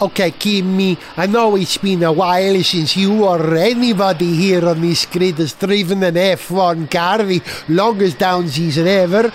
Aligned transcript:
Okay, 0.00 0.30
Kimi, 0.30 0.96
I 1.16 1.26
know 1.26 1.56
it's 1.56 1.76
been 1.76 2.04
a 2.04 2.12
while 2.12 2.62
since 2.62 2.96
you 2.96 3.24
or 3.24 3.56
anybody 3.56 4.32
here 4.32 4.64
on 4.68 4.80
this 4.80 5.04
grid 5.06 5.38
has 5.38 5.54
driven 5.54 6.04
an 6.04 6.14
F1 6.14 6.88
car, 6.88 7.24
the 7.24 7.42
longest 7.68 8.16
down 8.18 8.46
season 8.48 8.86
ever. 8.86 9.32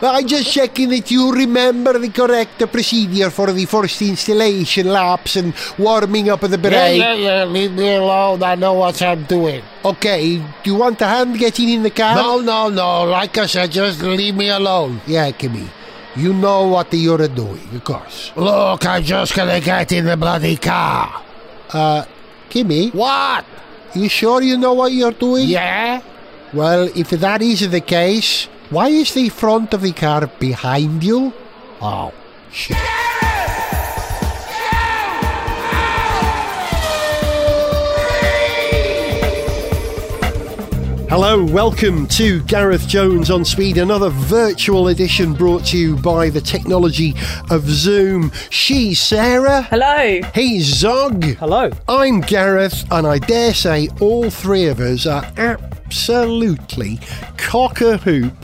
I'm 0.00 0.24
just 0.24 0.52
checking 0.52 0.90
that 0.90 1.10
you 1.10 1.32
remember 1.32 1.98
the 1.98 2.10
correct 2.10 2.58
procedure 2.70 3.30
for 3.30 3.50
the 3.52 3.64
first 3.64 4.00
installation 4.02 4.86
laps 4.86 5.34
and 5.34 5.52
warming 5.78 6.28
up 6.30 6.44
of 6.44 6.52
the 6.52 6.58
Yeah, 6.58 6.68
brake. 6.70 7.00
yeah, 7.00 7.14
yeah, 7.14 7.44
leave 7.44 7.72
me 7.72 7.94
alone. 7.96 8.40
I 8.44 8.54
know 8.54 8.74
what 8.74 9.02
I'm 9.02 9.24
doing. 9.24 9.62
Okay, 9.84 10.36
do 10.36 10.44
you 10.64 10.76
want 10.76 11.00
a 11.02 11.06
hand 11.06 11.36
getting 11.38 11.68
in 11.70 11.82
the 11.82 11.90
car? 11.90 12.14
No, 12.14 12.38
no, 12.40 12.68
no. 12.68 13.02
Like 13.04 13.36
I 13.36 13.46
said, 13.46 13.72
just 13.72 14.00
leave 14.00 14.36
me 14.36 14.48
alone. 14.48 15.00
Yeah, 15.08 15.30
Kimi. 15.32 15.68
You 16.16 16.32
know 16.32 16.68
what 16.68 16.92
you're 16.94 17.26
doing, 17.28 17.68
of 17.74 17.82
course. 17.84 18.30
Look, 18.36 18.86
I'm 18.86 19.02
just 19.02 19.34
gonna 19.34 19.60
get 19.60 19.90
in 19.92 20.04
the 20.04 20.16
bloody 20.16 20.56
car. 20.56 21.22
Uh, 21.72 22.04
Kimi, 22.50 22.90
What? 22.90 23.44
you 23.94 24.08
sure 24.08 24.42
you 24.42 24.56
know 24.56 24.74
what 24.74 24.92
you're 24.92 25.10
doing? 25.12 25.48
Yeah? 25.48 26.00
Well, 26.52 26.88
if 26.94 27.10
that 27.10 27.42
is 27.42 27.68
the 27.68 27.80
case, 27.80 28.46
why 28.70 28.88
is 28.88 29.12
the 29.14 29.28
front 29.28 29.74
of 29.74 29.82
the 29.82 29.92
car 29.92 30.26
behind 30.38 31.02
you? 31.02 31.32
Oh, 31.82 32.12
shit. 32.52 32.76
Hello, 41.16 41.44
welcome 41.44 42.08
to 42.08 42.42
Gareth 42.42 42.88
Jones 42.88 43.30
on 43.30 43.44
Speed, 43.44 43.78
another 43.78 44.08
virtual 44.08 44.88
edition 44.88 45.32
brought 45.32 45.64
to 45.66 45.78
you 45.78 45.94
by 45.94 46.28
the 46.28 46.40
technology 46.40 47.14
of 47.50 47.62
Zoom. 47.68 48.32
She's 48.50 48.98
Sarah. 48.98 49.62
Hello. 49.62 50.20
He's 50.34 50.64
Zog. 50.64 51.22
Hello. 51.22 51.70
I'm 51.88 52.20
Gareth, 52.20 52.84
and 52.90 53.06
I 53.06 53.18
dare 53.18 53.54
say 53.54 53.90
all 54.00 54.28
three 54.28 54.66
of 54.66 54.80
us 54.80 55.06
are 55.06 55.24
absolutely 55.36 56.98
cock 57.36 57.80
a 57.80 57.98
hoop 57.98 58.34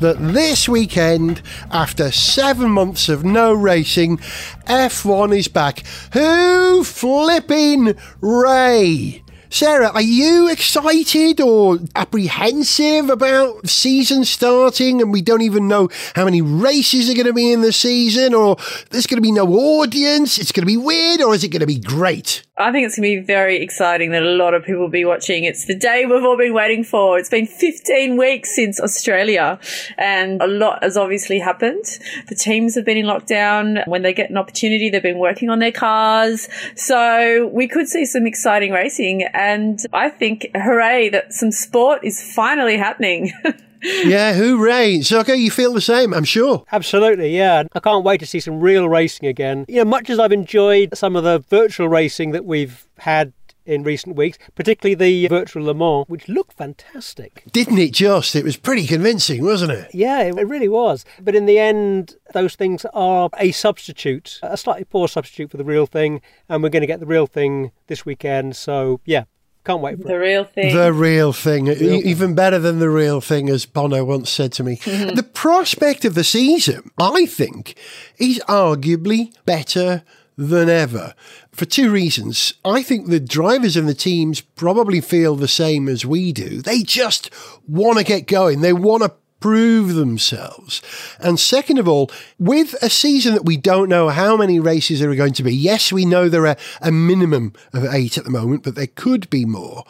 that 0.00 0.18
this 0.18 0.68
weekend, 0.68 1.40
after 1.70 2.10
seven 2.10 2.70
months 2.70 3.08
of 3.08 3.24
no 3.24 3.54
racing, 3.54 4.18
F1 4.66 5.34
is 5.34 5.48
back. 5.48 5.86
Who 6.12 6.84
flipping 6.84 7.94
Ray? 8.20 9.22
Sarah, 9.52 9.88
are 9.88 10.00
you 10.00 10.48
excited 10.48 11.40
or 11.40 11.80
apprehensive 11.96 13.10
about 13.10 13.68
season 13.68 14.24
starting 14.24 15.02
and 15.02 15.12
we 15.12 15.22
don't 15.22 15.42
even 15.42 15.66
know 15.66 15.88
how 16.14 16.24
many 16.24 16.40
races 16.40 17.10
are 17.10 17.14
going 17.14 17.26
to 17.26 17.32
be 17.32 17.52
in 17.52 17.60
the 17.60 17.72
season 17.72 18.32
or 18.32 18.56
there's 18.90 19.08
going 19.08 19.16
to 19.16 19.22
be 19.22 19.32
no 19.32 19.48
audience? 19.52 20.38
It's 20.38 20.52
going 20.52 20.62
to 20.62 20.66
be 20.66 20.76
weird 20.76 21.20
or 21.20 21.34
is 21.34 21.42
it 21.42 21.48
going 21.48 21.60
to 21.60 21.66
be 21.66 21.80
great? 21.80 22.44
I 22.60 22.72
think 22.72 22.86
it's 22.86 22.96
going 22.96 23.10
to 23.10 23.20
be 23.20 23.24
very 23.24 23.62
exciting 23.62 24.10
that 24.10 24.22
a 24.22 24.32
lot 24.32 24.52
of 24.52 24.62
people 24.62 24.82
will 24.82 24.88
be 24.88 25.06
watching. 25.06 25.44
It's 25.44 25.64
the 25.64 25.74
day 25.74 26.04
we've 26.04 26.22
all 26.22 26.36
been 26.36 26.52
waiting 26.52 26.84
for. 26.84 27.18
It's 27.18 27.30
been 27.30 27.46
15 27.46 28.18
weeks 28.18 28.54
since 28.54 28.78
Australia 28.78 29.58
and 29.96 30.42
a 30.42 30.46
lot 30.46 30.82
has 30.82 30.98
obviously 30.98 31.38
happened. 31.38 31.84
The 32.28 32.34
teams 32.34 32.74
have 32.74 32.84
been 32.84 32.98
in 32.98 33.06
lockdown. 33.06 33.88
When 33.88 34.02
they 34.02 34.12
get 34.12 34.28
an 34.28 34.36
opportunity, 34.36 34.90
they've 34.90 35.02
been 35.02 35.18
working 35.18 35.48
on 35.48 35.58
their 35.58 35.72
cars. 35.72 36.50
So 36.76 37.46
we 37.46 37.66
could 37.66 37.88
see 37.88 38.04
some 38.04 38.26
exciting 38.26 38.72
racing. 38.72 39.22
And 39.32 39.80
I 39.94 40.10
think 40.10 40.50
hooray 40.54 41.08
that 41.08 41.32
some 41.32 41.52
sport 41.52 42.04
is 42.04 42.22
finally 42.22 42.76
happening. 42.76 43.32
yeah, 43.82 44.34
hooray. 44.34 45.00
So, 45.02 45.20
okay, 45.20 45.36
you 45.36 45.50
feel 45.50 45.72
the 45.72 45.80
same, 45.80 46.12
I'm 46.14 46.24
sure. 46.24 46.64
Absolutely, 46.72 47.36
yeah. 47.36 47.64
I 47.72 47.80
can't 47.80 48.04
wait 48.04 48.20
to 48.20 48.26
see 48.26 48.40
some 48.40 48.60
real 48.60 48.88
racing 48.88 49.28
again. 49.28 49.64
You 49.68 49.76
know, 49.76 49.84
much 49.84 50.10
as 50.10 50.18
I've 50.18 50.32
enjoyed 50.32 50.96
some 50.96 51.16
of 51.16 51.24
the 51.24 51.38
virtual 51.38 51.88
racing 51.88 52.32
that 52.32 52.44
we've 52.44 52.86
had 52.98 53.32
in 53.66 53.82
recent 53.82 54.16
weeks, 54.16 54.38
particularly 54.54 54.94
the 54.94 55.28
virtual 55.28 55.64
Le 55.64 55.74
Mans, 55.74 56.04
which 56.08 56.28
looked 56.28 56.54
fantastic. 56.54 57.44
Didn't 57.52 57.78
it 57.78 57.92
just? 57.92 58.34
It 58.34 58.44
was 58.44 58.56
pretty 58.56 58.86
convincing, 58.86 59.44
wasn't 59.44 59.72
it? 59.72 59.90
Yeah, 59.94 60.22
it 60.22 60.48
really 60.48 60.68
was. 60.68 61.04
But 61.20 61.36
in 61.36 61.46
the 61.46 61.58
end, 61.58 62.16
those 62.32 62.56
things 62.56 62.84
are 62.92 63.30
a 63.38 63.52
substitute, 63.52 64.40
a 64.42 64.56
slightly 64.56 64.84
poor 64.84 65.08
substitute 65.08 65.50
for 65.50 65.56
the 65.56 65.64
real 65.64 65.86
thing, 65.86 66.20
and 66.48 66.62
we're 66.62 66.70
going 66.70 66.80
to 66.80 66.86
get 66.86 67.00
the 67.00 67.06
real 67.06 67.26
thing 67.26 67.70
this 67.86 68.04
weekend. 68.04 68.56
So, 68.56 69.00
yeah, 69.04 69.24
can't 69.70 69.82
wait 69.82 69.98
for 69.98 70.08
the 70.08 70.14
it. 70.14 70.18
real 70.18 70.44
thing. 70.44 70.74
The 70.74 70.92
real 70.92 71.32
thing. 71.32 71.68
E- 71.68 72.02
Even 72.04 72.34
better 72.34 72.58
than 72.58 72.78
the 72.78 72.90
real 72.90 73.20
thing, 73.20 73.48
as 73.48 73.66
Bono 73.66 74.04
once 74.04 74.30
said 74.30 74.52
to 74.54 74.64
me. 74.64 74.76
the 74.84 75.28
prospect 75.32 76.04
of 76.04 76.14
the 76.14 76.24
season, 76.24 76.90
I 76.98 77.26
think, 77.26 77.76
is 78.18 78.40
arguably 78.48 79.32
better 79.44 80.02
than 80.36 80.68
ever 80.70 81.14
for 81.52 81.66
two 81.66 81.90
reasons. 81.90 82.54
I 82.64 82.82
think 82.82 83.08
the 83.08 83.20
drivers 83.20 83.76
and 83.76 83.88
the 83.88 83.94
teams 83.94 84.40
probably 84.40 85.00
feel 85.00 85.36
the 85.36 85.48
same 85.48 85.88
as 85.88 86.06
we 86.06 86.32
do. 86.32 86.62
They 86.62 86.82
just 86.82 87.30
want 87.68 87.98
to 87.98 88.04
get 88.04 88.26
going. 88.26 88.60
They 88.62 88.72
want 88.72 89.02
to 89.02 89.12
prove 89.40 89.94
themselves. 89.94 90.82
And 91.18 91.40
second 91.40 91.78
of 91.78 91.88
all, 91.88 92.10
with 92.38 92.74
a 92.82 92.90
season 92.90 93.34
that 93.34 93.44
we 93.44 93.56
don't 93.56 93.88
know 93.88 94.10
how 94.10 94.36
many 94.36 94.60
races 94.60 95.00
there 95.00 95.10
are 95.10 95.16
going 95.16 95.32
to 95.34 95.42
be, 95.42 95.54
yes, 95.54 95.92
we 95.92 96.04
know 96.04 96.28
there 96.28 96.46
are 96.46 96.56
a 96.80 96.92
minimum 96.92 97.54
of 97.72 97.84
eight 97.86 98.18
at 98.18 98.24
the 98.24 98.30
moment, 98.30 98.62
but 98.62 98.74
there 98.74 98.86
could 98.86 99.28
be 99.30 99.44
more. 99.44 99.84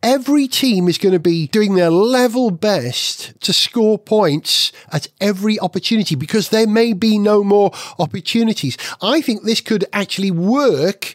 Every 0.00 0.46
team 0.46 0.86
is 0.86 0.96
going 0.96 1.14
to 1.14 1.18
be 1.18 1.48
doing 1.48 1.74
their 1.74 1.90
level 1.90 2.52
best 2.52 3.38
to 3.40 3.52
score 3.52 3.98
points 3.98 4.70
at 4.92 5.08
every 5.20 5.58
opportunity 5.58 6.14
because 6.14 6.50
there 6.50 6.68
may 6.68 6.92
be 6.92 7.18
no 7.18 7.42
more 7.42 7.72
opportunities. 7.98 8.78
I 9.02 9.20
think 9.20 9.42
this 9.42 9.60
could 9.60 9.84
actually 9.92 10.30
work 10.30 11.14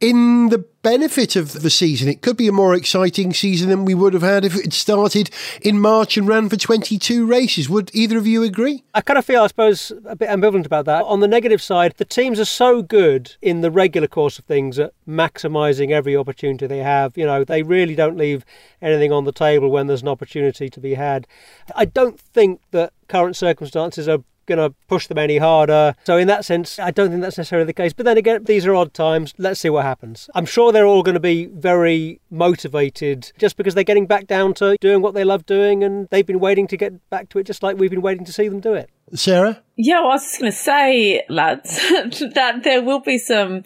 in 0.00 0.48
the 0.48 0.64
benefit 0.82 1.34
of 1.34 1.62
the 1.62 1.70
season. 1.70 2.08
It 2.08 2.20
could 2.20 2.36
be 2.36 2.48
a 2.48 2.52
more 2.52 2.74
exciting 2.74 3.32
season 3.32 3.70
than 3.70 3.84
we 3.86 3.94
would 3.94 4.12
have 4.12 4.22
had 4.22 4.44
if 4.44 4.54
it 4.54 4.72
started 4.74 5.30
in 5.62 5.80
March 5.80 6.18
and 6.18 6.28
ran 6.28 6.48
for 6.48 6.56
22 6.56 7.26
races. 7.26 7.70
Would 7.70 7.90
either 7.94 8.18
of 8.18 8.26
you 8.26 8.42
agree? 8.42 8.84
I 8.92 9.00
kind 9.00 9.18
of 9.18 9.24
feel, 9.24 9.42
I 9.42 9.46
suppose, 9.46 9.92
a 10.04 10.14
bit 10.14 10.28
ambivalent 10.28 10.66
about 10.66 10.84
that. 10.84 11.04
On 11.04 11.20
the 11.20 11.28
negative 11.28 11.62
side, 11.62 11.94
the 11.96 12.04
teams 12.04 12.38
are 12.38 12.44
so 12.44 12.82
good 12.82 13.36
in 13.40 13.62
the 13.62 13.70
regular 13.70 14.08
course 14.08 14.38
of 14.38 14.44
things 14.44 14.78
at 14.78 14.92
maximising 15.08 15.90
every 15.90 16.16
opportunity 16.16 16.66
they 16.66 16.78
have. 16.78 17.16
You 17.16 17.24
know, 17.24 17.44
they 17.44 17.62
really 17.62 17.94
don't 17.94 18.18
leave 18.18 18.44
anything 18.82 19.10
on 19.10 19.24
the 19.24 19.32
table 19.32 19.70
when 19.70 19.86
there's 19.86 20.02
an 20.02 20.08
opportunity 20.08 20.68
to 20.68 20.80
be 20.80 20.94
had. 20.94 21.26
I 21.74 21.86
don't 21.86 22.20
think 22.20 22.60
that 22.72 22.92
current 23.08 23.36
circumstances 23.36 24.06
are 24.06 24.18
going 24.46 24.58
to 24.58 24.74
push 24.88 25.06
them 25.06 25.18
any 25.18 25.38
harder. 25.38 25.94
So, 26.04 26.16
in 26.16 26.26
that 26.28 26.44
sense, 26.44 26.78
I 26.78 26.90
don't 26.90 27.10
think 27.10 27.22
that's 27.22 27.38
necessarily 27.38 27.66
the 27.66 27.72
case. 27.72 27.92
But 27.92 28.06
then 28.06 28.18
again, 28.18 28.44
these 28.44 28.66
are 28.66 28.74
odd 28.74 28.94
times. 28.94 29.34
Let's 29.38 29.60
see 29.60 29.70
what 29.70 29.84
happens. 29.84 30.28
I'm 30.34 30.46
sure 30.46 30.72
they're 30.72 30.86
all 30.86 31.02
going 31.02 31.14
to 31.14 31.20
be 31.20 31.46
very 31.46 32.20
motivated 32.30 33.32
just 33.38 33.56
because 33.56 33.74
they're 33.74 33.84
getting 33.84 34.06
back 34.06 34.26
down 34.26 34.54
to 34.54 34.76
doing 34.80 35.02
what 35.02 35.14
they 35.14 35.24
love 35.24 35.46
doing 35.46 35.82
and 35.82 36.08
they've 36.10 36.26
been 36.26 36.40
waiting 36.40 36.66
to 36.68 36.76
get 36.76 37.08
back 37.10 37.28
to 37.30 37.38
it 37.38 37.44
just 37.44 37.62
like 37.62 37.76
we've 37.76 37.90
been 37.90 38.02
waiting 38.02 38.24
to 38.24 38.32
see 38.32 38.48
them 38.48 38.60
do 38.60 38.74
it. 38.74 38.90
Sarah? 39.12 39.60
Yeah, 39.76 40.00
well, 40.00 40.10
I 40.10 40.14
was 40.14 40.22
just 40.22 40.38
going 40.38 40.52
to 40.52 40.56
say, 40.56 41.24
lads, 41.28 41.76
that 42.34 42.60
there 42.62 42.82
will 42.82 43.00
be 43.00 43.18
some 43.18 43.64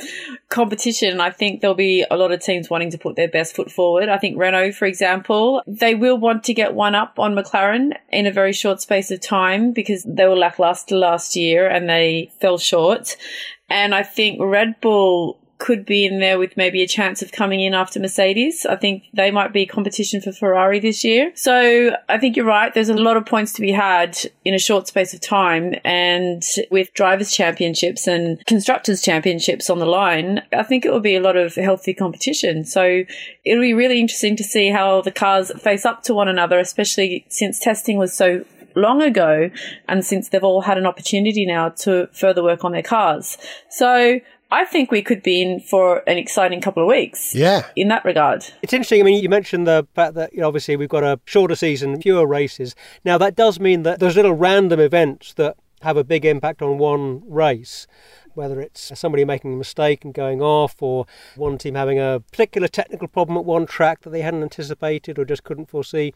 competition. 0.49 1.21
I 1.21 1.31
think 1.31 1.61
there'll 1.61 1.77
be 1.77 2.05
a 2.11 2.17
lot 2.17 2.33
of 2.33 2.41
teams 2.41 2.71
wanting 2.71 2.91
to 2.93 2.99
put 2.99 3.17
their 3.17 3.29
best 3.29 3.55
foot 3.55 3.71
forward. 3.71 4.09
I 4.09 4.17
think 4.17 4.39
Renault, 4.39 4.73
for 4.73 4.87
example, 4.87 5.63
they 5.67 5.95
will 5.95 6.17
want 6.17 6.45
to 6.45 6.55
get 6.55 6.75
one 6.75 6.95
up 6.95 7.19
on 7.19 7.35
McLaren 7.35 7.93
in 8.11 8.27
a 8.27 8.33
very 8.33 8.55
short 8.55 8.81
space 8.81 9.11
of 9.11 9.21
time 9.21 9.73
because 9.73 10.03
they 10.05 10.27
were 10.27 10.37
lackluster 10.37 10.97
last 10.97 11.37
year 11.37 11.69
and 11.69 11.89
they 11.89 12.33
fell 12.41 12.57
short. 12.57 13.17
And 13.69 13.95
I 13.95 14.03
think 14.03 14.41
Red 14.41 14.81
Bull 14.81 15.39
could 15.59 15.85
be 15.85 16.07
in 16.07 16.21
there 16.21 16.39
with 16.39 16.57
maybe 16.57 16.83
a 16.83 16.87
chance 16.87 17.21
of 17.21 17.33
coming 17.33 17.61
in 17.61 17.75
after 17.75 17.99
Mercedes. 17.99 18.65
I 18.65 18.77
think 18.77 19.05
they 19.13 19.31
might 19.31 19.53
be 19.53 19.67
competition 19.67 20.21
for 20.21 20.33
Ferrari 20.33 20.79
this 20.79 21.03
year. 21.05 21.33
So 21.35 21.97
I 22.09 22.19
think 22.19 22.37
you're 22.37 22.47
right. 22.47 22.73
There's 22.73 22.89
a 22.89 22.95
lot 22.95 23.17
of 23.17 23.27
points 23.27 23.53
to 23.55 23.61
be 23.61 23.73
had 23.73 24.17
in 24.45 24.55
a 24.55 24.59
short 24.59 24.87
space 24.87 25.13
of 25.13 25.21
time. 25.21 25.75
And 25.85 26.43
with 26.71 26.95
drivers 26.95 27.33
championships 27.33 28.07
and 28.07 28.45
constructors 28.47 29.03
championships 29.03 29.69
on 29.69 29.81
the 29.81 29.87
line, 29.87 30.43
I 30.53 30.63
think 30.63 30.85
it 30.85 30.93
will 30.93 31.01
be 31.01 31.17
a 31.17 31.21
lot 31.21 31.37
of 31.37 31.57
healthy 31.57 31.93
competition. 31.93 32.65
So 32.65 33.03
it'll 33.45 33.63
be 33.63 33.75
really 33.75 34.01
interesting 34.01 34.37
to 34.37 34.45
see 34.45 34.71
how 34.71 35.03
the 35.03 35.11
cars 35.11 35.51
face 35.61 35.85
up 35.85 36.05
to 36.05 36.15
one 36.15 36.29
another, 36.29 36.59
especially 36.61 37.27
since 37.29 37.59
testing 37.59 37.99
was 37.99 38.13
so 38.15 38.45
long 38.75 39.03
ago 39.03 39.51
and 39.89 40.05
since 40.05 40.29
they've 40.29 40.45
all 40.45 40.63
had 40.63 40.79
an 40.79 40.87
opportunity 40.87 41.45
now 41.45 41.71
to 41.71 42.09
further 42.13 42.43
work 42.43 42.65
on 42.65 42.73
their 42.73 42.83
cars. 42.83 43.37
So 43.71 44.21
I 44.51 44.65
think 44.65 44.91
we 44.91 45.03
could 45.03 45.23
be 45.23 45.43
in 45.43 45.61
for 45.61 46.03
an 46.07 46.17
exciting 46.17 46.61
couple 46.61 46.83
of 46.83 46.89
weeks. 46.89 47.35
Yeah. 47.35 47.67
In 47.77 47.89
that 47.89 48.05
regard. 48.05 48.45
It's 48.63 48.73
interesting. 48.73 49.01
I 49.01 49.05
mean, 49.05 49.23
you 49.23 49.29
mentioned 49.29 49.67
the 49.67 49.87
fact 49.95 50.15
that 50.15 50.33
you 50.33 50.41
know, 50.41 50.49
obviously 50.49 50.77
we've 50.77 50.89
got 50.89 51.05
a 51.05 51.21
shorter 51.27 51.55
season, 51.55 52.01
fewer 52.01 52.27
races. 52.27 52.75
Now 53.05 53.19
that 53.19 53.37
does 53.37 53.61
mean 53.61 53.83
that 53.83 54.01
there's 54.01 54.17
little 54.17 54.33
random 54.33 54.81
events 54.81 55.35
that 55.35 55.57
have 55.83 55.97
a 55.97 56.05
big 56.05 56.25
impact 56.25 56.63
on 56.63 56.79
one 56.79 57.23
race. 57.29 57.87
Whether 58.35 58.61
it's 58.61 58.93
somebody 58.99 59.25
making 59.25 59.55
a 59.55 59.57
mistake 59.57 60.05
and 60.05 60.15
going 60.15 60.41
off, 60.41 60.81
or 60.81 61.07
one 61.35 61.59
team 61.59 61.75
having 61.75 61.99
a 61.99 62.23
particular 62.31 62.69
technical 62.69 63.09
problem 63.09 63.37
at 63.37 63.45
one 63.45 63.67
track 63.67 64.03
that 64.03 64.11
they 64.11 64.23
hadn't 64.23 64.45
anticipated 64.45 65.19
or 65.19 65.25
just 65.25 65.43
couldn't 65.43 65.69
foresee, 65.69 66.15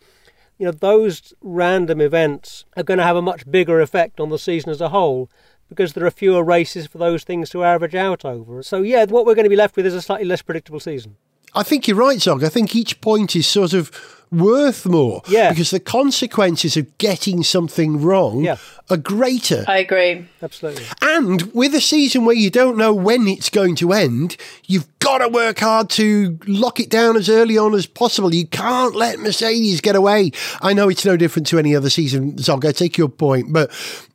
you 0.56 0.66
know, 0.66 0.72
those 0.72 1.34
random 1.40 2.00
events 2.00 2.64
are 2.76 2.84
going 2.84 2.98
to 2.98 3.04
have 3.04 3.16
a 3.16 3.22
much 3.22 3.50
bigger 3.50 3.80
effect 3.80 4.20
on 4.20 4.28
the 4.28 4.38
season 4.38 4.70
as 4.70 4.80
a 4.80 4.90
whole 4.90 5.28
because 5.72 5.94
there 5.94 6.06
are 6.06 6.10
fewer 6.10 6.44
races 6.44 6.86
for 6.86 6.98
those 6.98 7.24
things 7.24 7.50
to 7.50 7.64
average 7.64 7.94
out 7.94 8.24
over. 8.24 8.62
So, 8.62 8.82
yeah, 8.82 9.04
what 9.04 9.26
we're 9.26 9.34
going 9.34 9.44
to 9.44 9.50
be 9.50 9.56
left 9.56 9.76
with 9.76 9.86
is 9.86 9.94
a 9.94 10.02
slightly 10.02 10.26
less 10.26 10.42
predictable 10.42 10.80
season. 10.80 11.16
I 11.54 11.62
think 11.62 11.86
you're 11.86 11.96
right, 11.96 12.20
Zog. 12.20 12.42
I 12.44 12.48
think 12.48 12.74
each 12.74 13.00
point 13.00 13.36
is 13.36 13.46
sort 13.46 13.74
of 13.74 14.21
worth 14.32 14.86
more. 14.86 15.22
Yeah. 15.28 15.50
Because 15.50 15.70
the 15.70 15.80
consequences 15.80 16.76
of 16.76 16.96
getting 16.98 17.42
something 17.42 18.00
wrong 18.02 18.42
Yeah. 18.42 18.56
are 18.90 18.96
greater. 18.96 19.64
I 19.68 19.78
agree. 19.78 20.26
Absolutely. 20.42 20.84
And 21.02 21.42
with 21.54 21.74
a 21.74 21.80
season 21.80 22.24
where 22.24 22.34
you 22.34 22.50
don't 22.50 22.76
know 22.76 22.92
when 22.94 23.28
it's 23.28 23.50
going 23.50 23.76
to 23.76 23.92
end, 23.92 24.36
you've 24.66 24.86
got 24.98 25.18
to 25.18 25.28
work 25.28 25.58
hard 25.58 25.90
to 25.90 26.38
lock 26.46 26.80
it 26.80 26.88
down 26.88 27.16
as 27.16 27.28
early 27.28 27.58
on 27.58 27.74
as 27.74 27.86
possible. 27.86 28.34
You 28.34 28.46
can't 28.46 28.94
let 28.96 29.18
Mercedes 29.18 29.80
get 29.80 29.94
away. 29.96 30.32
I 30.60 30.72
know 30.72 30.88
it's 30.88 31.04
no 31.04 31.16
different 31.16 31.46
to 31.48 31.58
any 31.58 31.76
other 31.76 31.90
season, 31.90 32.38
Zog. 32.38 32.64
I 32.64 32.72
take 32.72 32.96
your 32.96 33.08
point, 33.08 33.52
but 33.52 33.70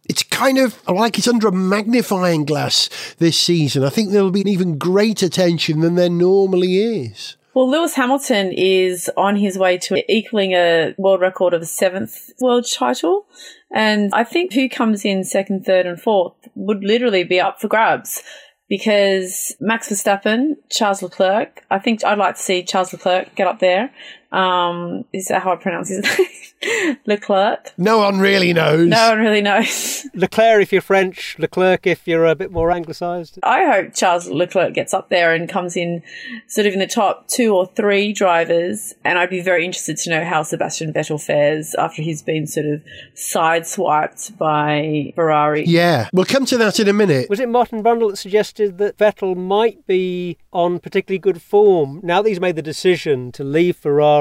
it's 0.09 0.23
kind 0.23 0.57
of 0.57 0.79
like 0.87 1.17
it's 1.17 1.27
under 1.27 1.47
a 1.49 1.51
magnifying 1.51 2.45
glass 2.45 2.89
this 3.19 3.37
season. 3.37 3.83
I 3.83 3.89
think 3.89 4.11
there'll 4.11 4.31
be 4.31 4.41
an 4.41 4.47
even 4.47 4.77
greater 4.77 5.27
tension 5.29 5.81
than 5.81 5.95
there 5.95 6.09
normally 6.09 6.77
is. 6.77 7.35
Well, 7.57 7.71
Lewis 7.71 7.95
Hamilton 7.95 8.51
is 8.51 9.09
on 9.17 9.35
his 9.35 9.57
way 9.57 9.79
to 9.79 10.13
equaling 10.13 10.51
a 10.51 10.93
world 10.99 11.21
record 11.21 11.55
of 11.55 11.63
a 11.63 11.65
seventh 11.65 12.29
world 12.39 12.67
title. 12.71 13.25
And 13.73 14.11
I 14.13 14.25
think 14.25 14.53
who 14.53 14.69
comes 14.69 15.03
in 15.03 15.23
second, 15.23 15.65
third, 15.65 15.87
and 15.87 15.99
fourth 15.99 16.35
would 16.53 16.83
literally 16.83 17.23
be 17.23 17.39
up 17.39 17.59
for 17.59 17.67
grabs 17.67 18.21
because 18.69 19.55
Max 19.59 19.89
Verstappen, 19.89 20.57
Charles 20.69 21.01
Leclerc, 21.01 21.63
I 21.71 21.79
think 21.79 22.05
I'd 22.05 22.19
like 22.19 22.35
to 22.35 22.41
see 22.43 22.61
Charles 22.61 22.93
Leclerc 22.93 23.33
get 23.33 23.47
up 23.47 23.57
there. 23.57 23.91
Um, 24.31 25.05
is 25.13 25.27
that 25.27 25.41
how 25.43 25.53
I 25.53 25.55
pronounce 25.55 25.89
his 25.89 26.03
name? 26.63 26.97
Leclerc. 27.05 27.71
No 27.77 27.99
one 27.99 28.19
really 28.19 28.51
knows. 28.51 28.87
No 28.87 29.09
one 29.11 29.19
really 29.19 29.41
knows. 29.41 30.05
Leclerc 30.13 30.63
if 30.63 30.73
you're 30.73 30.81
French, 30.81 31.37
Leclerc 31.39 31.87
if 31.87 32.07
you're 32.07 32.25
a 32.25 32.35
bit 32.35 32.51
more 32.51 32.71
anglicised. 32.71 33.39
I 33.43 33.63
hope 33.65 33.93
Charles 33.93 34.27
Leclerc 34.27 34.73
gets 34.73 34.93
up 34.93 35.09
there 35.09 35.33
and 35.33 35.47
comes 35.47 35.77
in 35.77 36.01
sort 36.47 36.67
of 36.67 36.73
in 36.73 36.79
the 36.79 36.87
top 36.87 37.27
two 37.27 37.55
or 37.55 37.67
three 37.67 38.11
drivers. 38.11 38.95
And 39.05 39.17
I'd 39.17 39.29
be 39.29 39.41
very 39.41 39.63
interested 39.65 39.97
to 39.97 40.09
know 40.09 40.25
how 40.25 40.43
Sebastian 40.43 40.91
Vettel 40.91 41.23
fares 41.23 41.75
after 41.75 42.01
he's 42.01 42.21
been 42.21 42.47
sort 42.47 42.65
of 42.65 42.81
sideswiped 43.15 44.37
by 44.37 45.13
Ferrari. 45.15 45.63
Yeah, 45.65 46.09
we'll 46.11 46.25
come 46.25 46.45
to 46.47 46.57
that 46.57 46.79
in 46.79 46.87
a 46.87 46.93
minute. 46.93 47.29
Was 47.29 47.39
it 47.39 47.49
Martin 47.49 47.83
Brundle 47.83 48.09
that 48.09 48.17
suggested 48.17 48.77
that 48.79 48.97
Vettel 48.97 49.37
might 49.37 49.85
be 49.87 50.37
on 50.51 50.79
particularly 50.79 51.19
good 51.19 51.41
form 51.41 52.01
now 52.03 52.21
that 52.21 52.29
he's 52.29 52.41
made 52.41 52.55
the 52.55 52.61
decision 52.61 53.31
to 53.33 53.43
leave 53.43 53.77
Ferrari? 53.77 54.16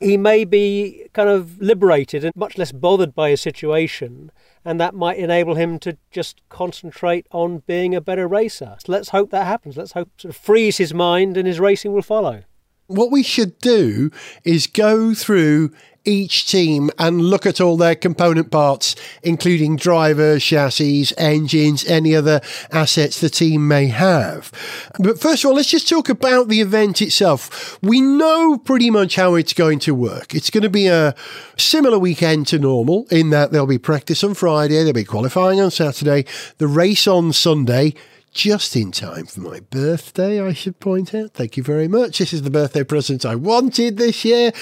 He 0.00 0.16
may 0.16 0.44
be 0.44 1.06
kind 1.12 1.28
of 1.28 1.60
liberated 1.60 2.24
and 2.24 2.34
much 2.36 2.58
less 2.58 2.72
bothered 2.72 3.14
by 3.14 3.30
his 3.30 3.40
situation, 3.40 4.30
and 4.64 4.80
that 4.80 4.94
might 4.94 5.18
enable 5.18 5.54
him 5.54 5.78
to 5.80 5.96
just 6.10 6.40
concentrate 6.48 7.26
on 7.30 7.62
being 7.66 7.94
a 7.94 8.00
better 8.00 8.26
racer. 8.28 8.76
So 8.84 8.92
let's 8.92 9.10
hope 9.10 9.30
that 9.30 9.46
happens. 9.46 9.76
Let's 9.76 9.92
hope 9.92 10.10
sort 10.18 10.34
of 10.34 10.36
frees 10.36 10.78
his 10.78 10.94
mind 10.94 11.36
and 11.36 11.46
his 11.46 11.60
racing 11.60 11.92
will 11.92 12.02
follow. 12.02 12.44
What 12.86 13.10
we 13.10 13.22
should 13.22 13.58
do 13.60 14.10
is 14.44 14.66
go 14.66 15.14
through 15.14 15.70
each 16.04 16.46
team 16.46 16.90
and 16.98 17.22
look 17.22 17.46
at 17.46 17.60
all 17.60 17.78
their 17.78 17.94
component 17.94 18.50
parts, 18.50 18.94
including 19.22 19.76
drivers, 19.76 20.44
chassis, 20.44 21.06
engines, 21.16 21.84
any 21.86 22.14
other 22.14 22.42
assets 22.70 23.20
the 23.20 23.30
team 23.30 23.66
may 23.66 23.86
have. 23.86 24.52
But 24.98 25.18
first 25.18 25.44
of 25.44 25.48
all, 25.48 25.56
let's 25.56 25.70
just 25.70 25.88
talk 25.88 26.10
about 26.10 26.48
the 26.48 26.60
event 26.60 27.00
itself. 27.00 27.78
We 27.82 28.02
know 28.02 28.58
pretty 28.58 28.90
much 28.90 29.16
how 29.16 29.34
it's 29.34 29.54
going 29.54 29.78
to 29.80 29.94
work. 29.94 30.34
It's 30.34 30.50
going 30.50 30.62
to 30.62 30.68
be 30.68 30.86
a 30.86 31.14
similar 31.56 31.98
weekend 31.98 32.48
to 32.48 32.58
normal 32.58 33.06
in 33.10 33.30
that 33.30 33.50
there'll 33.50 33.66
be 33.66 33.78
practice 33.78 34.22
on 34.22 34.34
Friday, 34.34 34.76
there'll 34.76 34.92
be 34.92 35.04
qualifying 35.04 35.60
on 35.60 35.70
Saturday, 35.70 36.26
the 36.58 36.68
race 36.68 37.06
on 37.06 37.32
Sunday 37.32 37.94
just 38.34 38.74
in 38.74 38.90
time 38.90 39.26
for 39.26 39.40
my 39.40 39.60
birthday, 39.60 40.40
I 40.40 40.52
should 40.52 40.80
point 40.80 41.14
out. 41.14 41.30
Thank 41.34 41.56
you 41.56 41.62
very 41.62 41.86
much. 41.86 42.18
This 42.18 42.32
is 42.32 42.42
the 42.42 42.50
birthday 42.50 42.82
present 42.82 43.24
I 43.24 43.36
wanted 43.36 43.96
this 43.96 44.24
year. 44.24 44.52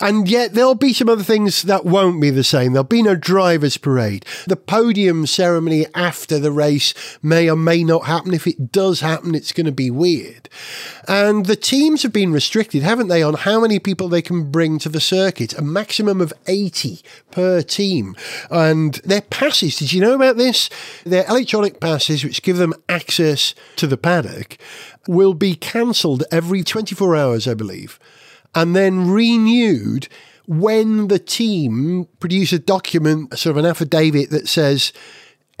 And 0.00 0.26
yet 0.26 0.54
there'll 0.54 0.74
be 0.74 0.94
some 0.94 1.10
other 1.10 1.22
things 1.22 1.62
that 1.64 1.84
won't 1.84 2.20
be 2.20 2.30
the 2.30 2.42
same. 2.42 2.72
There'll 2.72 2.84
be 2.84 3.02
no 3.02 3.14
driver's 3.14 3.76
parade. 3.76 4.24
The 4.46 4.56
podium 4.56 5.26
ceremony 5.26 5.84
after 5.94 6.38
the 6.38 6.50
race 6.50 6.94
may 7.22 7.50
or 7.50 7.56
may 7.56 7.84
not 7.84 8.06
happen. 8.06 8.32
If 8.32 8.46
it 8.46 8.72
does 8.72 9.00
happen, 9.00 9.34
it's 9.34 9.52
going 9.52 9.66
to 9.66 9.72
be 9.72 9.90
weird. 9.90 10.48
And 11.08 11.46
the 11.46 11.56
teams 11.56 12.02
have 12.02 12.12
been 12.12 12.32
restricted, 12.32 12.82
haven't 12.82 13.08
they, 13.08 13.22
on 13.22 13.34
how 13.34 13.60
many 13.60 13.78
people 13.78 14.08
they 14.08 14.22
can 14.22 14.50
bring 14.50 14.78
to 14.80 14.88
the 14.88 15.00
circuit? 15.00 15.56
A 15.56 15.62
maximum 15.62 16.20
of 16.20 16.32
80 16.46 17.00
per 17.30 17.62
team. 17.62 18.14
And 18.50 18.94
their 19.04 19.22
passes, 19.22 19.76
did 19.76 19.92
you 19.92 20.00
know 20.00 20.14
about 20.14 20.36
this? 20.36 20.70
Their 21.04 21.24
electronic 21.28 21.80
passes, 21.80 22.24
which 22.24 22.42
give 22.42 22.58
them 22.58 22.74
access 22.88 23.54
to 23.76 23.86
the 23.86 23.96
paddock, 23.96 24.58
will 25.08 25.34
be 25.34 25.54
cancelled 25.54 26.24
every 26.30 26.62
24 26.62 27.16
hours, 27.16 27.48
I 27.48 27.54
believe, 27.54 27.98
and 28.54 28.76
then 28.76 29.10
renewed 29.10 30.08
when 30.46 31.06
the 31.06 31.18
team 31.18 32.08
produce 32.18 32.52
a 32.52 32.58
document, 32.58 33.38
sort 33.38 33.56
of 33.56 33.64
an 33.64 33.70
affidavit 33.70 34.30
that 34.30 34.48
says, 34.48 34.92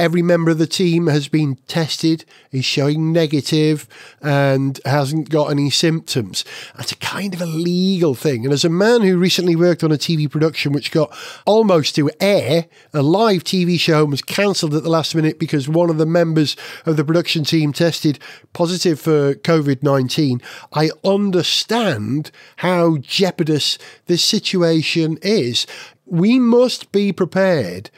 every 0.00 0.22
member 0.22 0.50
of 0.50 0.56
the 0.56 0.66
team 0.66 1.08
has 1.08 1.28
been 1.28 1.56
tested, 1.68 2.24
is 2.50 2.64
showing 2.64 3.12
negative, 3.12 3.86
and 4.22 4.80
hasn't 4.86 5.28
got 5.28 5.50
any 5.50 5.68
symptoms. 5.68 6.42
That's 6.74 6.92
a 6.92 6.96
kind 6.96 7.34
of 7.34 7.42
a 7.42 7.46
legal 7.46 8.14
thing. 8.14 8.44
And 8.44 8.52
as 8.52 8.64
a 8.64 8.70
man 8.70 9.02
who 9.02 9.18
recently 9.18 9.54
worked 9.54 9.84
on 9.84 9.92
a 9.92 9.98
TV 9.98 10.28
production 10.28 10.72
which 10.72 10.90
got 10.90 11.14
almost 11.44 11.94
to 11.96 12.10
air, 12.18 12.66
a 12.94 13.02
live 13.02 13.44
TV 13.44 13.78
show 13.78 14.06
was 14.06 14.22
cancelled 14.22 14.74
at 14.74 14.82
the 14.82 14.88
last 14.88 15.14
minute 15.14 15.38
because 15.38 15.68
one 15.68 15.90
of 15.90 15.98
the 15.98 16.06
members 16.06 16.56
of 16.86 16.96
the 16.96 17.04
production 17.04 17.44
team 17.44 17.72
tested 17.72 18.18
positive 18.54 18.98
for 18.98 19.34
COVID 19.34 19.82
19, 19.82 20.40
I 20.72 20.90
understand 21.04 22.30
how 22.56 22.96
jeopardous 22.96 23.76
this 24.06 24.24
situation 24.24 25.18
is. 25.20 25.66
We 26.06 26.38
must 26.38 26.90
be 26.90 27.12
prepared 27.12 27.90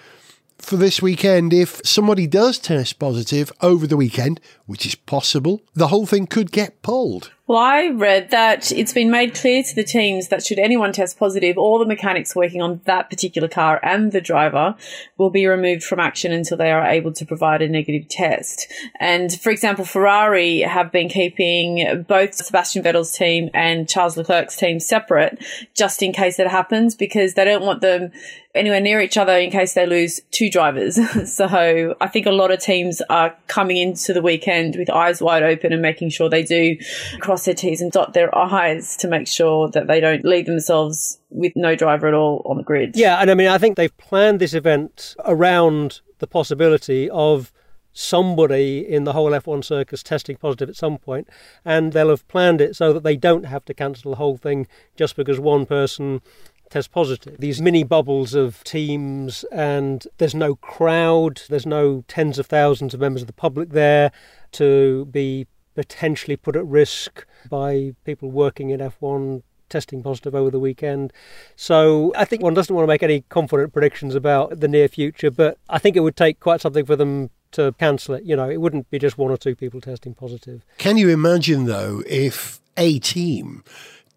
for 0.62 0.76
this 0.76 1.02
weekend, 1.02 1.52
if 1.52 1.80
somebody 1.84 2.26
does 2.26 2.58
test 2.58 2.98
positive 2.98 3.52
over 3.60 3.86
the 3.86 3.96
weekend, 3.96 4.40
which 4.66 4.86
is 4.86 4.94
possible, 4.94 5.60
the 5.74 5.88
whole 5.88 6.06
thing 6.06 6.26
could 6.26 6.52
get 6.52 6.82
pulled. 6.82 7.32
Well, 7.48 7.58
I 7.58 7.88
read 7.88 8.30
that 8.30 8.70
it's 8.70 8.92
been 8.92 9.10
made 9.10 9.34
clear 9.34 9.64
to 9.64 9.74
the 9.74 9.82
teams 9.82 10.28
that 10.28 10.46
should 10.46 10.60
anyone 10.60 10.92
test 10.92 11.18
positive, 11.18 11.58
all 11.58 11.80
the 11.80 11.84
mechanics 11.84 12.36
working 12.36 12.62
on 12.62 12.80
that 12.84 13.10
particular 13.10 13.48
car 13.48 13.80
and 13.82 14.12
the 14.12 14.20
driver 14.20 14.76
will 15.18 15.28
be 15.30 15.48
removed 15.48 15.82
from 15.82 15.98
action 15.98 16.30
until 16.30 16.56
they 16.56 16.70
are 16.70 16.86
able 16.86 17.12
to 17.12 17.26
provide 17.26 17.60
a 17.60 17.68
negative 17.68 18.08
test. 18.08 18.72
And 19.00 19.38
for 19.40 19.50
example, 19.50 19.84
Ferrari 19.84 20.60
have 20.60 20.92
been 20.92 21.08
keeping 21.08 22.04
both 22.08 22.36
Sebastian 22.36 22.84
Vettel's 22.84 23.12
team 23.12 23.50
and 23.52 23.88
Charles 23.88 24.16
Leclerc's 24.16 24.56
team 24.56 24.78
separate 24.78 25.44
just 25.74 26.00
in 26.00 26.12
case 26.12 26.38
it 26.38 26.46
happens 26.46 26.94
because 26.94 27.34
they 27.34 27.44
don't 27.44 27.64
want 27.64 27.80
them 27.80 28.12
anywhere 28.54 28.80
near 28.80 29.00
each 29.00 29.16
other 29.16 29.32
in 29.32 29.50
case 29.50 29.72
they 29.72 29.86
lose 29.86 30.20
two 30.30 30.50
drivers. 30.50 30.98
so 31.34 31.96
I 32.00 32.08
think 32.08 32.26
a 32.26 32.32
lot 32.32 32.50
of 32.50 32.60
teams 32.60 33.00
are 33.08 33.34
coming 33.46 33.76
into 33.76 34.12
the 34.12 34.22
weekend 34.22 34.76
with 34.76 34.90
eyes 34.90 35.22
wide 35.22 35.42
open 35.42 35.72
and 35.72 35.80
making 35.80 36.10
sure 36.10 36.28
they 36.28 36.42
do 36.42 36.76
cross 37.20 37.41
T's 37.44 37.80
and 37.80 37.90
dot 37.90 38.14
their 38.14 38.36
I's 38.36 38.96
to 38.98 39.08
make 39.08 39.26
sure 39.26 39.68
that 39.70 39.86
they 39.86 40.00
don't 40.00 40.24
leave 40.24 40.46
themselves 40.46 41.18
with 41.30 41.52
no 41.56 41.74
driver 41.74 42.08
at 42.08 42.14
all 42.14 42.42
on 42.44 42.56
the 42.56 42.62
grid. 42.62 42.96
Yeah, 42.96 43.16
and 43.18 43.30
I 43.30 43.34
mean, 43.34 43.48
I 43.48 43.58
think 43.58 43.76
they've 43.76 43.96
planned 43.96 44.40
this 44.40 44.54
event 44.54 45.16
around 45.24 46.00
the 46.18 46.26
possibility 46.26 47.10
of 47.10 47.52
somebody 47.92 48.78
in 48.78 49.04
the 49.04 49.12
whole 49.12 49.32
F1 49.32 49.64
circus 49.64 50.02
testing 50.02 50.36
positive 50.36 50.68
at 50.68 50.76
some 50.76 50.98
point, 50.98 51.28
and 51.64 51.92
they'll 51.92 52.08
have 52.08 52.26
planned 52.28 52.60
it 52.60 52.76
so 52.76 52.92
that 52.92 53.02
they 53.02 53.16
don't 53.16 53.44
have 53.44 53.64
to 53.66 53.74
cancel 53.74 54.12
the 54.12 54.16
whole 54.16 54.36
thing 54.36 54.66
just 54.96 55.16
because 55.16 55.38
one 55.38 55.66
person 55.66 56.22
test 56.70 56.90
positive. 56.90 57.36
These 57.38 57.60
mini 57.60 57.84
bubbles 57.84 58.34
of 58.34 58.64
teams, 58.64 59.44
and 59.52 60.06
there's 60.16 60.34
no 60.34 60.54
crowd, 60.56 61.42
there's 61.50 61.66
no 61.66 62.02
tens 62.08 62.38
of 62.38 62.46
thousands 62.46 62.94
of 62.94 63.00
members 63.00 63.22
of 63.22 63.26
the 63.26 63.34
public 63.34 63.70
there 63.70 64.10
to 64.52 65.04
be 65.06 65.46
potentially 65.74 66.36
put 66.36 66.56
at 66.56 66.66
risk 66.66 67.26
by 67.48 67.94
people 68.04 68.30
working 68.30 68.70
in 68.70 68.80
F1 68.80 69.42
testing 69.68 70.02
positive 70.02 70.34
over 70.34 70.50
the 70.50 70.60
weekend. 70.60 71.12
So 71.56 72.12
I 72.16 72.24
think 72.26 72.42
one 72.42 72.54
doesn't 72.54 72.74
want 72.74 72.84
to 72.84 72.88
make 72.88 73.02
any 73.02 73.22
confident 73.22 73.72
predictions 73.72 74.14
about 74.14 74.60
the 74.60 74.68
near 74.68 74.86
future, 74.86 75.30
but 75.30 75.58
I 75.68 75.78
think 75.78 75.96
it 75.96 76.00
would 76.00 76.16
take 76.16 76.38
quite 76.40 76.60
something 76.60 76.84
for 76.84 76.94
them 76.94 77.30
to 77.52 77.72
cancel 77.78 78.14
it. 78.14 78.24
You 78.24 78.36
know, 78.36 78.50
it 78.50 78.60
wouldn't 78.60 78.90
be 78.90 78.98
just 78.98 79.18
one 79.18 79.30
or 79.30 79.36
two 79.36 79.56
people 79.56 79.80
testing 79.80 80.14
positive. 80.14 80.64
Can 80.78 80.98
you 80.98 81.08
imagine, 81.08 81.64
though, 81.64 82.02
if 82.06 82.60
a 82.76 82.98
team 82.98 83.64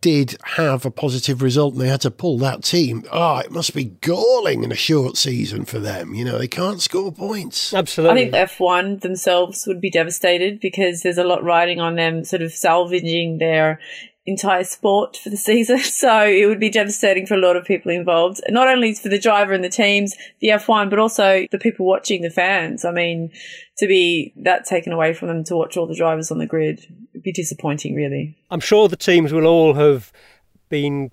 did 0.05 0.38
have 0.43 0.85
a 0.85 0.91
positive 0.91 1.41
result 1.41 1.74
and 1.74 1.81
they 1.81 1.88
had 1.88 2.01
to 2.01 2.12
pull 2.12 2.38
that 2.38 2.63
team, 2.63 3.03
oh, 3.12 3.39
it 3.39 3.50
must 3.50 3.74
be 3.74 3.85
galling 3.85 4.63
in 4.63 4.71
a 4.71 4.75
short 4.75 5.17
season 5.17 5.65
for 5.65 5.79
them. 5.79 6.13
You 6.13 6.24
know, 6.24 6.38
they 6.38 6.47
can't 6.47 6.79
score 6.79 7.12
points. 7.12 7.74
Absolutely. 7.74 8.27
I 8.27 8.29
think 8.29 8.51
F1 8.51 9.01
themselves 9.01 9.65
would 9.65 9.81
be 9.81 9.89
devastated 9.89 10.59
because 10.59 11.01
there's 11.01 11.17
a 11.17 11.24
lot 11.24 11.43
riding 11.43 11.79
on 11.79 11.95
them 11.95 12.24
sort 12.24 12.43
of 12.43 12.53
salvaging 12.53 13.39
their 13.39 13.79
entire 14.25 14.63
sport 14.63 15.17
for 15.17 15.29
the 15.29 15.38
season. 15.38 15.79
So 15.96 16.25
it 16.25 16.46
would 16.48 16.60
be 16.60 16.70
devastating 16.70 17.25
for 17.25 17.36
a 17.36 17.39
lot 17.39 17.55
of 17.55 17.65
people 17.65 17.91
involved, 17.91 18.41
not 18.50 18.67
only 18.67 18.94
for 18.94 19.10
the 19.10 19.20
driver 19.20 19.53
and 19.53 19.63
the 19.63 19.70
teams, 19.70 20.15
the 20.39 20.50
F1, 20.50 20.89
but 20.89 21.00
also 21.00 21.46
the 21.51 21.58
people 21.58 21.86
watching, 21.86 22.22
the 22.22 22.29
fans. 22.29 22.84
I 22.84 22.91
mean, 22.91 23.32
to 23.77 23.88
be 23.88 24.34
that 24.38 24.65
taken 24.65 24.91
away 24.91 25.13
from 25.13 25.29
them 25.29 25.44
to 25.46 25.55
watch 25.55 25.77
all 25.77 25.88
the 25.88 25.96
drivers 25.96 26.32
on 26.32 26.38
the 26.38 26.46
grid 26.46 26.86
would 27.13 27.24
be 27.24 27.32
disappointing, 27.32 27.96
really. 27.96 28.38
I'm 28.51 28.60
sure 28.60 28.88
the 28.88 28.98
teams 28.98 29.32
will 29.32 29.46
all 29.46 29.74
have 29.75 30.12
been 30.70 31.12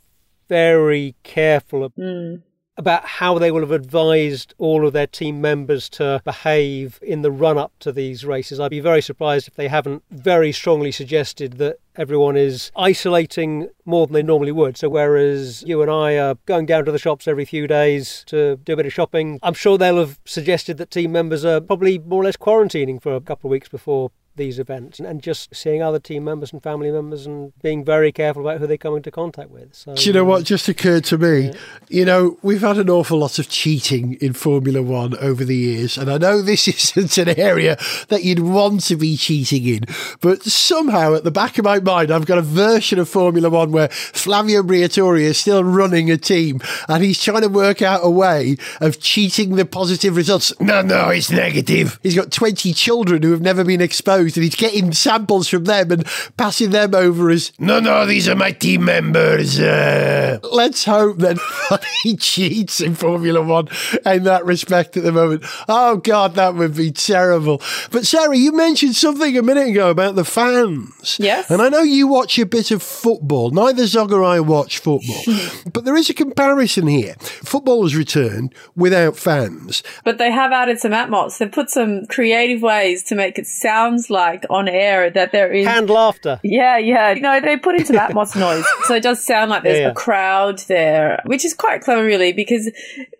very 0.49 1.14
careful 1.23 1.88
mm 1.90 2.42
about 2.76 3.04
how 3.04 3.38
they 3.38 3.50
will 3.50 3.60
have 3.60 3.70
advised 3.70 4.54
all 4.58 4.86
of 4.86 4.92
their 4.92 5.06
team 5.06 5.40
members 5.40 5.88
to 5.90 6.20
behave 6.24 6.98
in 7.02 7.22
the 7.22 7.30
run 7.30 7.58
up 7.58 7.72
to 7.80 7.92
these 7.92 8.24
races. 8.24 8.58
I'd 8.58 8.70
be 8.70 8.80
very 8.80 9.02
surprised 9.02 9.46
if 9.48 9.54
they 9.54 9.68
haven't 9.68 10.02
very 10.10 10.52
strongly 10.52 10.90
suggested 10.90 11.54
that 11.58 11.78
everyone 11.96 12.36
is 12.36 12.72
isolating 12.74 13.68
more 13.84 14.06
than 14.06 14.14
they 14.14 14.22
normally 14.22 14.52
would. 14.52 14.78
So, 14.78 14.88
whereas 14.88 15.62
you 15.66 15.82
and 15.82 15.90
I 15.90 16.16
are 16.16 16.36
going 16.46 16.66
down 16.66 16.84
to 16.86 16.92
the 16.92 16.98
shops 16.98 17.28
every 17.28 17.44
few 17.44 17.66
days 17.66 18.24
to 18.28 18.56
do 18.56 18.72
a 18.72 18.76
bit 18.76 18.86
of 18.86 18.92
shopping, 18.92 19.38
I'm 19.42 19.54
sure 19.54 19.76
they'll 19.76 19.98
have 19.98 20.18
suggested 20.24 20.78
that 20.78 20.90
team 20.90 21.12
members 21.12 21.44
are 21.44 21.60
probably 21.60 21.98
more 21.98 22.22
or 22.22 22.24
less 22.24 22.36
quarantining 22.36 23.02
for 23.02 23.14
a 23.14 23.20
couple 23.20 23.48
of 23.48 23.52
weeks 23.52 23.68
before 23.68 24.10
these 24.36 24.58
events 24.58 24.98
and 24.98 25.22
just 25.22 25.54
seeing 25.54 25.82
other 25.82 25.98
team 25.98 26.24
members 26.24 26.52
and 26.52 26.62
family 26.62 26.90
members 26.90 27.26
and 27.26 27.52
being 27.60 27.84
very 27.84 28.12
careful 28.12 28.42
about 28.42 28.60
who 28.60 28.66
they 28.66 28.78
come 28.78 28.96
into 28.96 29.10
contact 29.10 29.50
with. 29.50 29.74
So, 29.74 29.94
Do 29.94 30.04
you 30.04 30.12
know 30.12 30.24
what 30.24 30.38
um, 30.38 30.44
just 30.44 30.68
occurred 30.68 31.04
to 31.04 31.18
me? 31.18 31.40
Yeah. 31.40 31.52
You 31.88 32.04
know, 32.04 32.38
we've 32.42 32.62
had 32.62 32.78
an 32.78 32.88
awful 32.88 33.18
lot 33.18 33.38
of 33.38 33.48
cheating 33.48 34.14
in 34.14 34.32
Formula 34.32 34.82
One 34.82 35.16
over 35.18 35.44
the 35.44 35.56
years, 35.56 35.98
and 35.98 36.10
I 36.10 36.18
know 36.18 36.40
this 36.40 36.66
isn't 36.96 37.18
an 37.18 37.38
area 37.38 37.76
that 38.08 38.24
you'd 38.24 38.40
want 38.40 38.82
to 38.84 38.96
be 38.96 39.16
cheating 39.16 39.66
in, 39.66 39.80
but 40.20 40.42
somehow 40.42 41.14
at 41.14 41.24
the 41.24 41.30
back 41.30 41.58
of 41.58 41.64
my 41.64 41.78
mind, 41.80 42.10
I've 42.10 42.26
got 42.26 42.38
a 42.38 42.42
version 42.42 42.98
of 42.98 43.08
Formula 43.08 43.50
One 43.50 43.72
where 43.72 43.88
Flavio 43.88 44.62
Briatore 44.62 45.20
is 45.20 45.38
still 45.38 45.64
running 45.64 46.10
a 46.10 46.16
team 46.16 46.60
and 46.88 47.04
he's 47.04 47.22
trying 47.22 47.42
to 47.42 47.48
work 47.48 47.82
out 47.82 48.00
a 48.02 48.10
way 48.10 48.56
of 48.80 49.00
cheating 49.00 49.56
the 49.56 49.66
positive 49.66 50.16
results. 50.16 50.58
No, 50.60 50.80
no, 50.80 51.10
it's 51.10 51.30
negative. 51.30 51.98
He's 52.02 52.16
got 52.16 52.30
20 52.30 52.72
children 52.72 53.22
who 53.22 53.32
have 53.32 53.40
never 53.40 53.64
been 53.64 53.80
exposed 53.80 54.21
and 54.24 54.44
he's 54.44 54.54
getting 54.54 54.92
samples 54.92 55.48
from 55.48 55.64
them 55.64 55.90
and 55.90 56.06
passing 56.36 56.70
them 56.70 56.94
over 56.94 57.30
as, 57.30 57.52
no, 57.58 57.80
no, 57.80 58.06
these 58.06 58.28
are 58.28 58.34
my 58.34 58.52
team 58.52 58.84
members. 58.84 59.58
Uh, 59.58 60.38
let's 60.52 60.84
hope 60.84 61.18
that 61.18 61.38
he 62.02 62.16
cheats 62.16 62.80
in 62.80 62.94
Formula 62.94 63.42
One 63.42 63.68
in 64.04 64.24
that 64.24 64.44
respect 64.44 64.96
at 64.96 65.02
the 65.02 65.12
moment. 65.12 65.44
Oh, 65.68 65.96
God, 65.96 66.34
that 66.34 66.54
would 66.54 66.76
be 66.76 66.90
terrible. 66.90 67.60
But, 67.90 68.06
Sarah, 68.06 68.36
you 68.36 68.52
mentioned 68.52 68.96
something 68.96 69.36
a 69.36 69.42
minute 69.42 69.68
ago 69.68 69.90
about 69.90 70.14
the 70.14 70.24
fans. 70.24 71.16
Yes. 71.18 71.50
And 71.50 71.62
I 71.62 71.68
know 71.68 71.82
you 71.82 72.06
watch 72.06 72.38
a 72.38 72.46
bit 72.46 72.70
of 72.70 72.82
football. 72.82 73.50
Neither 73.50 73.86
Zog 73.86 74.12
or 74.12 74.24
I 74.24 74.40
watch 74.40 74.78
football. 74.78 75.22
but 75.72 75.84
there 75.84 75.96
is 75.96 76.10
a 76.10 76.14
comparison 76.14 76.86
here. 76.86 77.14
Football 77.18 77.82
has 77.82 77.96
returned 77.96 78.54
without 78.74 79.16
fans. 79.16 79.82
But 80.04 80.18
they 80.18 80.30
have 80.30 80.52
added 80.52 80.78
some 80.78 80.92
atmos. 80.92 81.38
They've 81.38 81.50
put 81.50 81.70
some 81.70 82.06
creative 82.06 82.62
ways 82.62 83.02
to 83.04 83.14
make 83.14 83.38
it 83.38 83.46
sound 83.46 84.00
like 84.12 84.45
on 84.50 84.69
air 84.69 85.11
that 85.11 85.33
there 85.33 85.52
is 85.52 85.66
canned 85.66 85.90
laughter. 85.90 86.38
Yeah, 86.45 86.78
yeah. 86.78 87.12
You 87.12 87.21
know, 87.21 87.40
they 87.40 87.57
put 87.57 87.75
into 87.75 87.95
Atmos 87.95 88.37
noise, 88.38 88.64
so 88.85 88.95
it 88.95 89.02
does 89.02 89.25
sound 89.25 89.50
like 89.50 89.64
there's 89.64 89.78
yeah, 89.78 89.87
yeah. 89.87 89.90
a 89.90 89.95
crowd 89.95 90.59
there, 90.69 91.23
which 91.26 91.45
is 91.45 91.54
quite 91.54 91.83
clever, 91.83 92.04
really, 92.04 92.33
because 92.33 92.71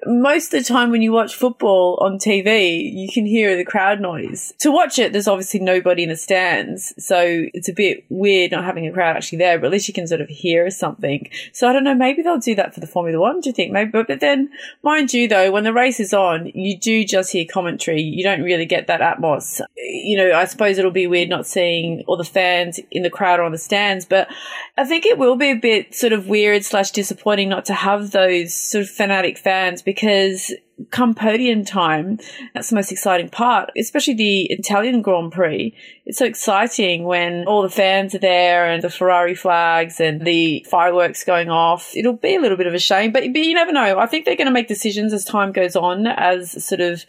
most 0.07 0.55
of 0.55 0.63
the 0.63 0.69
time 0.69 0.91
when 0.91 1.03
you 1.03 1.13
watch 1.13 1.35
football 1.35 1.99
on 2.01 2.19
TV, 2.19 2.93
you 2.93 3.09
can 3.13 3.27
hear 3.27 3.57
the 3.57 3.65
crowd 3.65 4.01
noise. 4.01 4.55
To 4.61 4.71
watch 4.71 4.99
it, 4.99 5.13
there's 5.13 5.29
obviously 5.29 5.61
nobody 5.61 6.05
in 6.05 6.09
the 6.09 6.17
stands, 6.17 6.95
so 7.05 7.21
it's 7.55 7.69
a 7.69 7.73
bit 7.73 8.05
weird 8.09 8.53
not 8.53 8.65
having 8.65 8.87
a 8.87 8.93
crowd 8.93 9.17
actually 9.17 9.39
there. 9.39 9.59
But 9.59 9.67
at 9.67 9.73
least 9.73 9.89
you 9.89 9.95
can 9.95 10.07
sort 10.07 10.21
of 10.21 10.29
hear 10.29 10.71
something. 10.71 11.29
So 11.53 11.69
I 11.69 11.73
don't 11.73 11.85
know. 11.85 11.95
Maybe 11.95 12.23
they'll 12.23 12.39
do 12.39 12.55
that 12.55 12.75
for 12.75 12.81
the 12.81 12.87
Formula 12.87 13.19
One. 13.19 13.41
Do 13.41 13.49
you 13.49 13.55
think? 13.55 13.73
Maybe, 13.73 13.91
but, 13.91 14.07
but 14.07 14.21
then, 14.21 14.51
mind 14.83 15.13
you, 15.13 15.29
though, 15.29 15.51
when 15.51 15.65
the 15.65 15.73
race 15.73 16.01
is 16.01 16.13
on, 16.13 16.47
you 16.55 16.79
do 16.79 17.05
just 17.05 17.33
hear 17.33 17.47
commentary. 17.51 18.03
You 18.03 18.23
don't 18.23 18.43
really 18.43 18.67
get 18.67 18.87
that 18.87 19.01
Atmos. 19.01 19.61
You 19.77 20.17
know, 20.17 20.33
I 20.33 20.45
suppose 20.45 20.79
it'll 20.83 20.93
be 20.93 21.07
weird 21.07 21.29
not 21.29 21.47
seeing 21.47 22.03
all 22.07 22.17
the 22.17 22.25
fans 22.25 22.81
in 22.91 23.03
the 23.03 23.11
crowd 23.11 23.41
or 23.41 23.45
on 23.45 23.53
the 23.53 23.59
stands, 23.59 24.05
but 24.05 24.29
I 24.77 24.85
think 24.85 25.07
it 25.07 25.17
will 25.17 25.37
be 25.37 25.51
a 25.51 25.57
bit 25.57 25.95
sort 25.95 26.13
of 26.13 26.27
weird 26.27 26.65
slash 26.65 26.91
disappointing 26.91 27.49
not 27.49 27.65
to 27.67 27.75
have 27.75 28.11
those 28.11 28.53
sort 28.53 28.83
of 28.83 28.91
fanatic 28.91 29.39
fans 29.39 29.81
because 29.83 30.53
come 30.91 31.15
podium 31.15 31.65
time, 31.65 32.19
that's 32.55 32.71
the 32.71 32.77
most 32.77 32.93
exciting 32.93 33.29
part, 33.29 33.71
especially 33.77 34.15
the 34.15 34.43
Italian 34.51 35.03
Grand 35.03 35.33
Prix. 35.33 35.75
It's 36.05 36.19
so 36.19 36.27
exciting 36.27 37.05
when 37.05 37.47
all 37.47 37.63
the 37.63 37.71
fans 37.71 38.15
are 38.15 38.19
there 38.19 38.67
and 38.67 38.83
the 38.83 38.91
Ferrari 38.91 39.35
flags 39.35 40.01
and 40.01 40.23
the 40.23 40.67
fireworks 40.71 41.25
going 41.25 41.51
off. 41.51 41.93
It'll 41.97 42.15
be 42.15 42.35
a 42.35 42.41
little 42.41 42.57
bit 42.57 42.67
of 42.67 42.75
a 42.75 42.79
shame, 42.79 43.13
but, 43.13 43.23
but 43.33 43.43
you 43.43 43.55
never 43.55 43.73
know. 43.73 43.99
I 43.99 44.07
think 44.07 44.25
they're 44.25 44.37
going 44.37 44.47
to 44.47 44.53
make 44.53 44.69
decisions 44.69 45.13
as 45.13 45.25
time 45.25 45.53
goes 45.53 45.77
on, 45.77 46.07
as 46.07 46.65
sort 46.65 46.81
of 46.81 47.05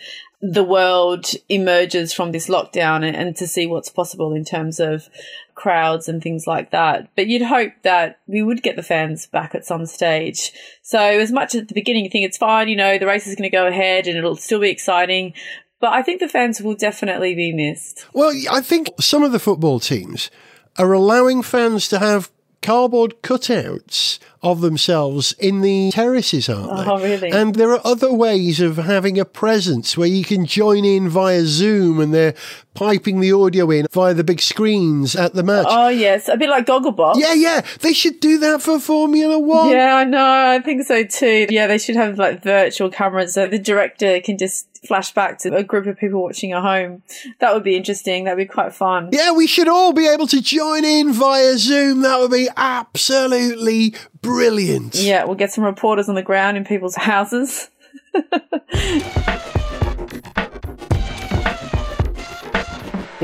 the 0.45 0.63
world 0.63 1.25
emerges 1.47 2.11
from 2.11 2.33
this 2.33 2.49
lockdown 2.49 2.97
and, 2.97 3.15
and, 3.15 3.35
to 3.37 3.47
see 3.47 3.65
what's 3.65 3.89
possible 3.89 4.33
in 4.33 4.43
terms 4.43 4.77
of 4.77 5.09
crowds 5.55 6.07
and 6.07 6.21
things 6.21 6.45
like 6.47 6.71
that. 6.71 7.09
But 7.15 7.27
you'd 7.27 7.43
hope 7.43 7.73
that 7.83 8.19
we 8.27 8.41
would 8.41 8.63
get 8.63 8.75
the 8.75 8.83
fans 8.83 9.27
back 9.27 9.55
at 9.55 9.65
some 9.65 9.85
stage. 9.85 10.51
So 10.81 10.99
as 10.99 11.31
much 11.31 11.55
at 11.55 11.67
the 11.67 11.73
beginning 11.73 12.05
you 12.05 12.09
think 12.09 12.25
it's 12.25 12.37
fine, 12.37 12.67
you 12.67 12.75
know, 12.75 12.97
the 12.97 13.07
race 13.07 13.27
is 13.27 13.35
going 13.35 13.49
to 13.49 13.55
go 13.55 13.67
ahead 13.67 14.07
and 14.07 14.17
it'll 14.17 14.35
still 14.35 14.59
be 14.59 14.69
exciting. 14.69 15.33
But 15.79 15.93
I 15.93 16.01
think 16.01 16.19
the 16.19 16.29
fans 16.29 16.61
will 16.61 16.75
definitely 16.75 17.35
be 17.35 17.51
missed. 17.53 18.05
Well, 18.13 18.33
I 18.49 18.61
think 18.61 18.89
some 18.99 19.23
of 19.23 19.31
the 19.31 19.39
football 19.39 19.79
teams 19.79 20.31
are 20.77 20.93
allowing 20.93 21.41
fans 21.41 21.87
to 21.89 21.99
have 21.99 22.31
cardboard 22.61 23.21
cutouts 23.21 24.19
of 24.43 24.61
themselves 24.61 25.33
in 25.39 25.61
the 25.61 25.89
terraces, 25.91 26.49
aren't 26.49 26.85
they? 26.85 26.91
Oh, 26.91 27.01
really? 27.01 27.31
And 27.31 27.55
there 27.55 27.71
are 27.71 27.81
other 27.83 28.13
ways 28.13 28.59
of 28.59 28.77
having 28.77 29.17
a 29.19 29.25
presence 29.25 29.97
where 29.97 30.07
you 30.07 30.23
can 30.23 30.45
join 30.45 30.85
in 30.85 31.09
via 31.09 31.45
Zoom 31.45 31.99
and 31.99 32.13
they're 32.13 32.35
piping 32.73 33.19
the 33.19 33.31
audio 33.31 33.69
in 33.71 33.87
via 33.91 34.13
the 34.13 34.23
big 34.23 34.41
screens 34.41 35.15
at 35.15 35.33
the 35.33 35.43
match. 35.43 35.67
Oh, 35.69 35.87
yes. 35.87 36.27
A 36.27 36.37
bit 36.37 36.49
like 36.49 36.65
Gogglebox. 36.65 37.15
Yeah, 37.17 37.33
yeah. 37.33 37.61
They 37.79 37.93
should 37.93 38.19
do 38.19 38.37
that 38.39 38.61
for 38.61 38.79
Formula 38.79 39.39
One. 39.39 39.69
Yeah, 39.69 39.95
I 39.95 40.03
know. 40.03 40.51
I 40.51 40.59
think 40.59 40.83
so 40.83 41.03
too. 41.03 41.47
Yeah, 41.49 41.67
they 41.67 41.77
should 41.77 41.95
have 41.95 42.17
like 42.17 42.43
virtual 42.43 42.89
cameras 42.89 43.33
so 43.33 43.47
the 43.47 43.59
director 43.59 44.19
can 44.21 44.37
just 44.37 44.67
flash 44.85 45.13
back 45.13 45.37
to 45.39 45.55
a 45.55 45.63
group 45.63 45.85
of 45.87 45.97
people 45.97 46.21
watching 46.21 46.51
at 46.51 46.61
home. 46.61 47.03
That 47.39 47.53
would 47.53 47.63
be 47.63 47.77
interesting. 47.77 48.25
That'd 48.25 48.37
be 48.37 48.51
quite 48.51 48.73
fun. 48.73 49.09
Yeah, 49.13 49.31
we 49.31 49.47
should 49.47 49.69
all 49.69 49.93
be 49.93 50.07
able 50.07 50.27
to 50.27 50.41
join 50.41 50.83
in 50.83 51.13
via 51.13 51.57
Zoom. 51.57 52.01
That 52.01 52.19
would 52.19 52.31
be 52.31 52.49
absolutely 52.57 53.95
brilliant. 54.23 54.95
Yeah, 54.95 55.25
we'll 55.25 55.35
get 55.35 55.51
some 55.51 55.63
reporters 55.63 56.09
on 56.09 56.15
the 56.15 56.23
ground 56.23 56.57
in 56.57 56.65
people's 56.65 56.95
houses. 56.95 57.69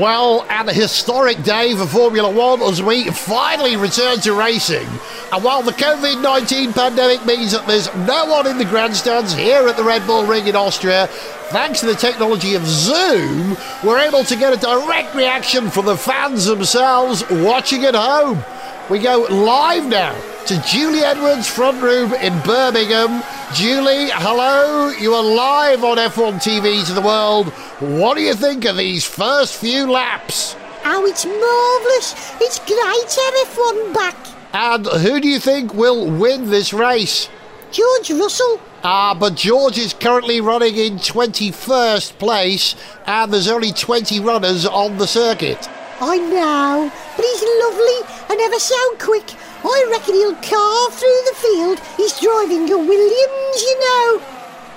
Well, 0.00 0.46
at 0.48 0.66
a 0.66 0.72
historic 0.72 1.42
day 1.42 1.76
for 1.76 1.84
Formula 1.84 2.30
One 2.30 2.62
as 2.62 2.82
we 2.82 3.10
finally 3.10 3.76
return 3.76 4.18
to 4.20 4.32
racing. 4.32 4.88
And 5.30 5.44
while 5.44 5.62
the 5.62 5.72
COVID 5.72 6.22
19 6.22 6.72
pandemic 6.72 7.26
means 7.26 7.52
that 7.52 7.66
there's 7.66 7.94
no 7.94 8.24
one 8.24 8.46
in 8.46 8.56
the 8.56 8.64
grandstands 8.64 9.34
here 9.34 9.68
at 9.68 9.76
the 9.76 9.84
Red 9.84 10.06
Bull 10.06 10.24
Ring 10.24 10.46
in 10.46 10.56
Austria, 10.56 11.06
thanks 11.50 11.80
to 11.80 11.86
the 11.86 11.94
technology 11.94 12.54
of 12.54 12.64
Zoom, 12.64 13.58
we're 13.84 13.98
able 13.98 14.24
to 14.24 14.36
get 14.36 14.54
a 14.54 14.56
direct 14.56 15.14
reaction 15.14 15.68
from 15.68 15.84
the 15.84 15.98
fans 15.98 16.46
themselves 16.46 17.22
watching 17.30 17.84
at 17.84 17.94
home. 17.94 18.42
We 18.88 19.00
go 19.00 19.26
live 19.28 19.86
now 19.86 20.14
to 20.50 20.60
Julie 20.62 20.98
Edwards' 20.98 21.46
front 21.46 21.80
room 21.80 22.12
in 22.14 22.36
Birmingham. 22.40 23.22
Julie, 23.54 24.10
hello. 24.10 24.88
You 24.88 25.14
are 25.14 25.22
live 25.22 25.84
on 25.84 25.96
F1 25.96 26.42
TV 26.42 26.84
to 26.88 26.92
the 26.92 27.00
world. 27.00 27.50
What 27.78 28.16
do 28.16 28.22
you 28.22 28.34
think 28.34 28.64
of 28.64 28.76
these 28.76 29.04
first 29.04 29.54
few 29.54 29.88
laps? 29.88 30.56
Oh, 30.84 31.06
it's 31.06 31.24
marvellous. 31.24 32.34
It's 32.40 32.58
great 32.58 33.08
to 33.08 33.20
have 33.20 33.48
F1 33.48 33.94
back. 33.94 34.16
And 34.52 34.86
who 34.86 35.20
do 35.20 35.28
you 35.28 35.38
think 35.38 35.72
will 35.72 36.10
win 36.10 36.50
this 36.50 36.72
race? 36.72 37.28
George 37.70 38.10
Russell. 38.10 38.60
Ah, 38.82 39.14
but 39.14 39.36
George 39.36 39.78
is 39.78 39.94
currently 39.94 40.40
running 40.40 40.74
in 40.74 40.96
21st 40.96 42.18
place, 42.18 42.74
and 43.06 43.32
there's 43.32 43.46
only 43.46 43.70
20 43.70 44.18
runners 44.18 44.66
on 44.66 44.98
the 44.98 45.06
circuit. 45.06 45.68
I 46.00 46.16
know, 46.16 46.90
but 47.14 47.24
he's 47.24 47.42
lovely 47.62 48.24
and 48.30 48.40
ever 48.40 48.58
so 48.58 48.96
quick. 48.98 49.30
I 49.64 49.86
reckon 49.90 50.14
he'll 50.14 50.34
carve 50.34 50.94
through 50.94 51.22
the 51.26 51.36
field. 51.36 51.80
He's 51.96 52.18
driving 52.20 52.70
a 52.70 52.78
Williams, 52.78 53.62
you 53.62 53.80
know. 53.80 54.22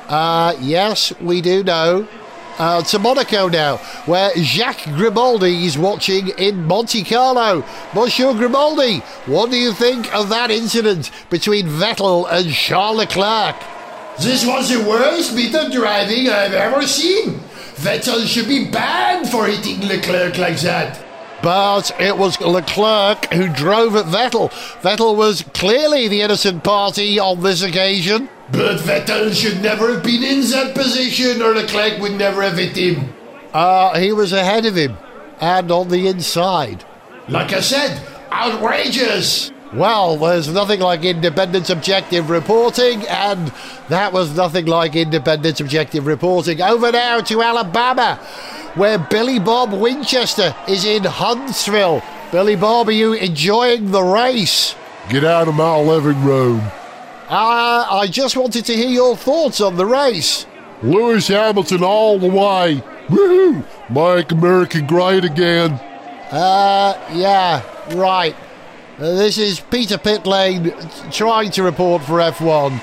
Uh, 0.08 0.56
yes, 0.60 1.13
we 1.22 1.42
do 1.42 1.63
know. 1.63 2.08
Uh, 2.60 2.84
to 2.84 3.00
Monaco 3.00 3.48
now, 3.50 3.78
where 4.06 4.32
Jacques 4.36 4.84
Grimaldi 4.96 5.66
is 5.66 5.75
watching 5.75 6.28
in 6.38 6.66
Monte 6.66 7.04
Carlo. 7.04 7.66
Monsieur 7.96 8.32
Grimaldi, 8.34 9.00
what 9.25 9.50
do 9.50 9.58
you 9.58 9.74
think 9.74 10.13
of 10.13 10.30
that 10.30 10.52
incident 10.52 11.10
between 11.32 11.66
Vettel 11.66 12.28
and 12.32 12.54
Charles 12.54 12.98
Leclerc? 12.98 13.56
This 14.20 14.46
was 14.46 14.70
the 14.70 14.88
worst 14.88 15.36
bit 15.36 15.56
of 15.56 15.72
driving 15.72 16.30
I've 16.30 16.54
ever 16.54 16.86
seen. 16.86 17.40
Vettel 17.78 18.24
should 18.28 18.48
be 18.48 18.70
banned 18.70 19.30
for 19.30 19.48
hitting 19.48 19.88
Leclerc 19.88 20.38
like 20.38 20.60
that. 20.60 21.02
But 21.43 21.91
it 22.00 22.17
was 22.17 22.39
Leclerc 22.39 23.31
who 23.33 23.50
drove 23.50 23.97
at 23.97 24.05
Vettel. 24.05 24.50
Vettel 24.81 25.15
was 25.17 25.43
clearly 25.53 26.07
the 26.07 26.21
innocent 26.21 26.63
party 26.63 27.19
on 27.19 27.43
this 27.43 27.62
occasion. 27.62 28.29
But 28.50 28.77
Vettel 28.77 29.33
should 29.33 29.62
never 29.62 29.93
have 29.93 30.03
been 30.03 30.23
in 30.23 30.41
that 30.51 30.73
position, 30.73 31.41
or 31.41 31.53
Leclerc 31.53 32.00
would 32.00 32.13
never 32.13 32.41
have 32.41 32.57
hit 32.57 32.77
him. 32.77 33.13
Uh, 33.53 34.00
he 34.00 34.13
was 34.13 34.31
ahead 34.31 34.65
of 34.65 34.75
him 34.75 34.97
and 35.41 35.69
on 35.69 35.89
the 35.89 36.07
inside. 36.07 36.85
Like 37.27 37.51
I 37.51 37.59
said, 37.59 38.01
outrageous! 38.31 39.51
Well, 39.73 40.17
there's 40.17 40.47
nothing 40.47 40.79
like 40.79 41.03
independent 41.03 41.69
objective 41.69 42.29
reporting, 42.29 43.07
and 43.07 43.51
that 43.89 44.13
was 44.13 44.35
nothing 44.38 44.67
like 44.67 44.95
independent 44.95 45.59
objective 45.59 46.05
reporting. 46.05 46.62
Over 46.62 46.91
now 46.91 47.21
to 47.21 47.41
Alabama, 47.41 48.19
where 48.75 48.98
Billy 48.98 49.39
Bob 49.39 49.74
Winchester 49.74 50.56
is 50.68 50.86
in 50.86 51.03
Huntsville. 51.03 52.01
Billy 52.32 52.56
Bob, 52.56 52.88
are 52.88 52.92
you 52.92 53.13
enjoying 53.13 53.92
the 53.92 54.01
race? 54.03 54.75
Get 55.10 55.24
out 55.24 55.48
of 55.48 55.56
my 55.56 55.77
living 55.77 56.24
room. 56.24 56.62
Uh, 57.30 57.86
I 57.89 58.08
just 58.10 58.36
wanted 58.36 58.65
to 58.65 58.75
hear 58.75 58.89
your 58.89 59.15
thoughts 59.15 59.62
on 59.62 59.75
the 59.75 59.86
race. 59.86 60.46
Lewis 60.82 61.27
Hamilton 61.27 61.84
all 61.84 62.20
the 62.20 62.27
way. 62.27 62.84
Woohoo! 63.08 63.65
Make 63.89 64.32
America 64.32 64.82
great 64.82 65.24
again. 65.24 65.74
Uh, 66.32 66.98
yeah, 67.13 67.62
right. 67.96 68.36
Uh, 68.98 69.13
this 69.15 69.38
is 69.38 69.60
Peter 69.60 69.98
Pitlane 69.98 71.12
trying 71.12 71.51
to 71.51 71.63
report 71.63 72.01
for 72.03 72.20
F1. 72.20 72.82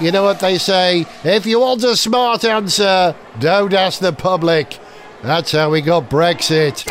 You 0.00 0.10
know 0.12 0.22
what 0.22 0.40
they 0.40 0.58
say? 0.58 1.06
If 1.24 1.46
you 1.46 1.60
want 1.60 1.84
a 1.84 1.96
smart 1.96 2.44
answer, 2.44 3.14
don't 3.38 3.72
ask 3.72 4.00
the 4.00 4.12
public. 4.12 4.78
That's 5.22 5.52
how 5.52 5.70
we 5.70 5.82
got 5.82 6.08
Brexit. 6.08 6.86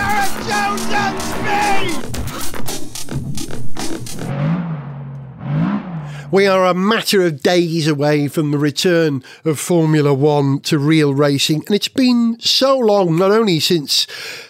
We 6.32 6.46
are 6.46 6.68
a 6.68 6.76
matter 6.76 7.26
of 7.26 7.42
days 7.42 7.88
away 7.88 8.28
from 8.28 8.52
the 8.52 8.60
return 8.60 9.24
of 9.46 9.60
Formula 9.60 10.14
One 10.14 10.60
to 10.60 10.78
real 10.78 11.16
racing, 11.16 11.64
and 11.66 11.76
it's 11.76 11.88
been 11.88 12.38
so 12.40 12.78
long, 12.78 13.18
not 13.18 13.32
only 13.32 13.60
since 13.60 14.06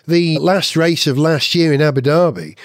the 0.06 0.38
last 0.40 0.76
race 0.76 1.08
of 1.08 1.18
last 1.18 1.56
year 1.56 1.72
in 1.72 1.82
Abu 1.82 2.02
Dhabi, 2.02 2.58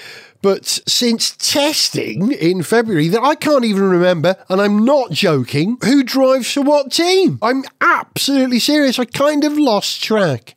but 0.45 0.67
since 0.87 1.35
testing 1.37 2.31
in 2.31 2.61
February 2.61 3.07
that 3.07 3.23
I 3.23 3.33
can't 3.33 3.65
even 3.65 3.81
remember, 3.81 4.35
and 4.47 4.61
I'm 4.61 4.85
not 4.85 5.09
joking, 5.09 5.79
who 5.83 6.03
drives 6.03 6.53
for 6.53 6.61
what 6.61 6.91
team. 6.91 7.39
I'm 7.41 7.63
absolutely 7.81 8.59
serious. 8.59 8.99
I 8.99 9.05
kind 9.05 9.43
of 9.43 9.57
lost 9.57 10.03
track. 10.03 10.53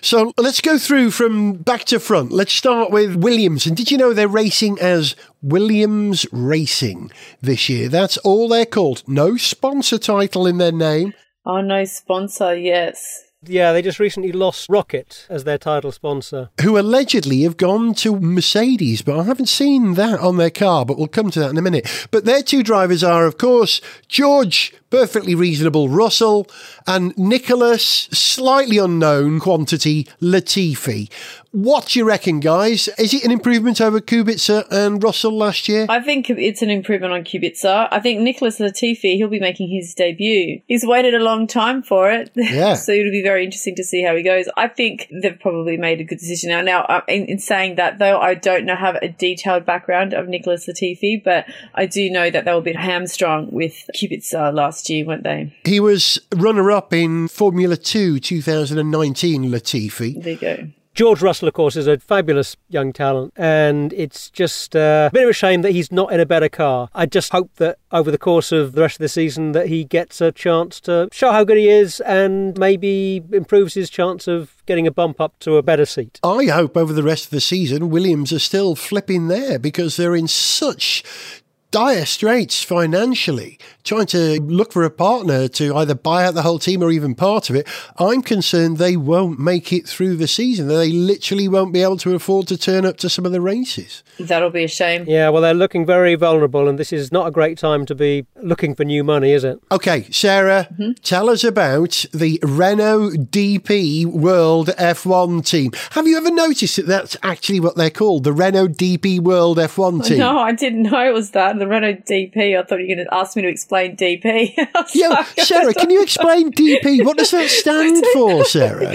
So 0.00 0.32
let's 0.38 0.60
go 0.60 0.78
through 0.78 1.10
from 1.10 1.54
back 1.54 1.86
to 1.86 1.98
front. 1.98 2.30
Let's 2.30 2.52
start 2.52 2.92
with 2.92 3.16
Williams. 3.16 3.66
And 3.66 3.76
did 3.76 3.90
you 3.90 3.98
know 3.98 4.12
they're 4.12 4.28
racing 4.28 4.78
as 4.80 5.16
Williams 5.42 6.24
Racing 6.30 7.10
this 7.40 7.68
year? 7.68 7.88
That's 7.88 8.18
all 8.18 8.46
they're 8.46 8.64
called. 8.64 9.02
No 9.08 9.36
sponsor 9.36 9.98
title 9.98 10.46
in 10.46 10.58
their 10.58 10.70
name. 10.70 11.14
Oh, 11.44 11.62
no 11.62 11.84
sponsor, 11.84 12.56
yes. 12.56 13.24
Yeah, 13.44 13.72
they 13.72 13.82
just 13.82 13.98
recently 13.98 14.32
lost 14.32 14.68
ROKiT 14.68 15.26
as 15.28 15.44
their 15.44 15.58
title 15.58 15.90
sponsor. 15.92 16.50
who 16.60 16.78
allegedly 16.78 17.42
have 17.42 17.56
gone 17.56 17.94
to 17.94 18.18
Mercedes, 18.20 19.02
but 19.02 19.18
I 19.18 19.24
haven't 19.24 19.48
seen 19.48 19.94
that 19.94 20.20
on 20.20 20.36
their 20.36 20.50
car, 20.50 20.84
but 20.86 20.96
we'll 20.96 21.08
come 21.08 21.30
to 21.32 21.40
that 21.40 21.50
in 21.50 21.58
a 21.58 21.62
minute. 21.62 22.08
But 22.10 22.24
their 22.24 22.42
two 22.42 22.62
drivers 22.62 23.02
are, 23.02 23.26
of 23.26 23.38
course, 23.38 23.80
George, 24.06 24.72
perfectly 24.92 25.34
reasonable 25.34 25.88
Russell, 25.88 26.46
and 26.86 27.16
Nicholas, 27.16 27.82
slightly 28.12 28.76
unknown 28.76 29.40
quantity 29.40 30.06
Latifi. 30.20 31.08
What 31.52 31.88
do 31.88 31.98
you 31.98 32.06
reckon, 32.06 32.40
guys? 32.40 32.88
Is 32.98 33.12
it 33.12 33.24
an 33.24 33.30
improvement 33.30 33.78
over 33.82 34.00
Kubica 34.00 34.66
and 34.70 35.02
Russell 35.04 35.36
last 35.36 35.68
year? 35.68 35.84
I 35.86 36.00
think 36.00 36.30
it's 36.30 36.62
an 36.62 36.70
improvement 36.70 37.12
on 37.12 37.24
Kubica. 37.24 37.88
I 37.90 38.00
think 38.00 38.20
Nicholas 38.20 38.58
Latifi, 38.58 39.16
he'll 39.16 39.28
be 39.28 39.38
making 39.38 39.68
his 39.68 39.94
debut. 39.94 40.62
He's 40.66 40.86
waited 40.86 41.14
a 41.14 41.18
long 41.18 41.46
time 41.46 41.82
for 41.82 42.10
it. 42.10 42.30
Yeah. 42.34 42.72
so 42.74 42.92
it'll 42.92 43.12
be 43.12 43.22
very 43.22 43.44
interesting 43.44 43.76
to 43.76 43.84
see 43.84 44.02
how 44.02 44.16
he 44.16 44.22
goes. 44.22 44.48
I 44.56 44.66
think 44.66 45.08
they've 45.12 45.38
probably 45.38 45.76
made 45.76 46.00
a 46.00 46.04
good 46.04 46.18
decision 46.18 46.48
now. 46.48 46.62
Now, 46.62 46.82
uh, 46.84 47.02
in, 47.06 47.26
in 47.26 47.38
saying 47.38 47.74
that 47.74 47.98
though, 47.98 48.18
I 48.18 48.32
don't 48.32 48.64
know 48.64 48.74
have 48.74 48.96
a 49.02 49.08
detailed 49.08 49.66
background 49.66 50.14
of 50.14 50.28
Nicholas 50.28 50.66
Latifi, 50.66 51.22
but 51.22 51.44
I 51.74 51.84
do 51.84 52.08
know 52.08 52.30
that 52.30 52.46
they 52.46 52.52
were 52.52 52.60
a 52.60 52.62
bit 52.62 52.76
hamstrung 52.76 53.50
with 53.52 53.90
Kubica 53.94 54.54
last 54.54 54.81
year, 54.88 55.04
weren't 55.04 55.24
they? 55.24 55.54
He 55.64 55.80
was 55.80 56.18
runner 56.34 56.70
up 56.70 56.92
in 56.92 57.28
Formula 57.28 57.76
2 57.76 58.20
2019, 58.20 59.50
Latifi. 59.50 60.22
There 60.22 60.32
you 60.32 60.38
go. 60.38 60.68
George 60.94 61.22
Russell, 61.22 61.48
of 61.48 61.54
course, 61.54 61.74
is 61.74 61.86
a 61.86 61.98
fabulous 61.98 62.54
young 62.68 62.92
talent, 62.92 63.32
and 63.34 63.94
it's 63.94 64.28
just 64.28 64.76
uh, 64.76 65.08
a 65.10 65.14
bit 65.14 65.22
of 65.22 65.30
a 65.30 65.32
shame 65.32 65.62
that 65.62 65.72
he's 65.72 65.90
not 65.90 66.12
in 66.12 66.20
a 66.20 66.26
better 66.26 66.50
car. 66.50 66.90
I 66.94 67.06
just 67.06 67.32
hope 67.32 67.54
that 67.56 67.78
over 67.90 68.10
the 68.10 68.18
course 68.18 68.52
of 68.52 68.72
the 68.72 68.82
rest 68.82 68.96
of 68.96 69.00
the 69.00 69.08
season 69.08 69.52
that 69.52 69.68
he 69.68 69.84
gets 69.84 70.20
a 70.20 70.32
chance 70.32 70.80
to 70.80 71.08
show 71.10 71.32
how 71.32 71.44
good 71.44 71.56
he 71.56 71.70
is 71.70 72.00
and 72.00 72.58
maybe 72.58 73.22
improves 73.32 73.72
his 73.72 73.88
chance 73.88 74.28
of 74.28 74.62
getting 74.66 74.86
a 74.86 74.90
bump 74.90 75.18
up 75.18 75.38
to 75.40 75.56
a 75.56 75.62
better 75.62 75.86
seat. 75.86 76.20
I 76.22 76.46
hope 76.46 76.76
over 76.76 76.92
the 76.92 77.02
rest 77.02 77.24
of 77.24 77.30
the 77.30 77.40
season, 77.40 77.88
Williams 77.88 78.30
are 78.30 78.38
still 78.38 78.76
flipping 78.76 79.28
there 79.28 79.58
because 79.58 79.96
they're 79.96 80.14
in 80.14 80.28
such 80.28 81.02
dire 81.72 82.04
straits 82.04 82.62
financially, 82.62 83.58
trying 83.82 84.06
to 84.06 84.40
look 84.42 84.72
for 84.72 84.84
a 84.84 84.90
partner 84.90 85.48
to 85.48 85.74
either 85.74 85.94
buy 85.94 86.24
out 86.24 86.34
the 86.34 86.42
whole 86.42 86.58
team 86.58 86.82
or 86.82 86.92
even 86.92 87.14
part 87.14 87.50
of 87.50 87.56
it. 87.56 87.66
I'm 87.98 88.22
concerned 88.22 88.76
they 88.76 88.96
won't 88.96 89.40
make 89.40 89.72
it 89.72 89.88
through 89.88 90.16
the 90.16 90.28
season. 90.28 90.68
They 90.68 90.92
literally 90.92 91.48
won't 91.48 91.72
be 91.72 91.82
able 91.82 91.96
to 91.98 92.14
afford 92.14 92.46
to 92.48 92.58
turn 92.58 92.84
up 92.84 92.98
to 92.98 93.08
some 93.08 93.26
of 93.26 93.32
the 93.32 93.40
races. 93.40 94.04
That'll 94.20 94.50
be 94.50 94.64
a 94.64 94.68
shame. 94.68 95.06
Yeah, 95.08 95.30
well, 95.30 95.42
they're 95.42 95.54
looking 95.54 95.86
very 95.86 96.14
vulnerable, 96.14 96.68
and 96.68 96.78
this 96.78 96.92
is 96.92 97.10
not 97.10 97.26
a 97.26 97.30
great 97.30 97.56
time 97.56 97.86
to 97.86 97.94
be 97.94 98.26
looking 98.36 98.74
for 98.74 98.84
new 98.84 99.02
money, 99.02 99.32
is 99.32 99.42
it? 99.42 99.58
Okay, 99.72 100.04
Sarah, 100.10 100.68
mm-hmm. 100.72 100.92
tell 101.02 101.30
us 101.30 101.42
about 101.42 102.04
the 102.12 102.38
Renault 102.42 103.12
DP 103.30 104.04
World 104.04 104.68
F1 104.78 105.44
team. 105.46 105.72
Have 105.92 106.06
you 106.06 106.18
ever 106.18 106.30
noticed 106.30 106.76
that 106.76 106.86
that's 106.86 107.16
actually 107.22 107.60
what 107.60 107.76
they're 107.76 107.88
called, 107.88 108.24
the 108.24 108.32
Renault 108.34 108.68
DP 108.68 109.20
World 109.20 109.56
F1 109.56 110.04
team? 110.04 110.18
No, 110.22 110.38
I 110.38 110.52
didn't 110.52 110.82
know 110.82 111.04
it 111.04 111.12
was 111.12 111.32
that. 111.32 111.56
The 111.62 111.68
Renault 111.68 112.02
DP. 112.10 112.58
I 112.58 112.62
thought 112.64 112.80
you 112.80 112.88
were 112.88 112.94
going 112.96 113.06
to 113.06 113.14
ask 113.14 113.36
me 113.36 113.42
to 113.42 113.48
explain 113.48 113.96
DP. 113.96 114.52
I 114.58 114.84
Yeah, 114.92 115.22
Sarah, 115.44 115.72
can 115.72 115.90
you 115.90 116.02
explain 116.02 116.50
DP? 116.50 117.04
What 117.04 117.16
does 117.18 117.30
that 117.30 117.48
stand 117.50 118.04
for, 118.12 118.44
Sarah? 118.44 118.92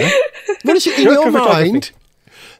What 0.64 0.76
is 0.76 0.86
it 0.86 0.98
in 0.98 1.04
Director 1.06 1.30
your 1.30 1.30
mind? 1.30 1.92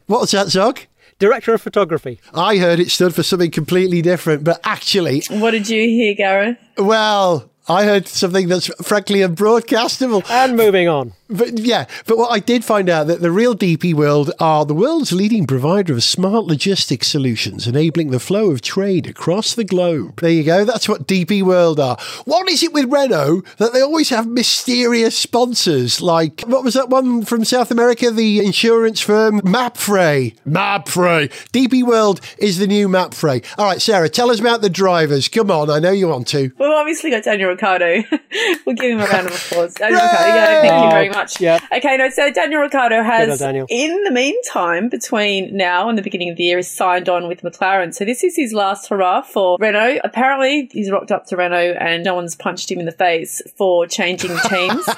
What's 0.07 0.33
that, 0.33 0.49
Zog? 0.49 0.81
Director 1.19 1.53
of 1.53 1.61
photography. 1.61 2.21
I 2.33 2.57
heard 2.57 2.81
it 2.81 2.91
stood 2.91 3.15
for 3.15 3.23
something 3.23 3.51
completely 3.51 4.01
different, 4.01 4.45
but 4.45 4.61
actually, 4.65 5.25
What 5.29 5.51
did 5.51 5.69
you 5.69 5.83
hear, 5.83 6.15
Gareth? 6.15 6.57
well, 6.79 7.51
I 7.69 7.85
heard 7.85 8.09
something 8.09 8.49
that's 8.49 8.69
frankly 8.83 9.19
unbroadcastable. 9.21 10.25
And 10.31 10.57
moving 10.57 10.89
on. 10.89 11.13
But 11.31 11.59
yeah, 11.59 11.85
but 12.07 12.17
what 12.17 12.33
I 12.33 12.39
did 12.39 12.65
find 12.65 12.89
out 12.89 13.07
that 13.09 13.21
the 13.21 13.31
real 13.31 13.55
DP 13.55 13.93
World 13.93 14.31
are 14.41 14.65
the 14.65 14.75
world's 14.75 15.13
leading 15.13 15.47
provider 15.47 15.93
of 15.93 16.03
smart 16.03 16.47
logistics 16.47 17.09
solutions, 17.09 17.67
enabling 17.67 18.11
the 18.11 18.19
flow 18.19 18.51
of 18.51 18.63
trade 18.63 19.07
across 19.07 19.55
the 19.55 19.65
globe. 19.65 20.21
There 20.21 20.31
you 20.31 20.43
go. 20.43 20.65
That's 20.65 20.89
what 20.89 21.07
DP 21.07 21.43
World 21.43 21.81
are. 21.81 21.99
What 22.25 22.49
is 22.49 22.63
it 22.63 22.73
with 22.73 22.91
Renault 22.91 23.43
that 23.59 23.75
they 23.75 23.83
always 23.83 24.09
have 24.09 24.27
mysterious 24.27 25.19
sponsors? 25.19 26.01
Like 26.01 26.41
what 26.47 26.65
was 26.65 26.73
that 26.75 26.89
one 26.89 27.25
from 27.27 27.45
South 27.45 27.71
America? 27.71 28.11
The 28.11 28.39
insurance 28.39 29.01
firm 29.01 29.43
Mapfre. 29.43 30.35
Mapfre. 30.47 31.29
DP 31.53 31.83
World 31.83 32.23
is 32.39 32.57
the 32.57 32.67
new 32.67 32.89
Mapfre. 32.89 33.45
All 33.59 33.67
right, 33.67 33.83
Sarah, 33.83 34.09
tell 34.09 34.31
us 34.31 34.41
about 34.41 34.63
the 34.63 34.71
drivers. 34.71 35.29
Come 35.29 35.51
on, 35.51 35.69
I 35.69 35.79
know 35.79 35.91
you 35.91 36.09
want 36.09 36.29
to. 36.29 36.53
Well, 36.57 36.73
obviously 36.73 37.11
got 37.11 37.25
Daniel 37.25 37.51
Ricciardo. 37.51 38.03
we'll 38.67 38.77
give 38.77 38.93
him 38.93 39.01
a 39.01 39.07
round 39.07 39.27
of 39.27 39.35
applause. 39.35 39.75
Daniel 39.75 40.01
Ricciardo, 40.01 40.29
yeah, 40.29 40.61
thank 40.63 40.85
you 40.85 40.91
very 40.91 41.09
much. 41.11 41.18
Yeah. 41.41 41.59
Okay, 41.73 41.97
no, 41.97 42.11
so 42.11 42.31
Daniel 42.31 42.61
Ricciardo 42.61 43.03
has, 43.03 43.41
on 43.41 43.49
Daniel. 43.49 43.67
in 43.69 44.03
the 44.05 44.11
meantime, 44.11 44.89
between 44.89 45.57
now 45.57 45.89
and 45.89 45.97
the 45.99 46.03
beginning 46.03 46.31
of 46.31 46.37
the 46.37 46.45
year, 46.45 46.59
is 46.59 46.71
signed 46.71 47.09
on 47.09 47.29
with 47.29 47.43
McLaren. 47.43 47.95
So 47.95 48.05
this 48.05 48.25
is 48.25 48.37
his 48.37 48.53
last 48.53 48.89
hurrah 48.89 49.23
for 49.23 49.57
Renault. 49.61 50.01
Apparently, 50.05 50.69
he's 50.73 50.91
rocked 50.91 51.11
up 51.11 51.27
to 51.27 51.37
Renault 51.37 51.77
and 51.81 52.05
no 52.05 52.15
one's 52.15 52.37
punched 52.37 52.71
him 52.71 52.79
in 52.79 52.87
the 52.87 52.93
face 52.93 53.43
for 53.57 53.87
changing 53.87 54.37
teams. 54.49 54.85
so 54.85 54.93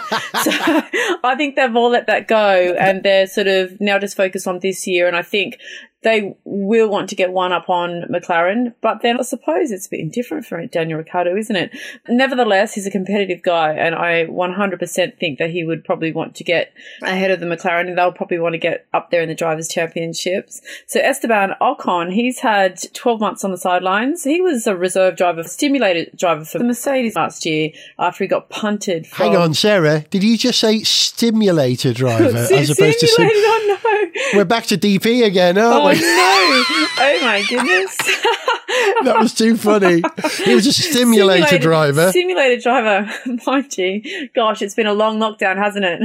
I 1.24 1.34
think 1.36 1.56
they've 1.56 1.74
all 1.74 1.90
let 1.90 2.06
that 2.06 2.28
go 2.28 2.74
and 2.78 3.02
they're 3.02 3.26
sort 3.26 3.46
of 3.46 3.80
now 3.80 3.98
just 3.98 4.16
focused 4.16 4.46
on 4.46 4.58
this 4.60 4.86
year. 4.86 5.06
And 5.06 5.16
I 5.16 5.22
think 5.22 5.58
they 6.02 6.34
will 6.44 6.88
want 6.88 7.10
to 7.10 7.14
get 7.14 7.32
one 7.32 7.52
up 7.52 7.68
on 7.68 8.04
McLaren, 8.10 8.74
but 8.80 9.02
then 9.02 9.18
I 9.18 9.22
suppose 9.22 9.70
it's 9.70 9.86
a 9.86 9.90
bit 9.90 10.00
indifferent 10.00 10.46
for 10.46 10.64
Daniel 10.66 10.98
Ricciardo, 10.98 11.36
isn't 11.36 11.54
it? 11.54 11.76
Nevertheless, 12.08 12.74
he's 12.74 12.86
a 12.86 12.90
competitive 12.90 13.42
guy, 13.42 13.74
and 13.74 13.94
I 13.94 14.24
100% 14.26 15.18
think 15.18 15.38
that 15.38 15.50
he 15.50 15.62
would 15.64 15.84
probably 15.84 16.12
want 16.12 16.34
to 16.36 16.44
get 16.44 16.72
ahead 17.02 17.30
of 17.30 17.40
the 17.40 17.46
McLaren, 17.46 17.88
and 17.88 17.98
they'll 17.98 18.12
probably 18.12 18.38
want 18.38 18.54
to 18.54 18.58
get 18.58 18.86
up 18.94 19.10
there 19.10 19.20
in 19.20 19.28
the 19.28 19.34
Drivers' 19.34 19.68
Championships. 19.68 20.62
So 20.86 21.00
Esteban 21.00 21.54
Ocon, 21.60 22.12
he's 22.12 22.38
had 22.38 22.80
12 22.94 23.20
months 23.20 23.44
on 23.44 23.50
the 23.50 23.58
sidelines. 23.58 24.24
He 24.24 24.40
was 24.40 24.66
a 24.66 24.74
reserve 24.74 25.16
driver, 25.16 25.40
a 25.40 25.44
stimulated 25.44 26.16
driver 26.16 26.46
for 26.46 26.58
the 26.58 26.64
Mercedes 26.64 27.14
last 27.14 27.44
year 27.44 27.72
after 27.98 28.24
he 28.24 28.28
got 28.28 28.48
punted. 28.48 29.06
From 29.06 29.26
Hang 29.26 29.36
on, 29.36 29.54
Sarah. 29.54 30.00
Did 30.10 30.24
you 30.24 30.38
just 30.38 30.60
say 30.60 30.82
stimulator 30.82 31.92
driver 31.92 32.38
as 32.52 32.70
opposed 32.70 33.00
to 33.00 33.06
sim- 33.06 33.28
oh 33.30 33.78
no. 33.84 34.10
We're 34.34 34.44
back 34.44 34.64
to 34.66 34.78
DP 34.78 35.24
again, 35.24 35.58
aren't 35.58 35.82
Oh 35.82 35.89
like 35.90 36.00
no! 36.00 36.64
Oh 36.98 37.18
my 37.22 37.42
goodness! 37.48 37.96
that 39.04 39.16
was 39.18 39.34
too 39.34 39.56
funny. 39.56 40.02
He 40.44 40.54
was 40.54 40.66
a 40.66 40.72
simulator 40.72 41.58
driver. 41.58 42.10
Simulator 42.12 42.60
driver, 42.60 43.10
mind 43.46 43.76
you. 43.76 44.28
Gosh, 44.34 44.62
it's 44.62 44.74
been 44.74 44.86
a 44.86 44.92
long 44.94 45.18
lockdown, 45.18 45.56
hasn't 45.56 45.84
it? 45.84 46.00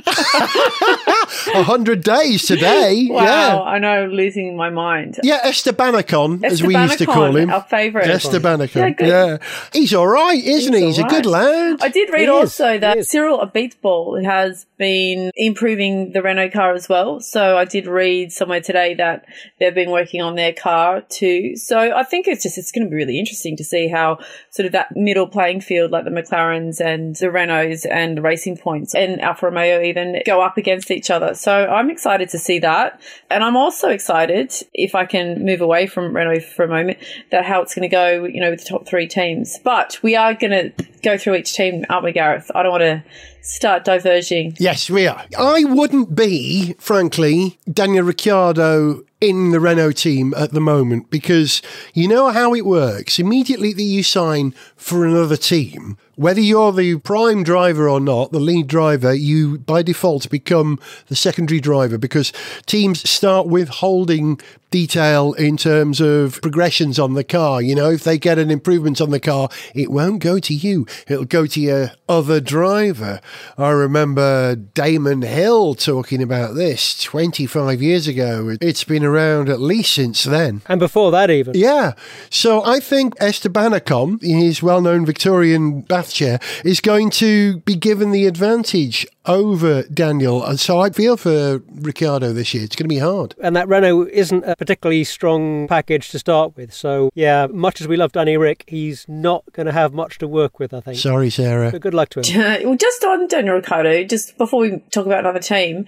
A 1.54 1.62
hundred 1.62 2.02
days 2.02 2.44
today. 2.46 3.06
wow, 3.10 3.22
Yeah. 3.24 3.60
I 3.60 3.78
know, 3.78 4.06
losing 4.06 4.56
my 4.56 4.70
mind. 4.70 5.18
Yeah, 5.22 5.40
Estebanacon, 5.44 6.44
as 6.44 6.62
we 6.62 6.76
used 6.76 6.98
to 6.98 7.06
call 7.06 7.36
him. 7.36 7.50
our 7.50 7.62
favourite. 7.62 8.06
Estebanacon. 8.08 8.96
Yeah, 9.00 9.06
Yeah. 9.06 9.38
He's 9.72 9.94
all 9.94 10.06
right, 10.06 10.42
isn't 10.42 10.72
he? 10.72 10.86
He's 10.86 10.96
He's 10.96 11.04
a 11.04 11.08
good 11.08 11.26
lad. 11.26 11.78
I 11.82 11.88
did 11.88 12.10
read 12.10 12.22
He 12.22 12.28
also 12.28 12.72
he 12.72 12.78
that 12.78 12.98
is. 12.98 13.10
Cyril 13.10 13.38
Abiteboul 13.38 14.24
has 14.24 14.66
been 14.76 15.30
improving 15.36 16.12
the 16.12 16.20
Renault 16.22 16.50
car 16.50 16.72
as 16.74 16.88
well. 16.88 17.20
So 17.20 17.56
I 17.56 17.64
did 17.64 17.86
read 17.86 18.32
somewhere 18.32 18.60
today 18.60 18.94
that 18.94 19.24
they've 19.58 19.74
been 19.74 19.90
working 19.90 20.20
on 20.20 20.34
their 20.34 20.52
car 20.52 21.02
too. 21.02 21.56
So 21.56 21.78
I 22.00 22.04
think 22.04 22.26
it's 22.26 22.42
just 22.42 22.56
it's 22.56 22.72
going 22.72 22.84
to 22.84 22.90
be 22.90 22.96
really 22.96 23.18
interesting 23.18 23.56
to 23.58 23.64
see 23.64 23.88
how 23.88 24.18
sort 24.50 24.66
of 24.66 24.72
that 24.72 24.96
middle 24.96 25.26
playing 25.26 25.60
field, 25.60 25.90
like 25.90 26.04
the 26.04 26.10
McLarens 26.10 26.80
and 26.80 27.14
the 27.16 27.26
Renaults 27.26 27.86
and 27.88 28.22
Racing 28.22 28.56
Points 28.56 28.94
and 28.94 29.20
Alfa 29.20 29.46
Romeo, 29.46 29.82
even 29.82 30.22
go 30.24 30.40
up 30.40 30.56
against 30.56 30.90
each 30.90 31.10
other. 31.10 31.34
So 31.34 31.52
I'm 31.52 31.90
excited 31.90 32.30
to 32.30 32.38
see 32.38 32.58
that, 32.60 33.00
and 33.30 33.44
I'm 33.44 33.56
also 33.56 33.90
excited 33.90 34.52
if 34.72 34.94
I 34.94 35.04
can 35.04 35.44
move 35.44 35.60
away 35.60 35.86
from 35.86 36.16
Renault 36.16 36.40
for 36.40 36.64
a 36.64 36.68
moment 36.68 36.98
that 37.30 37.44
how 37.44 37.60
it's 37.60 37.74
going 37.74 37.82
to 37.82 37.94
go, 37.94 38.24
you 38.24 38.40
know, 38.40 38.50
with 38.50 38.64
the 38.64 38.68
top 38.68 38.86
three 38.86 39.06
teams. 39.06 39.58
But 39.62 39.98
we 40.02 40.16
are 40.16 40.32
going 40.34 40.52
to 40.52 40.72
go 41.02 41.18
through 41.18 41.34
each 41.34 41.52
team, 41.52 41.84
aren't 41.90 42.04
we, 42.04 42.12
Gareth? 42.12 42.50
I 42.54 42.62
don't 42.62 42.72
want 42.72 42.82
to 42.82 43.04
start 43.42 43.84
diverging. 43.84 44.56
Yes, 44.58 44.88
we 44.88 45.06
are. 45.06 45.24
I 45.38 45.64
wouldn't 45.64 46.14
be, 46.14 46.74
frankly, 46.78 47.58
Daniel 47.70 48.04
Ricciardo 48.04 49.04
in 49.20 49.50
the 49.50 49.60
Renault 49.60 49.92
team 49.92 50.32
at 50.36 50.52
the 50.52 50.60
moment 50.60 51.10
because 51.10 51.60
you 51.92 52.08
know 52.08 52.30
how 52.30 52.54
it 52.54 52.64
works. 52.64 53.18
Immediately 53.18 53.74
that 53.74 53.82
you 53.82 54.02
sign 54.02 54.54
for 54.76 55.04
another 55.04 55.36
team, 55.36 55.98
whether 56.16 56.40
you're 56.40 56.72
the 56.72 56.98
prime 56.98 57.42
driver 57.42 57.88
or 57.88 58.00
not, 58.00 58.32
the 58.32 58.40
lead 58.40 58.66
driver, 58.66 59.12
you 59.12 59.58
by 59.58 59.82
default 59.82 60.30
become 60.30 60.78
the 61.08 61.16
secondary 61.16 61.60
driver 61.60 61.98
because 61.98 62.32
teams 62.66 63.08
start 63.08 63.46
withholding 63.46 64.40
detail 64.70 65.32
in 65.34 65.56
terms 65.56 66.00
of 66.00 66.40
progressions 66.42 66.98
on 66.98 67.14
the 67.14 67.24
car. 67.24 67.60
You 67.60 67.74
know, 67.74 67.90
if 67.90 68.04
they 68.04 68.18
get 68.18 68.38
an 68.38 68.50
improvement 68.50 69.00
on 69.00 69.10
the 69.10 69.20
car, 69.20 69.48
it 69.74 69.90
won't 69.90 70.22
go 70.22 70.38
to 70.38 70.54
you. 70.54 70.86
It'll 71.08 71.24
go 71.24 71.46
to 71.46 71.60
your 71.60 71.92
other 72.08 72.40
driver. 72.40 73.20
I 73.56 73.70
remember 73.70 74.56
Damon 74.56 75.22
Hill 75.22 75.74
talking 75.74 76.22
about 76.22 76.54
this 76.54 77.00
25 77.02 77.82
years 77.82 78.06
ago. 78.06 78.56
It's 78.60 78.84
been 78.84 79.04
around 79.04 79.48
at 79.48 79.60
least 79.60 79.94
since 79.94 80.24
then. 80.24 80.62
And 80.66 80.80
before 80.80 81.10
that, 81.12 81.30
even. 81.30 81.54
Yeah. 81.56 81.92
So 82.30 82.64
I 82.64 82.80
think 82.80 83.16
Estebanacom, 83.18 84.22
in 84.22 84.38
his 84.38 84.62
well 84.62 84.80
known 84.80 85.06
Victorian 85.06 85.82
bath 85.82 86.12
chair, 86.12 86.38
is 86.64 86.80
going 86.80 87.10
to 87.10 87.58
be 87.60 87.74
given 87.74 88.10
the 88.10 88.26
advantage 88.26 89.06
over 89.26 89.82
Daniel. 89.84 90.44
And 90.44 90.58
so 90.58 90.80
I 90.80 90.90
feel 90.90 91.16
for 91.16 91.62
Ricciardo 91.68 92.32
this 92.32 92.54
year. 92.54 92.64
It's 92.64 92.76
going 92.76 92.88
to 92.88 92.94
be 92.94 92.98
hard. 92.98 93.34
And 93.40 93.54
that 93.54 93.68
Renault 93.68 94.08
isn't 94.12 94.44
a 94.46 94.56
particularly 94.60 95.02
strong 95.04 95.66
package 95.66 96.10
to 96.10 96.18
start 96.18 96.54
with. 96.54 96.70
So, 96.72 97.10
yeah, 97.14 97.46
much 97.46 97.80
as 97.80 97.88
we 97.88 97.96
love 97.96 98.12
Danny 98.12 98.36
Rick, 98.36 98.64
he's 98.68 99.08
not 99.08 99.42
going 99.52 99.64
to 99.64 99.72
have 99.72 99.94
much 99.94 100.18
to 100.18 100.28
work 100.28 100.58
with, 100.58 100.74
I 100.74 100.80
think. 100.82 100.98
Sorry, 100.98 101.30
Sarah. 101.30 101.70
But 101.70 101.80
good 101.80 101.94
luck 101.94 102.10
to 102.10 102.20
him. 102.20 102.62
well, 102.66 102.76
just 102.76 103.02
on 103.02 103.26
Daniel 103.26 103.54
Ricciardo, 103.54 104.04
just 104.04 104.36
before 104.36 104.60
we 104.60 104.78
talk 104.90 105.06
about 105.06 105.20
another 105.20 105.40
team, 105.40 105.86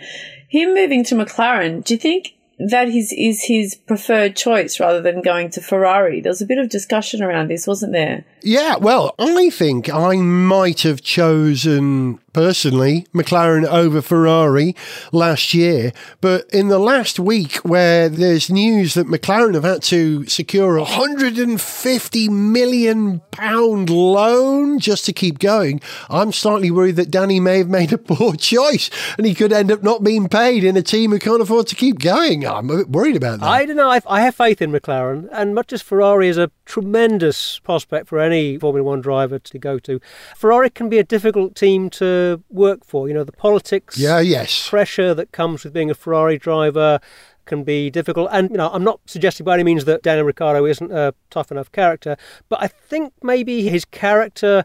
him 0.49 0.73
moving 0.73 1.05
to 1.05 1.15
McLaren, 1.15 1.85
do 1.85 1.93
you 1.93 2.01
think 2.01 2.35
that 2.59 2.89
his, 2.89 3.13
is 3.13 3.45
his 3.45 3.75
preferred 3.75 4.37
choice 4.37 4.81
rather 4.81 5.03
than 5.03 5.21
going 5.21 5.51
to 5.51 5.61
Ferrari? 5.61 6.23
There 6.23 6.31
was 6.31 6.41
a 6.41 6.47
bit 6.47 6.59
of 6.59 6.71
discussion 6.71 7.23
around 7.23 7.51
this, 7.51 7.67
wasn't 7.67 7.93
there? 7.93 8.25
Yeah, 8.41 8.77
well, 8.77 9.15
I 9.19 9.51
think 9.51 9.93
I 9.93 10.17
might 10.17 10.81
have 10.81 11.03
chosen 11.03 12.21
personally 12.33 13.07
McLaren 13.15 13.65
over 13.67 14.01
Ferrari 14.01 14.75
last 15.13 15.55
year, 15.55 15.93
but 16.21 16.49
in 16.51 16.69
the 16.69 16.79
last 16.79 17.19
week 17.19 17.57
where 17.57 18.09
there's 18.09 18.51
news 18.51 18.95
that 18.95 19.07
McLaren 19.07 19.55
have 19.55 19.65
had 19.65 19.83
to 19.83 20.27
secure 20.27 20.77
a 20.77 20.83
150 20.83 22.29
million 22.29 23.21
pound 23.31 23.91
loan 23.91 24.79
just 24.79 25.05
to 25.07 25.13
keep 25.13 25.39
going, 25.39 25.81
I'm 26.09 26.33
slightly 26.33 26.71
worried 26.71 26.97
that 26.97 27.11
Danny 27.11 27.41
may 27.41 27.59
have 27.59 27.69
made 27.69 27.93
a 27.93 27.99
poor 27.99 28.35
choice 28.37 28.91
and 29.17 29.27
he 29.27 29.35
could 29.35 29.53
end 29.53 29.71
up 29.71 29.83
not 29.83 30.03
being 30.03 30.29
paid 30.29 30.65
in 30.65 30.77
a 30.77 30.83
team 30.83 31.11
who 31.11 31.19
can't 31.19 31.43
afford 31.43 31.67
to 31.69 31.77
keep 31.77 31.99
going. 31.99 32.47
I'm 32.47 32.71
a 32.71 32.79
bit 32.79 32.89
worried 32.89 33.17
about 33.17 33.41
that. 33.41 33.49
I 33.49 33.67
don't 33.67 33.77
know. 33.77 34.01
I 34.07 34.21
have 34.21 34.35
faith 34.35 34.63
in 34.63 34.73
McLaren, 34.73 35.29
and 35.33 35.55
much 35.55 35.73
as 35.73 35.83
Ferrari 35.83 36.29
is 36.29 36.39
a 36.39 36.51
tremendous 36.65 37.59
prospect 37.61 38.09
for 38.09 38.19
any 38.19 38.59
Formula 38.59 38.89
One 38.89 39.01
driver 39.01 39.39
to 39.39 39.59
go 39.59 39.79
to, 39.81 40.01
Ferrari 40.37 40.71
can 40.71 40.89
be 40.89 40.99
a 40.99 41.05
difficult 41.05 41.55
team 41.55 41.91
to 41.91 42.22
work 42.51 42.85
for. 42.85 43.09
You 43.09 43.15
know, 43.15 43.25
the 43.25 43.33
politics, 43.33 43.99
yeah, 43.99 44.21
yes. 44.21 44.69
pressure 44.69 45.15
that 45.15 45.33
comes 45.33 45.65
with 45.65 45.73
being 45.73 45.91
a 45.91 45.95
Ferrari 45.95 46.39
driver 46.39 47.01
can 47.45 47.65
be 47.65 47.91
difficult. 47.91 48.29
And 48.33 48.51
you 48.51 48.57
know, 48.57 48.71
I'm 48.73 48.85
not 48.85 49.01
suggesting 49.07 49.45
by 49.45 49.55
any 49.55 49.65
means 49.65 49.85
that 49.85 50.03
Daniel 50.03 50.27
Ricciardo 50.27 50.65
isn't 50.65 50.93
a 50.93 51.15
tough 51.31 51.51
enough 51.51 51.71
character, 51.73 52.17
but 52.49 52.63
I 52.63 52.69
think 52.69 53.13
maybe 53.23 53.69
his 53.69 53.85
character 53.85 54.65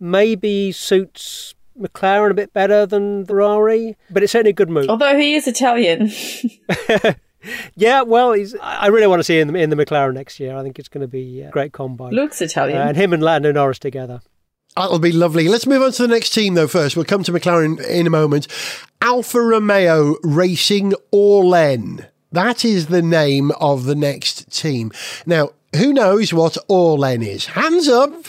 maybe 0.00 0.72
suits 0.72 1.54
McLaren 1.78 2.30
a 2.30 2.34
bit 2.34 2.52
better 2.52 2.86
than 2.86 3.26
Ferrari, 3.26 3.96
but 4.10 4.22
it's 4.22 4.32
certainly 4.32 4.50
a 4.50 4.54
good 4.54 4.70
move. 4.70 4.88
Although 4.88 5.16
he 5.18 5.34
is 5.34 5.46
Italian. 5.46 6.10
Yeah, 7.74 8.02
well, 8.02 8.32
he's, 8.32 8.54
I 8.56 8.76
I 8.76 8.86
really 8.88 9.06
want 9.06 9.20
to 9.20 9.24
see 9.24 9.38
him 9.38 9.54
in 9.54 9.70
the 9.70 9.76
McLaren 9.76 10.14
next 10.14 10.40
year. 10.40 10.56
I 10.56 10.62
think 10.62 10.78
it's 10.78 10.88
going 10.88 11.02
to 11.02 11.08
be 11.08 11.42
a 11.42 11.50
great 11.50 11.72
combo. 11.72 12.08
Looks 12.08 12.40
Italian. 12.40 12.78
Uh, 12.78 12.84
and 12.86 12.96
him 12.96 13.12
and 13.12 13.22
Lando 13.22 13.52
Norris 13.52 13.78
together. 13.78 14.20
That'll 14.76 14.98
be 14.98 15.12
lovely. 15.12 15.48
Let's 15.48 15.66
move 15.66 15.82
on 15.82 15.92
to 15.92 16.02
the 16.02 16.08
next 16.08 16.30
team, 16.30 16.54
though, 16.54 16.68
first. 16.68 16.96
We'll 16.96 17.06
come 17.06 17.22
to 17.24 17.32
McLaren 17.32 17.82
in 17.86 18.06
a 18.06 18.10
moment. 18.10 18.46
Alfa 19.00 19.40
Romeo 19.40 20.16
Racing 20.22 20.92
Orlen. 21.12 22.06
That 22.30 22.64
is 22.64 22.88
the 22.88 23.00
name 23.00 23.52
of 23.52 23.84
the 23.84 23.94
next 23.94 24.52
team. 24.52 24.92
Now, 25.24 25.50
who 25.74 25.94
knows 25.94 26.34
what 26.34 26.58
Orlen 26.68 27.26
is? 27.26 27.46
Hands 27.46 27.88
up. 27.88 28.26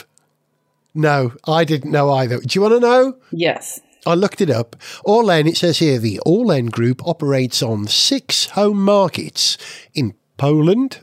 No, 0.94 1.32
I 1.46 1.64
didn't 1.64 1.92
know 1.92 2.10
either. 2.12 2.38
Do 2.38 2.46
you 2.58 2.62
want 2.62 2.74
to 2.74 2.80
know? 2.80 3.16
yes. 3.30 3.80
I 4.06 4.14
looked 4.14 4.40
it 4.40 4.48
up. 4.48 4.74
Orlen, 5.04 5.46
it 5.46 5.58
says 5.58 5.80
here, 5.80 5.98
the 5.98 6.18
Orlen 6.24 6.70
Group 6.70 7.06
operates 7.06 7.62
on 7.62 7.86
six 7.88 8.46
home 8.46 8.82
markets 8.82 9.58
in 9.92 10.14
Poland, 10.38 11.00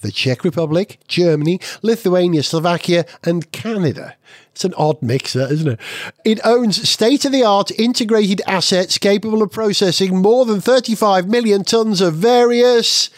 the 0.00 0.12
Czech 0.12 0.44
Republic, 0.44 0.98
Germany, 1.08 1.60
Lithuania, 1.82 2.42
Slovakia, 2.42 3.06
and 3.24 3.50
Canada. 3.52 4.14
It's 4.52 4.64
an 4.64 4.74
odd 4.78 5.02
mixer, 5.02 5.46
isn't 5.50 5.68
it? 5.68 5.80
It 6.24 6.40
owns 6.44 6.88
state 6.88 7.24
of 7.24 7.32
the 7.32 7.44
art 7.44 7.70
integrated 7.72 8.40
assets 8.46 8.98
capable 8.98 9.42
of 9.42 9.50
processing 9.50 10.16
more 10.16 10.44
than 10.44 10.60
35 10.60 11.28
million 11.28 11.64
tons 11.64 12.00
of 12.00 12.14
various. 12.14 13.10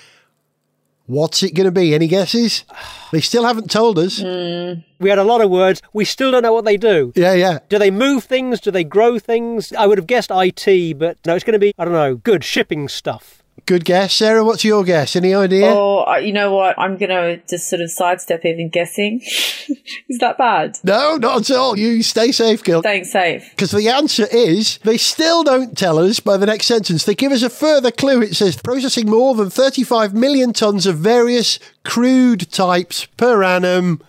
What's 1.06 1.42
it 1.42 1.54
going 1.54 1.64
to 1.64 1.72
be? 1.72 1.94
Any 1.94 2.06
guesses? 2.06 2.64
They 3.12 3.22
still 3.22 3.46
haven't 3.46 3.70
told 3.70 3.98
us. 3.98 4.20
Hmm. 4.20 4.80
We 5.00 5.08
had 5.08 5.18
a 5.18 5.24
lot 5.24 5.40
of 5.40 5.48
words. 5.48 5.80
We 5.94 6.04
still 6.04 6.30
don't 6.30 6.42
know 6.42 6.52
what 6.52 6.66
they 6.66 6.76
do. 6.76 7.12
Yeah, 7.16 7.32
yeah. 7.32 7.60
Do 7.70 7.78
they 7.78 7.90
move 7.90 8.24
things? 8.24 8.60
Do 8.60 8.70
they 8.70 8.84
grow 8.84 9.18
things? 9.18 9.72
I 9.72 9.86
would 9.86 9.96
have 9.96 10.06
guessed 10.06 10.30
IT, 10.30 10.98
but 10.98 11.16
no, 11.24 11.34
it's 11.34 11.44
going 11.44 11.54
to 11.54 11.58
be, 11.58 11.72
I 11.78 11.84
don't 11.84 11.94
know, 11.94 12.16
good 12.16 12.44
shipping 12.44 12.88
stuff. 12.88 13.37
Good 13.68 13.84
guess. 13.84 14.14
Sarah, 14.14 14.42
what's 14.42 14.64
your 14.64 14.82
guess? 14.82 15.14
Any 15.14 15.34
idea? 15.34 15.70
Or, 15.70 16.08
uh, 16.08 16.16
you 16.16 16.32
know 16.32 16.54
what? 16.54 16.78
I'm 16.78 16.96
going 16.96 17.10
to 17.10 17.36
just 17.46 17.68
sort 17.68 17.82
of 17.82 17.90
sidestep 17.90 18.42
even 18.46 18.70
guessing. 18.70 19.20
is 20.08 20.18
that 20.20 20.38
bad? 20.38 20.78
No, 20.82 21.18
not 21.18 21.50
at 21.50 21.54
all. 21.54 21.78
You 21.78 22.02
stay 22.02 22.32
safe, 22.32 22.64
girl. 22.64 22.80
Staying 22.80 23.04
safe. 23.04 23.50
Because 23.50 23.72
the 23.72 23.90
answer 23.90 24.26
is 24.32 24.78
they 24.84 24.96
still 24.96 25.44
don't 25.44 25.76
tell 25.76 25.98
us 25.98 26.18
by 26.18 26.38
the 26.38 26.46
next 26.46 26.64
sentence. 26.64 27.04
They 27.04 27.14
give 27.14 27.30
us 27.30 27.42
a 27.42 27.50
further 27.50 27.90
clue. 27.90 28.22
It 28.22 28.36
says 28.36 28.56
processing 28.56 29.10
more 29.10 29.34
than 29.34 29.50
35 29.50 30.14
million 30.14 30.54
tons 30.54 30.86
of 30.86 30.96
various 30.96 31.58
crude 31.84 32.50
types 32.50 33.04
per 33.18 33.42
annum. 33.42 34.00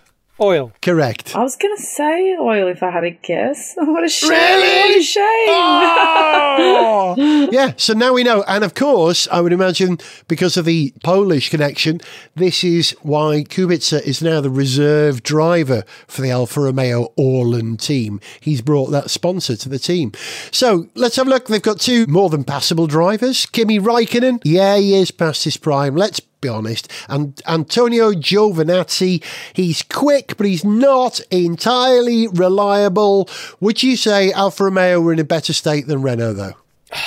Oil. 0.42 0.72
Correct. 0.82 1.36
I 1.36 1.44
was 1.44 1.58
going 1.58 1.76
to 1.76 1.82
say 1.82 2.36
oil 2.38 2.68
if 2.68 2.82
I 2.82 2.92
had 2.92 3.04
a 3.04 3.12
guess. 3.12 3.74
what 3.76 4.04
a 4.04 4.10
shame. 4.10 4.30
Really? 4.30 4.90
What 4.90 4.98
a 4.98 5.04
shame. 5.04 5.50
Oh! 5.50 7.50
yeah, 7.52 7.74
so 7.78 7.94
now 7.94 8.14
we 8.14 8.24
know. 8.24 8.44
And 8.48 8.64
of 8.64 8.74
course, 8.74 9.28
I 9.32 9.42
would 9.42 9.52
imagine 9.52 9.98
because 10.28 10.56
of 10.56 10.66
the 10.66 10.94
Polish 11.04 11.50
connection, 11.50 12.00
this 12.36 12.64
is 12.64 12.96
why 13.02 13.44
Kubica 13.48 14.02
is 14.02 14.22
now 14.22 14.42
the 14.42 14.50
reserve 14.50 15.24
driver 15.24 15.84
for 16.08 16.22
the 16.22 16.32
Alfa 16.32 16.62
Romeo 16.62 17.12
Orlen 17.18 17.78
team. 17.78 18.20
He's 18.40 18.62
brought 18.62 18.92
that 18.92 19.10
sponsor 19.10 19.56
to 19.58 19.70
the 19.70 19.80
team. 19.80 20.14
So 20.52 20.88
let's 20.96 21.18
have 21.18 21.28
a 21.28 21.30
look. 21.30 21.48
They've 21.48 21.62
got 21.62 21.80
two 21.80 22.08
more 22.08 22.30
than 22.30 22.44
passable 22.44 22.88
drivers. 22.88 23.46
Kimi 23.46 23.80
Raikkonen, 23.80 24.42
yeah, 24.44 24.78
he 24.78 24.96
is 24.96 25.12
past 25.12 25.44
his 25.44 25.58
prime. 25.58 25.96
Let's 25.96 26.22
be 26.42 26.48
honest. 26.48 26.92
And 27.08 27.42
Antonio 27.48 28.12
Giovinazzi, 28.12 29.24
he's 29.54 29.84
quick, 29.84 30.38
but 30.38 30.46
he's 30.46 30.66
not 30.66 31.20
entirely 31.32 32.28
reliable. 32.28 33.30
Would 33.60 33.84
you 33.84 33.96
say 33.98 34.32
Alfa 34.32 34.66
Romeo 34.66 35.02
were 35.02 35.14
in 35.14 35.20
a 35.20 35.24
better 35.24 35.54
state 35.54 35.88
than 35.88 36.02
Renault, 36.02 36.34
though? 36.34 36.54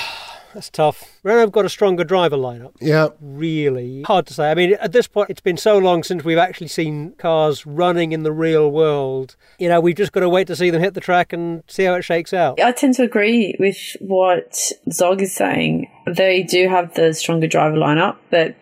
That's 0.53 0.69
tough. 0.69 1.19
Renault 1.23 1.39
have 1.39 1.51
got 1.51 1.65
a 1.65 1.69
stronger 1.69 2.03
driver 2.03 2.37
lineup. 2.37 2.73
Yeah. 2.79 3.09
Really 3.19 4.03
hard 4.03 4.27
to 4.27 4.35
say. 4.35 4.51
I 4.51 4.53
mean, 4.53 4.75
at 4.75 4.91
this 4.91 5.07
point, 5.07 5.31
it's 5.31 5.41
been 5.41 5.57
so 5.57 5.79
long 5.79 6.03
since 6.03 6.23
we've 6.23 6.37
actually 6.37 6.67
seen 6.67 7.13
cars 7.13 7.65
running 7.65 8.11
in 8.11 8.21
the 8.21 8.31
real 8.31 8.69
world. 8.69 9.35
You 9.57 9.67
know, 9.67 9.81
we've 9.81 9.95
just 9.95 10.11
got 10.11 10.19
to 10.19 10.29
wait 10.29 10.45
to 10.47 10.55
see 10.55 10.69
them 10.69 10.81
hit 10.81 10.93
the 10.93 11.01
track 11.01 11.33
and 11.33 11.63
see 11.67 11.85
how 11.85 11.95
it 11.95 12.03
shakes 12.03 12.33
out. 12.33 12.61
I 12.61 12.71
tend 12.71 12.93
to 12.95 13.03
agree 13.03 13.55
with 13.59 13.97
what 13.99 14.71
Zog 14.91 15.23
is 15.23 15.33
saying. 15.33 15.89
They 16.05 16.43
do 16.43 16.67
have 16.67 16.93
the 16.93 17.13
stronger 17.13 17.47
driver 17.47 17.77
lineup, 17.77 18.17
but 18.29 18.55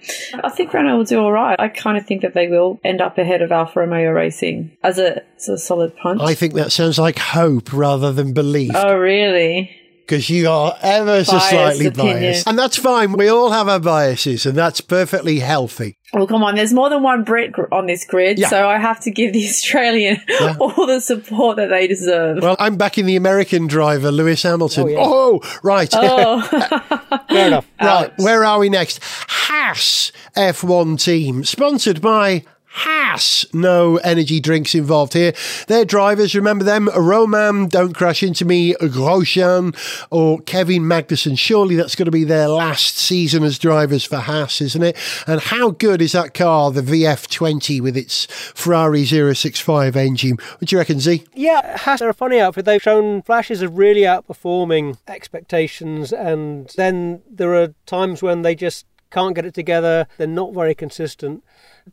I 0.44 0.50
think 0.50 0.74
Renault 0.74 0.98
will 0.98 1.06
do 1.06 1.20
all 1.20 1.32
right. 1.32 1.60
I 1.60 1.70
kind 1.70 1.98
of 1.98 2.06
think 2.06 2.22
that 2.22 2.34
they 2.34 2.48
will 2.48 2.80
end 2.84 3.02
up 3.02 3.18
ahead 3.18 3.42
of 3.42 3.52
Alfa 3.52 3.80
Romeo 3.80 4.12
Racing 4.12 4.78
as 4.84 4.98
a, 5.00 5.24
as 5.38 5.50
a 5.50 5.58
solid 5.58 5.96
punch. 5.98 6.22
I 6.22 6.36
think 6.36 6.54
that 6.54 6.72
sounds 6.72 7.00
like 7.00 7.18
hope 7.18 7.74
rather 7.74 8.12
than 8.12 8.34
belief. 8.34 8.72
oh, 8.76 8.96
really? 8.96 9.76
Because 10.12 10.30
you 10.30 10.50
are 10.50 10.76
ever 10.82 11.24
so 11.24 11.32
Biased 11.38 11.50
slightly 11.50 11.86
opinion. 11.86 12.18
biased. 12.18 12.46
And 12.48 12.60
that's 12.60 12.76
fine. 12.76 13.14
We 13.14 13.30
all 13.30 13.50
have 13.52 13.70
our 13.70 13.80
biases, 13.80 14.46
and 14.46 14.58
that's 14.58 14.82
perfectly 14.82 15.40
healthy. 15.40 15.98
Well, 16.14 16.28
come 16.28 16.44
on, 16.44 16.56
there's 16.56 16.74
more 16.74 16.90
than 16.90 17.02
one 17.02 17.24
Brit 17.24 17.54
gr- 17.54 17.74
on 17.74 17.86
this 17.86 18.04
grid, 18.04 18.38
Yeah. 18.38 18.50
so 18.50 18.68
I 18.68 18.78
have 18.78 19.00
to 19.02 19.12
give 19.12 19.32
the 19.32 19.48
Australian 19.48 20.18
all 20.60 20.86
the 20.86 21.00
support 21.00 21.56
that 21.56 21.70
they 21.70 21.88
deserve. 21.88 22.40
Well, 22.44 22.58
I'm 22.60 22.76
backing 22.76 23.06
the 23.06 23.16
American 23.16 23.68
driver, 23.68 24.12
Lewis 24.12 24.44
Hamilton. 24.44 24.94
Oh, 24.98 25.40
Oh, 25.42 25.60
right. 25.64 25.90
oh, 25.94 26.42
Fair 27.30 27.48
enough. 27.48 27.66
Right, 27.82 28.12
where 28.18 28.44
are 28.44 28.60
we 28.60 28.68
next? 28.68 29.00
Haas 29.30 30.12
F1 30.36 31.02
team, 31.02 31.46
sponsored 31.46 32.02
by 32.02 32.44
Haas. 32.74 33.46
No 33.54 33.98
energy 33.98 34.40
drinks 34.40 34.74
involved 34.74 35.14
here. 35.14 35.34
Their 35.68 35.84
drivers, 35.84 36.34
remember 36.34 36.64
them? 36.64 36.88
Romain, 36.96 37.68
Don't 37.68 37.94
Crash 37.94 38.24
Into 38.24 38.46
Me, 38.46 38.74
Grosjean, 38.76 39.76
or 40.10 40.40
Kevin 40.40 40.84
Magnussen. 40.84 41.38
Surely 41.38 41.76
that's 41.76 41.96
going 41.96 42.06
to 42.06 42.12
be 42.12 42.24
their 42.24 42.48
last 42.48 42.98
season 42.98 43.44
as 43.44 43.60
drivers 43.60 44.06
for 44.06 44.18
Haas, 44.18 44.62
isn't 44.62 44.84
it? 44.84 44.98
And 45.28 45.42
how 45.42 45.72
good 45.72 46.02
is 46.02 46.14
that 46.14 46.34
car, 46.34 46.72
the 46.72 46.82
VF20 46.82 47.82
with 47.82 47.98
its 47.98 48.26
Ferrari 48.56 49.04
065 49.04 49.98
engine? 49.98 50.38
What 50.58 50.70
do 50.70 50.76
you 50.76 50.80
reckon, 50.80 51.02
Z? 51.02 51.26
Yeah, 51.34 51.78
Haas 51.78 52.02
are 52.02 52.10
a 52.10 52.14
funny 52.14 52.40
outfit. 52.40 52.64
They've 52.64 52.82
shown 52.82 53.22
flashes 53.24 53.62
of 53.62 53.78
really 53.78 54.02
outperforming 54.02 54.98
expectations, 55.10 56.14
and 56.14 56.72
then 56.78 57.22
there 57.30 57.54
are 57.54 57.74
times 57.86 58.24
when 58.24 58.44
they 58.44 58.56
just 58.56 58.86
can't 59.12 59.36
get 59.36 59.46
it 59.46 59.54
together. 59.54 60.08
They're 60.18 60.26
not 60.26 60.54
very 60.54 60.74
consistent. 60.74 61.44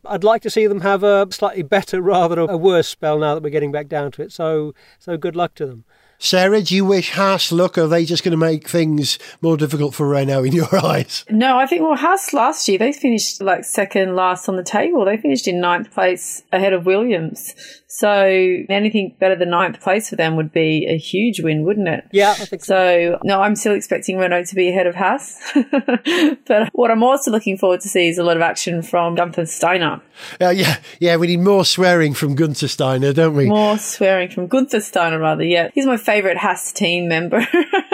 I'd 0.05 0.23
like 0.23 0.41
to 0.43 0.49
see 0.49 0.67
them 0.67 0.81
have 0.81 1.03
a 1.03 1.27
slightly 1.31 1.63
better 1.63 2.01
rather 2.01 2.35
than 2.35 2.49
a 2.49 2.57
worse 2.57 2.87
spell 2.87 3.19
now 3.19 3.35
that 3.35 3.43
we're 3.43 3.49
getting 3.49 3.71
back 3.71 3.87
down 3.87 4.11
to 4.13 4.21
it. 4.21 4.31
So, 4.31 4.73
so 4.99 5.17
good 5.17 5.35
luck 5.35 5.55
to 5.55 5.65
them. 5.65 5.85
Sarah, 6.21 6.61
do 6.61 6.75
you 6.75 6.83
wish 6.83 7.11
Haas 7.11 7.49
luck, 7.49 7.77
or 7.77 7.83
are 7.83 7.87
they 7.87 8.03
just 8.03 8.25
going 8.25 8.33
to 8.33 8.37
make 8.37 8.67
things 8.67 9.17
more 9.41 9.55
difficult 9.55 9.95
for 9.95 10.05
Renault 10.05 10.43
in 10.43 10.51
your 10.51 10.67
eyes? 10.85 11.23
no, 11.29 11.57
I 11.57 11.65
think, 11.65 11.81
well, 11.81 11.95
Haas 11.95 12.33
last 12.33 12.67
year, 12.67 12.77
they 12.77 12.91
finished 12.91 13.41
like 13.41 13.63
second 13.63 14.17
last 14.17 14.49
on 14.49 14.57
the 14.57 14.63
table. 14.63 15.05
They 15.05 15.15
finished 15.15 15.47
in 15.47 15.61
ninth 15.61 15.91
place 15.91 16.43
ahead 16.51 16.73
of 16.73 16.85
Williams. 16.85 17.55
So 17.91 18.23
anything 18.69 19.15
better 19.19 19.35
than 19.35 19.49
ninth 19.49 19.81
place 19.81 20.09
for 20.09 20.15
them 20.15 20.35
would 20.35 20.51
be 20.51 20.85
a 20.87 20.95
huge 20.95 21.41
win, 21.41 21.63
wouldn't 21.63 21.87
it? 21.87 22.05
Yeah, 22.11 22.31
I 22.31 22.45
think 22.45 22.63
so. 22.63 22.75
So, 22.79 23.19
no, 23.23 23.41
I'm 23.41 23.55
still 23.55 23.73
expecting 23.73 24.17
Renault 24.17 24.45
to 24.45 24.55
be 24.55 24.69
ahead 24.69 24.85
of 24.85 24.93
Haas. 24.93 25.41
but 26.45 26.69
what 26.73 26.91
I'm 26.91 27.01
also 27.01 27.31
looking 27.31 27.57
forward 27.57 27.81
to 27.81 27.89
see 27.89 28.07
is 28.07 28.19
a 28.19 28.23
lot 28.23 28.37
of 28.37 28.43
action 28.43 28.83
from 28.83 29.15
Gunther 29.15 29.47
Steiner. 29.47 30.01
Uh, 30.39 30.49
yeah, 30.49 30.77
yeah, 30.99 31.15
we 31.15 31.27
need 31.27 31.39
more 31.39 31.65
swearing 31.65 32.13
from 32.13 32.35
Gunther 32.35 32.67
Steiner, 32.67 33.11
don't 33.11 33.35
we? 33.35 33.47
More 33.47 33.79
swearing 33.79 34.29
from 34.29 34.45
Gunther 34.45 34.81
Steiner, 34.81 35.17
rather. 35.17 35.43
Yeah, 35.43 35.69
he's 35.73 35.87
my 35.87 35.97
favourite 35.97 36.37
Haas 36.37 36.71
team 36.71 37.07
member. 37.07 37.45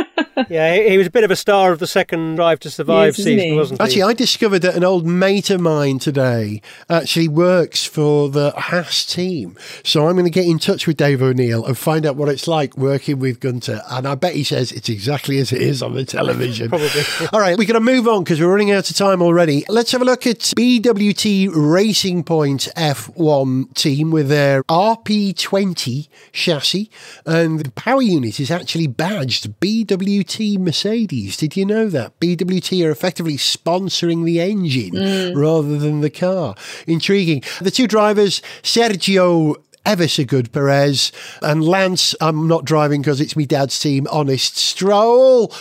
Yeah, 0.49 0.73
he, 0.75 0.89
he 0.89 0.97
was 0.97 1.07
a 1.07 1.11
bit 1.11 1.23
of 1.23 1.31
a 1.31 1.35
star 1.35 1.71
of 1.71 1.79
the 1.79 1.87
second 1.87 2.35
Drive 2.35 2.59
to 2.61 2.69
Survive 2.69 3.07
Yes, 3.07 3.19
isn't 3.19 3.33
season, 3.33 3.49
he? 3.51 3.55
wasn't 3.55 3.79
he? 3.81 3.85
Actually, 3.85 4.03
I 4.03 4.13
discovered 4.13 4.59
that 4.59 4.75
an 4.75 4.83
old 4.83 5.05
mate 5.05 5.49
of 5.49 5.61
mine 5.61 5.99
today 5.99 6.61
actually 6.89 7.27
works 7.27 7.85
for 7.85 8.29
the 8.29 8.51
Haas 8.51 9.05
team. 9.05 9.57
So 9.83 10.07
I'm 10.07 10.13
going 10.15 10.25
to 10.25 10.31
get 10.31 10.45
in 10.45 10.59
touch 10.59 10.87
with 10.87 10.97
Dave 10.97 11.21
O'Neill 11.21 11.65
and 11.65 11.77
find 11.77 12.05
out 12.05 12.15
what 12.15 12.27
it's 12.29 12.47
like 12.47 12.75
working 12.77 13.19
with 13.19 13.39
Gunther. 13.39 13.81
And 13.89 14.07
I 14.07 14.15
bet 14.15 14.33
he 14.33 14.43
says 14.43 14.71
it's 14.71 14.89
exactly 14.89 15.37
as 15.39 15.51
it 15.53 15.61
is 15.61 15.81
on 15.81 15.93
the 15.93 16.03
television. 16.03 16.69
Probably. 16.75 17.01
All 17.31 17.39
right, 17.39 17.57
we're 17.57 17.67
going 17.67 17.73
to 17.75 17.91
move 17.91 18.07
on 18.07 18.23
because 18.23 18.41
we're 18.41 18.51
running 18.51 18.71
out 18.71 18.89
of 18.89 18.95
time 18.95 19.21
already. 19.21 19.63
Let's 19.69 19.91
have 19.93 20.01
a 20.01 20.05
look 20.05 20.27
at 20.27 20.39
BWT 20.39 21.49
Racing 21.53 22.23
Point 22.23 22.67
F1 22.75 23.73
team 23.73 24.11
with 24.11 24.27
their 24.27 24.63
RP20 24.63 26.07
chassis. 26.31 26.89
And 27.25 27.59
the 27.59 27.71
power 27.71 28.01
unit 28.01 28.39
is 28.39 28.51
actually 28.51 28.87
badged 28.87 29.59
BWT 29.59 30.24
Mercedes. 30.59 31.37
Did 31.37 31.55
you 31.55 31.65
know 31.65 31.87
that? 31.89 32.19
BWT 32.19 32.85
are 32.85 32.91
effectively 32.91 33.37
sponsoring 33.37 34.25
the 34.25 34.41
engine 34.41 34.91
mm. 34.91 35.35
rather 35.35 35.77
than 35.77 36.01
the 36.01 36.09
car. 36.09 36.55
Intriguing. 36.87 37.43
The 37.61 37.71
two 37.71 37.87
drivers, 37.87 38.41
Sergio 38.63 39.55
ever 39.85 40.07
so 40.07 40.25
good 40.25 40.51
Perez 40.51 41.11
and 41.41 41.63
Lance. 41.63 42.15
I'm 42.19 42.47
not 42.47 42.65
driving 42.65 43.01
because 43.01 43.21
it's 43.21 43.35
me 43.35 43.45
dad's 43.45 43.79
team. 43.79 44.07
Honest 44.11 44.57
Stroll. 44.57 45.53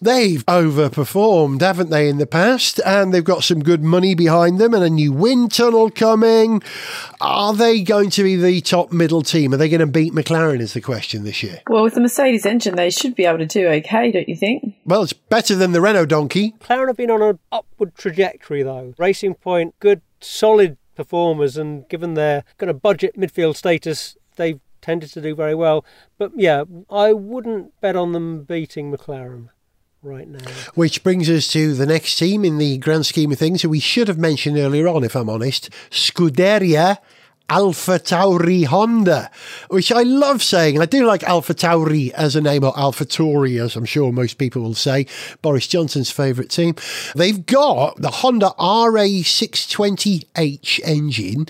They've 0.00 0.44
overperformed, 0.46 1.60
haven't 1.60 1.90
they, 1.90 2.08
in 2.08 2.18
the 2.18 2.26
past? 2.26 2.80
And 2.84 3.14
they've 3.14 3.22
got 3.22 3.44
some 3.44 3.62
good 3.62 3.82
money 3.82 4.14
behind 4.14 4.58
them 4.58 4.74
and 4.74 4.82
a 4.82 4.90
new 4.90 5.12
wind 5.12 5.52
tunnel 5.52 5.90
coming. 5.90 6.62
Are 7.20 7.54
they 7.54 7.82
going 7.82 8.10
to 8.10 8.24
be 8.24 8.36
the 8.36 8.60
top 8.60 8.92
middle 8.92 9.22
team? 9.22 9.54
Are 9.54 9.56
they 9.56 9.68
going 9.68 9.80
to 9.80 9.86
beat 9.86 10.12
McLaren? 10.12 10.60
Is 10.60 10.74
the 10.74 10.80
question 10.80 11.24
this 11.24 11.42
year. 11.42 11.60
well, 11.68 11.84
with 11.84 11.94
the 11.94 12.00
Mercedes 12.00 12.44
engine, 12.44 12.74
they 12.74 12.90
should 12.90 13.14
be 13.14 13.24
able 13.24 13.38
to 13.38 13.46
do 13.46 13.68
okay, 13.68 14.10
don't 14.10 14.28
you 14.28 14.36
think? 14.36 14.74
Well, 14.84 15.02
it's 15.02 15.12
better 15.12 15.54
than 15.54 15.72
the 15.72 15.80
Renault 15.80 16.06
donkey. 16.06 16.54
McLaren 16.60 16.88
have 16.88 16.96
been 16.96 17.10
on 17.10 17.22
an 17.22 17.38
upward 17.50 17.94
trajectory, 17.94 18.62
though. 18.62 18.94
Racing 18.98 19.34
Point, 19.34 19.74
good, 19.78 20.02
solid 20.20 20.76
performers, 20.94 21.56
and 21.56 21.88
given 21.88 22.14
their 22.14 22.44
kind 22.58 22.70
of 22.70 22.82
budget 22.82 23.16
midfield 23.16 23.56
status, 23.56 24.16
they've 24.36 24.60
tended 24.80 25.10
to 25.12 25.20
do 25.20 25.34
very 25.34 25.54
well. 25.54 25.84
But 26.18 26.32
yeah, 26.36 26.64
I 26.90 27.12
wouldn't 27.12 27.80
bet 27.80 27.96
on 27.96 28.12
them 28.12 28.42
beating 28.44 28.92
McLaren 28.92 29.48
right 30.02 30.28
now. 30.28 30.50
Which 30.74 31.04
brings 31.04 31.30
us 31.30 31.48
to 31.52 31.74
the 31.74 31.86
next 31.86 32.16
team 32.16 32.44
in 32.44 32.58
the 32.58 32.78
grand 32.78 33.06
scheme 33.06 33.32
of 33.32 33.38
things, 33.38 33.62
who 33.62 33.68
we 33.68 33.80
should 33.80 34.08
have 34.08 34.18
mentioned 34.18 34.58
earlier 34.58 34.88
on, 34.88 35.04
if 35.04 35.14
I'm 35.14 35.30
honest. 35.30 35.70
Scuderia 35.90 36.98
Alpha 37.48 37.98
Tauri 37.98 38.64
Honda, 38.64 39.30
which 39.68 39.90
I 39.92 40.02
love 40.02 40.42
saying. 40.42 40.80
I 40.80 40.86
do 40.86 41.06
like 41.06 41.22
Alpha 41.24 41.54
Tauri 41.54 42.10
as 42.12 42.34
a 42.34 42.40
name, 42.40 42.64
or 42.64 42.72
Alpha 42.78 43.04
Tauri, 43.04 43.62
as 43.62 43.76
I'm 43.76 43.84
sure 43.84 44.10
most 44.12 44.38
people 44.38 44.62
will 44.62 44.74
say. 44.74 45.06
Boris 45.42 45.66
Johnson's 45.66 46.10
favourite 46.10 46.48
team. 46.50 46.74
They've 47.14 47.44
got 47.44 48.00
the 48.00 48.10
Honda 48.10 48.52
RA620H 48.58 50.80
engine, 50.84 51.46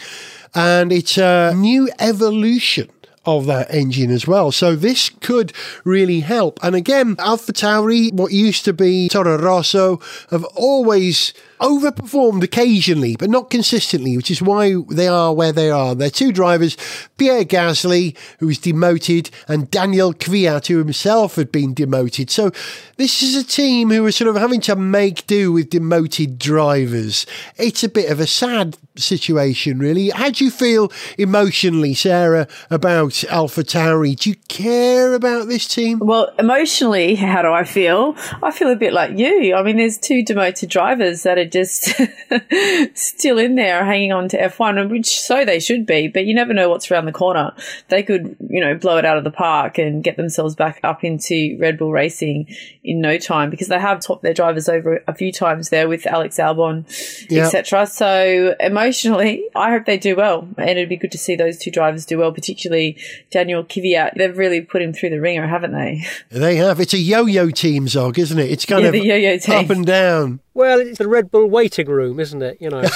and 0.55 0.93
it's 0.93 1.19
a 1.19 1.55
new 1.57 1.89
evolution 1.99 2.91
of 3.25 3.47
that 3.47 3.73
engine 3.73 4.11
as 4.11 4.27
well. 4.27 4.51
So 4.51 4.75
this 4.75 5.09
could 5.09 5.53
really 5.85 6.21
help. 6.21 6.59
And 6.63 6.75
again, 6.75 7.17
Alpha 7.19 7.53
Tauri, 7.53 8.13
what 8.13 8.33
used 8.33 8.65
to 8.65 8.73
be 8.73 9.09
Toro 9.09 9.39
Rosso, 9.39 10.01
have 10.31 10.45
always 10.57 11.33
overperformed 11.63 12.43
occasionally, 12.43 13.17
but 13.17 13.31
not 13.31 13.49
consistently, 13.49 14.17
which 14.17 14.31
is 14.31 14.43
why 14.43 14.75
they 14.91 15.09
are 15.09 15.33
where 15.33 15.53
they 15.53 15.71
are. 15.71 15.95
They're 15.95 16.11
two 16.11 16.33
drivers, 16.33 16.77
Pierre 17.17 17.45
Gasly, 17.45 18.17
who 18.41 18.47
was 18.47 18.59
demoted, 18.59 19.31
and 19.49 19.71
Daniel 19.71 20.13
Kvyat, 20.13 20.67
who 20.67 20.79
himself 20.79 21.37
had 21.37 21.53
been 21.53 21.73
demoted. 21.73 22.31
So 22.31 22.51
this 22.97 23.23
is 23.23 23.37
a 23.37 23.45
team 23.45 23.91
who 23.91 24.05
are 24.05 24.13
sort 24.13 24.29
of 24.29 24.37
having 24.37 24.61
to 24.63 24.77
make 24.77 25.27
do 25.27 25.53
with 25.53 25.71
demoted 25.71 26.39
drivers. 26.39 27.27
It's 27.57 27.85
a 27.85 27.89
bit 27.89 28.11
of 28.11 28.21
a 28.21 28.27
sad 28.27 28.77
situation, 28.97 29.79
really. 29.79 30.11
How 30.11 30.31
do 30.31 30.45
you 30.45 30.51
feel 30.51 30.93
emotionally, 31.17 31.95
Sarah, 31.95 32.49
about 32.71 33.25
Alpha 33.25 33.63
Tauri? 33.63 34.17
Do 34.17 34.31
you 34.31 34.37
care 34.49 35.15
about 35.15 35.49
this 35.49 35.67
team? 35.67 35.99
Well, 36.01 36.33
emotionally, 36.39 37.15
how 37.15 37.43
do 37.43 37.53
I 37.53 37.65
feel? 37.65 38.17
I 38.43 38.51
feel 38.51 38.71
a 38.71 38.77
bit 38.77 38.93
like 38.93 39.17
you. 39.19 39.55
I 39.55 39.63
mean, 39.63 39.77
there's 39.77 39.99
two 39.99 40.23
demoted 40.23 40.69
drivers 40.69 41.23
that 41.23 41.39
are 41.39 41.52
just 41.53 41.93
still 42.95 43.39
in 43.39 43.55
there 43.55 43.85
hanging 43.85 44.13
on 44.13 44.29
to 44.29 44.39
F1, 44.39 44.81
and 44.81 44.91
which 44.91 45.21
so 45.21 45.45
they 45.45 45.61
should 45.61 45.87
be, 45.87 46.09
but 46.09 46.25
you 46.25 46.35
never 46.35 46.53
know 46.55 46.69
what's 46.69 46.91
around 46.91 47.07
the 47.07 47.13
corner. 47.13 47.53
They 47.89 48.03
could, 48.03 48.37
you 48.49 48.61
know, 48.61 48.75
blow 48.75 48.97
it 48.99 49.05
out 49.05 49.19
of 49.19 49.25
the 49.25 49.31
park 49.31 49.79
and 49.79 50.03
get 50.03 50.17
themselves 50.17 50.55
back 50.55 50.81
up 50.83 51.05
into 51.05 51.57
Red 51.61 51.79
Bull 51.79 51.93
racing 51.93 52.49
in 52.85 53.01
no 53.01 53.19
time 53.19 53.51
because 53.51 53.69
they 53.69 53.79
have 53.79 54.01
topped 54.01 54.23
their 54.23 54.35
drivers 54.35 54.69
over 54.69 55.03
a 55.07 55.15
few 55.15 55.33
times 55.33 55.69
there 55.69 55.89
with 55.89 56.07
Alex 56.07 56.39
Albon, 56.39 56.85
Yeah. 57.31 57.47
etc. 57.47 57.87
So 57.87 58.55
emotionally, 58.61 59.45
I 59.55 59.71
hope 59.71 59.87
they 59.87 59.99
do 59.99 60.17
well, 60.17 60.49
and 60.57 60.71
it'd 60.71 60.89
be 60.89 60.97
good 60.97 61.13
to 61.13 61.19
see 61.19 61.37
those 61.37 61.59
two 61.59 61.71
drivers 61.71 62.05
do 62.07 62.19
well, 62.19 62.33
particularly 62.33 62.97
Daniel 63.31 63.63
Kvyat. 63.65 64.15
They've 64.17 64.37
really 64.37 64.61
put 64.61 64.83
him 64.83 64.93
through 64.93 65.11
the 65.11 65.21
ringer, 65.21 65.47
haven't 65.47 65.73
they? 65.73 66.05
They 66.31 66.57
have. 66.57 66.81
It's 66.81 66.95
a 66.95 66.99
yo-yo 66.99 67.51
team, 67.51 67.89
Zog, 67.89 68.19
isn't 68.19 68.39
it? 68.39 68.51
It's 68.51 68.65
kind 68.67 68.83
Yeah, 68.83 68.89
of 68.89 68.93
the 68.93 69.05
yo-yo 69.05 69.37
team. 69.39 69.55
up 69.65 69.71
and 69.71 69.87
down. 69.87 70.41
Well, 70.55 70.81
it's 70.81 70.99
the 70.99 71.09
Red 71.09 71.31
Bull 71.31 71.49
waiting 71.49 71.87
room, 71.89 72.21
isn't 72.21 72.43
it? 72.43 72.59
You 72.61 72.71
know. 72.71 72.81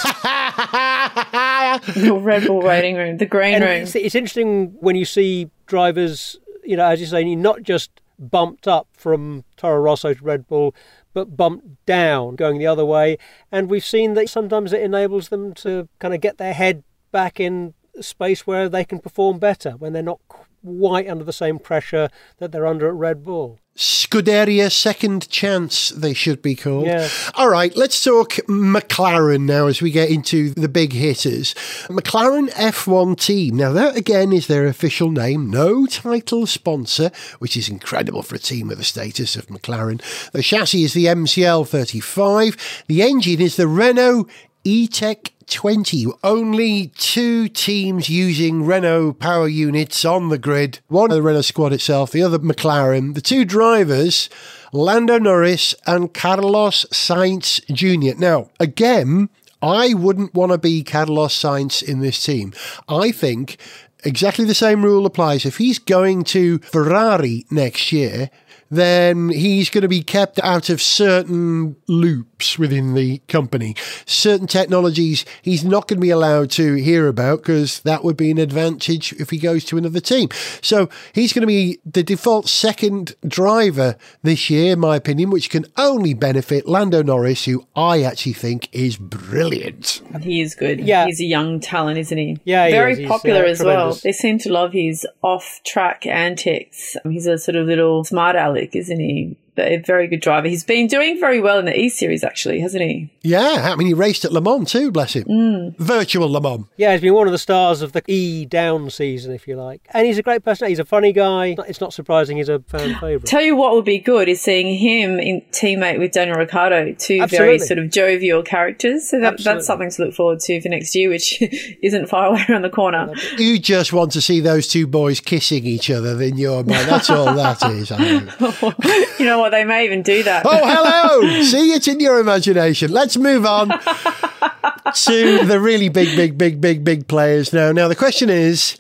Your 1.96 2.20
Red 2.20 2.46
Bull 2.46 2.62
waiting 2.62 2.96
room, 2.96 3.16
the 3.18 3.26
green 3.26 3.54
And 3.54 3.64
room. 3.64 3.82
it's, 3.82 3.94
it's 3.94 4.14
interesting 4.14 4.76
when 4.80 4.96
you 4.96 5.04
see 5.04 5.50
drivers, 5.66 6.38
you 6.64 6.76
know, 6.76 6.86
as 6.86 7.00
you 7.00 7.06
say, 7.06 7.22
not 7.34 7.62
just 7.62 7.90
bumped 8.18 8.66
up 8.68 8.88
from 8.92 9.44
Toro 9.56 9.80
Rosso 9.80 10.14
to 10.14 10.24
Red 10.24 10.46
Bull, 10.46 10.74
but 11.14 11.36
bumped 11.36 11.84
down 11.86 12.36
going 12.36 12.58
the 12.58 12.66
other 12.66 12.84
way. 12.84 13.18
And 13.52 13.70
we've 13.70 13.84
seen 13.84 14.14
that 14.14 14.28
sometimes 14.28 14.72
it 14.72 14.82
enables 14.82 15.28
them 15.28 15.54
to 15.54 15.88
kind 15.98 16.14
of 16.14 16.20
get 16.20 16.38
their 16.38 16.54
head 16.54 16.82
back 17.12 17.40
in 17.40 17.74
space 18.00 18.46
where 18.46 18.68
they 18.68 18.84
can 18.84 18.98
perform 18.98 19.38
better 19.38 19.72
when 19.72 19.92
they're 19.92 20.02
not 20.02 20.20
quite 20.62 21.08
under 21.08 21.24
the 21.24 21.32
same 21.32 21.58
pressure 21.58 22.08
that 22.38 22.52
they're 22.52 22.66
under 22.66 22.88
at 22.88 22.94
Red 22.94 23.22
Bull. 23.24 23.58
Scuderia 23.76 24.72
Second 24.72 25.28
Chance, 25.28 25.90
they 25.90 26.14
should 26.14 26.40
be 26.40 26.54
called. 26.54 26.86
Yeah. 26.86 27.08
All 27.34 27.50
right, 27.50 27.76
let's 27.76 28.02
talk 28.02 28.32
McLaren 28.48 29.42
now 29.42 29.66
as 29.66 29.82
we 29.82 29.90
get 29.90 30.08
into 30.08 30.50
the 30.50 30.68
big 30.68 30.94
hitters. 30.94 31.54
McLaren 31.88 32.48
F1 32.52 33.20
team. 33.20 33.56
Now, 33.56 33.72
that 33.72 33.96
again 33.96 34.32
is 34.32 34.46
their 34.46 34.66
official 34.66 35.10
name, 35.10 35.50
no 35.50 35.84
title 35.84 36.46
sponsor, 36.46 37.10
which 37.38 37.56
is 37.56 37.68
incredible 37.68 38.22
for 38.22 38.36
a 38.36 38.38
team 38.38 38.68
with 38.68 38.78
the 38.78 38.84
status 38.84 39.36
of 39.36 39.48
McLaren. 39.48 40.00
The 40.32 40.42
chassis 40.42 40.84
is 40.84 40.94
the 40.94 41.06
MCL 41.06 41.68
35, 41.68 42.84
the 42.86 43.02
engine 43.02 43.40
is 43.40 43.56
the 43.56 43.68
Renault 43.68 44.26
E 44.66 44.88
Tech 44.88 45.32
20. 45.46 46.06
Only 46.24 46.88
two 46.96 47.48
teams 47.48 48.08
using 48.08 48.66
Renault 48.66 49.12
power 49.12 49.46
units 49.46 50.04
on 50.04 50.28
the 50.28 50.38
grid. 50.38 50.80
One 50.88 51.10
the 51.10 51.22
Renault 51.22 51.42
squad 51.42 51.72
itself, 51.72 52.10
the 52.10 52.24
other 52.24 52.40
McLaren. 52.40 53.14
The 53.14 53.20
two 53.20 53.44
drivers, 53.44 54.28
Lando 54.72 55.20
Norris 55.20 55.72
and 55.86 56.12
Carlos 56.12 56.84
Sainz 56.86 57.64
Jr. 57.72 58.18
Now, 58.18 58.50
again, 58.58 59.28
I 59.62 59.94
wouldn't 59.94 60.34
want 60.34 60.50
to 60.50 60.58
be 60.58 60.82
Carlos 60.82 61.40
Sainz 61.40 61.80
in 61.80 62.00
this 62.00 62.20
team. 62.24 62.52
I 62.88 63.12
think 63.12 63.58
exactly 64.02 64.46
the 64.46 64.52
same 64.52 64.84
rule 64.84 65.06
applies. 65.06 65.46
If 65.46 65.58
he's 65.58 65.78
going 65.78 66.24
to 66.24 66.58
Ferrari 66.58 67.46
next 67.52 67.92
year, 67.92 68.30
then 68.68 69.28
he's 69.28 69.70
going 69.70 69.82
to 69.82 69.88
be 69.88 70.02
kept 70.02 70.40
out 70.40 70.70
of 70.70 70.82
certain 70.82 71.76
loops 71.86 72.35
within 72.58 72.94
the 72.94 73.18
company. 73.28 73.74
Certain 74.04 74.46
technologies 74.46 75.24
he's 75.42 75.64
not 75.64 75.88
going 75.88 75.98
to 75.98 76.02
be 76.02 76.10
allowed 76.10 76.50
to 76.52 76.74
hear 76.74 77.08
about 77.08 77.38
because 77.38 77.80
that 77.80 78.04
would 78.04 78.16
be 78.16 78.30
an 78.30 78.38
advantage 78.38 79.12
if 79.14 79.30
he 79.30 79.38
goes 79.38 79.64
to 79.64 79.78
another 79.78 80.00
team. 80.00 80.28
So 80.62 80.88
he's 81.12 81.32
going 81.32 81.42
to 81.42 81.46
be 81.46 81.78
the 81.84 82.02
default 82.02 82.48
second 82.48 83.14
driver 83.26 83.96
this 84.22 84.50
year, 84.50 84.72
in 84.74 84.80
my 84.80 84.96
opinion, 84.96 85.30
which 85.30 85.50
can 85.50 85.66
only 85.76 86.14
benefit 86.14 86.68
Lando 86.68 87.02
Norris, 87.02 87.44
who 87.44 87.66
I 87.74 88.02
actually 88.02 88.34
think 88.34 88.68
is 88.72 88.96
brilliant. 88.96 90.02
He 90.20 90.40
is 90.40 90.54
good. 90.54 90.80
Yeah. 90.80 91.06
He's 91.06 91.20
a 91.20 91.24
young 91.24 91.60
talent, 91.60 91.98
isn't 91.98 92.18
he? 92.18 92.38
Yeah, 92.44 92.66
he 92.66 92.72
Very 92.72 92.92
is. 92.92 92.98
He's, 92.98 93.08
popular 93.08 93.44
uh, 93.44 93.48
as 93.48 93.62
well. 93.62 93.94
They 93.94 94.12
seem 94.12 94.38
to 94.40 94.52
love 94.52 94.72
his 94.72 95.06
off 95.22 95.60
track 95.64 96.06
antics. 96.06 96.96
He's 97.04 97.26
a 97.26 97.38
sort 97.38 97.56
of 97.56 97.66
little 97.66 98.04
smart 98.04 98.36
aleck, 98.36 98.74
isn't 98.74 99.00
he? 99.00 99.36
But 99.56 99.72
a 99.72 99.78
very 99.78 100.06
good 100.06 100.20
driver. 100.20 100.48
He's 100.48 100.64
been 100.64 100.86
doing 100.86 101.18
very 101.18 101.40
well 101.40 101.58
in 101.58 101.64
the 101.64 101.78
E 101.78 101.88
Series, 101.88 102.22
actually, 102.22 102.60
hasn't 102.60 102.82
he? 102.82 103.10
Yeah, 103.22 103.70
I 103.72 103.76
mean, 103.76 103.86
he 103.88 103.94
raced 103.94 104.24
at 104.24 104.32
Le 104.32 104.40
Mans 104.40 104.70
too, 104.70 104.92
bless 104.92 105.14
him. 105.14 105.24
Mm. 105.24 105.78
Virtual 105.78 106.30
Le 106.30 106.40
Mans. 106.40 106.66
Yeah, 106.76 106.92
he's 106.92 107.00
been 107.00 107.14
one 107.14 107.26
of 107.26 107.32
the 107.32 107.38
stars 107.38 107.82
of 107.82 107.92
the 107.92 108.02
E 108.06 108.44
down 108.44 108.90
season, 108.90 109.32
if 109.32 109.48
you 109.48 109.56
like. 109.56 109.80
And 109.90 110.06
he's 110.06 110.18
a 110.18 110.22
great 110.22 110.44
person. 110.44 110.68
He's 110.68 110.78
a 110.78 110.84
funny 110.84 111.12
guy. 111.12 111.56
It's 111.66 111.80
not 111.80 111.92
surprising 111.92 112.36
he's 112.36 112.48
a 112.48 112.60
fan 112.60 112.94
favourite. 113.00 113.24
Tell 113.24 113.42
you 113.42 113.56
what 113.56 113.74
would 113.74 113.84
be 113.84 113.98
good 113.98 114.28
is 114.28 114.40
seeing 114.40 114.76
him 114.78 115.18
in 115.18 115.40
teammate 115.52 115.98
with 115.98 116.12
Daniel 116.12 116.36
Ricciardo, 116.36 116.92
two 116.92 117.26
very 117.26 117.58
sort 117.58 117.78
of 117.78 117.90
jovial 117.90 118.42
characters. 118.42 119.08
So 119.08 119.20
that, 119.20 119.42
that's 119.42 119.66
something 119.66 119.90
to 119.90 120.04
look 120.04 120.14
forward 120.14 120.40
to 120.40 120.60
for 120.60 120.68
next 120.68 120.94
year, 120.94 121.08
which 121.08 121.42
isn't 121.82 122.06
far 122.08 122.26
away 122.26 122.44
around 122.48 122.62
the 122.62 122.70
corner. 122.70 123.12
You 123.38 123.58
just 123.58 123.92
want 123.92 124.12
to 124.12 124.20
see 124.20 124.40
those 124.40 124.68
two 124.68 124.86
boys 124.86 125.20
kissing 125.20 125.64
each 125.64 125.90
other 125.90 126.20
in 126.22 126.36
your 126.36 126.62
mind. 126.64 126.88
That's 126.88 127.10
all 127.10 127.34
that 127.34 127.62
is. 127.70 127.90
I 127.90 127.96
know. 128.40 128.74
you 129.18 129.24
know 129.24 129.38
what? 129.38 129.45
They 129.50 129.64
may 129.64 129.84
even 129.84 130.02
do 130.02 130.22
that. 130.22 130.44
Oh, 130.46 130.60
hello! 130.64 131.42
See 131.42 131.72
it 131.72 131.88
in 131.88 132.00
your 132.00 132.20
imagination. 132.20 132.92
Let's 132.92 133.16
move 133.16 133.46
on 133.46 133.68
to 134.94 135.44
the 135.44 135.58
really 135.60 135.88
big, 135.88 136.16
big, 136.16 136.36
big, 136.38 136.60
big, 136.60 136.84
big 136.84 137.08
players 137.08 137.52
now. 137.52 137.72
Now, 137.72 137.88
the 137.88 137.96
question 137.96 138.30
is. 138.30 138.76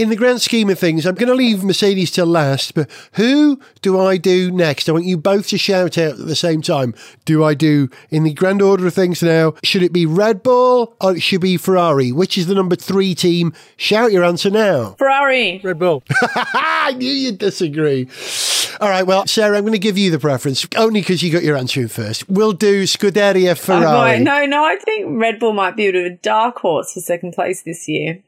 In 0.00 0.08
the 0.08 0.16
grand 0.16 0.40
scheme 0.40 0.70
of 0.70 0.78
things, 0.78 1.04
I'm 1.04 1.14
going 1.14 1.28
to 1.28 1.34
leave 1.34 1.62
Mercedes 1.62 2.10
till 2.10 2.24
last, 2.24 2.74
but 2.74 2.88
who 3.16 3.60
do 3.82 4.00
I 4.00 4.16
do 4.16 4.50
next? 4.50 4.88
I 4.88 4.92
want 4.92 5.04
you 5.04 5.18
both 5.18 5.48
to 5.48 5.58
shout 5.58 5.98
out 5.98 6.12
at 6.18 6.26
the 6.26 6.34
same 6.34 6.62
time. 6.62 6.94
Do 7.26 7.44
I 7.44 7.52
do, 7.52 7.90
in 8.08 8.24
the 8.24 8.32
grand 8.32 8.62
order 8.62 8.86
of 8.86 8.94
things 8.94 9.22
now, 9.22 9.52
should 9.62 9.82
it 9.82 9.92
be 9.92 10.06
Red 10.06 10.42
Bull 10.42 10.96
or 11.02 11.16
it 11.16 11.20
should 11.20 11.42
be 11.42 11.58
Ferrari? 11.58 12.12
Which 12.12 12.38
is 12.38 12.46
the 12.46 12.54
number 12.54 12.76
three 12.76 13.14
team? 13.14 13.52
Shout 13.76 14.10
your 14.10 14.24
answer 14.24 14.48
now. 14.48 14.94
Ferrari. 14.98 15.60
Red 15.62 15.78
Bull. 15.78 16.02
I 16.34 16.94
knew 16.96 17.12
you'd 17.12 17.36
disagree. 17.36 18.08
All 18.80 18.88
right, 18.88 19.02
well, 19.06 19.26
Sarah, 19.26 19.58
I'm 19.58 19.64
going 19.64 19.74
to 19.74 19.78
give 19.78 19.98
you 19.98 20.10
the 20.10 20.18
preference 20.18 20.66
only 20.78 21.02
because 21.02 21.22
you 21.22 21.30
got 21.30 21.42
your 21.42 21.58
answer 21.58 21.78
in 21.82 21.88
first. 21.88 22.26
We'll 22.26 22.52
do 22.54 22.84
Scuderia 22.84 23.50
Oh, 23.50 23.54
Ferrari. 23.54 23.84
right. 23.84 24.22
No, 24.22 24.46
no, 24.46 24.64
I 24.64 24.76
think 24.76 25.08
Red 25.20 25.38
Bull 25.38 25.52
might 25.52 25.76
be 25.76 25.88
a 25.88 25.92
bit 25.92 26.06
of 26.06 26.12
a 26.12 26.16
dark 26.16 26.58
horse 26.60 26.94
for 26.94 27.00
second 27.00 27.34
place 27.34 27.60
this 27.60 27.86
year. 27.86 28.20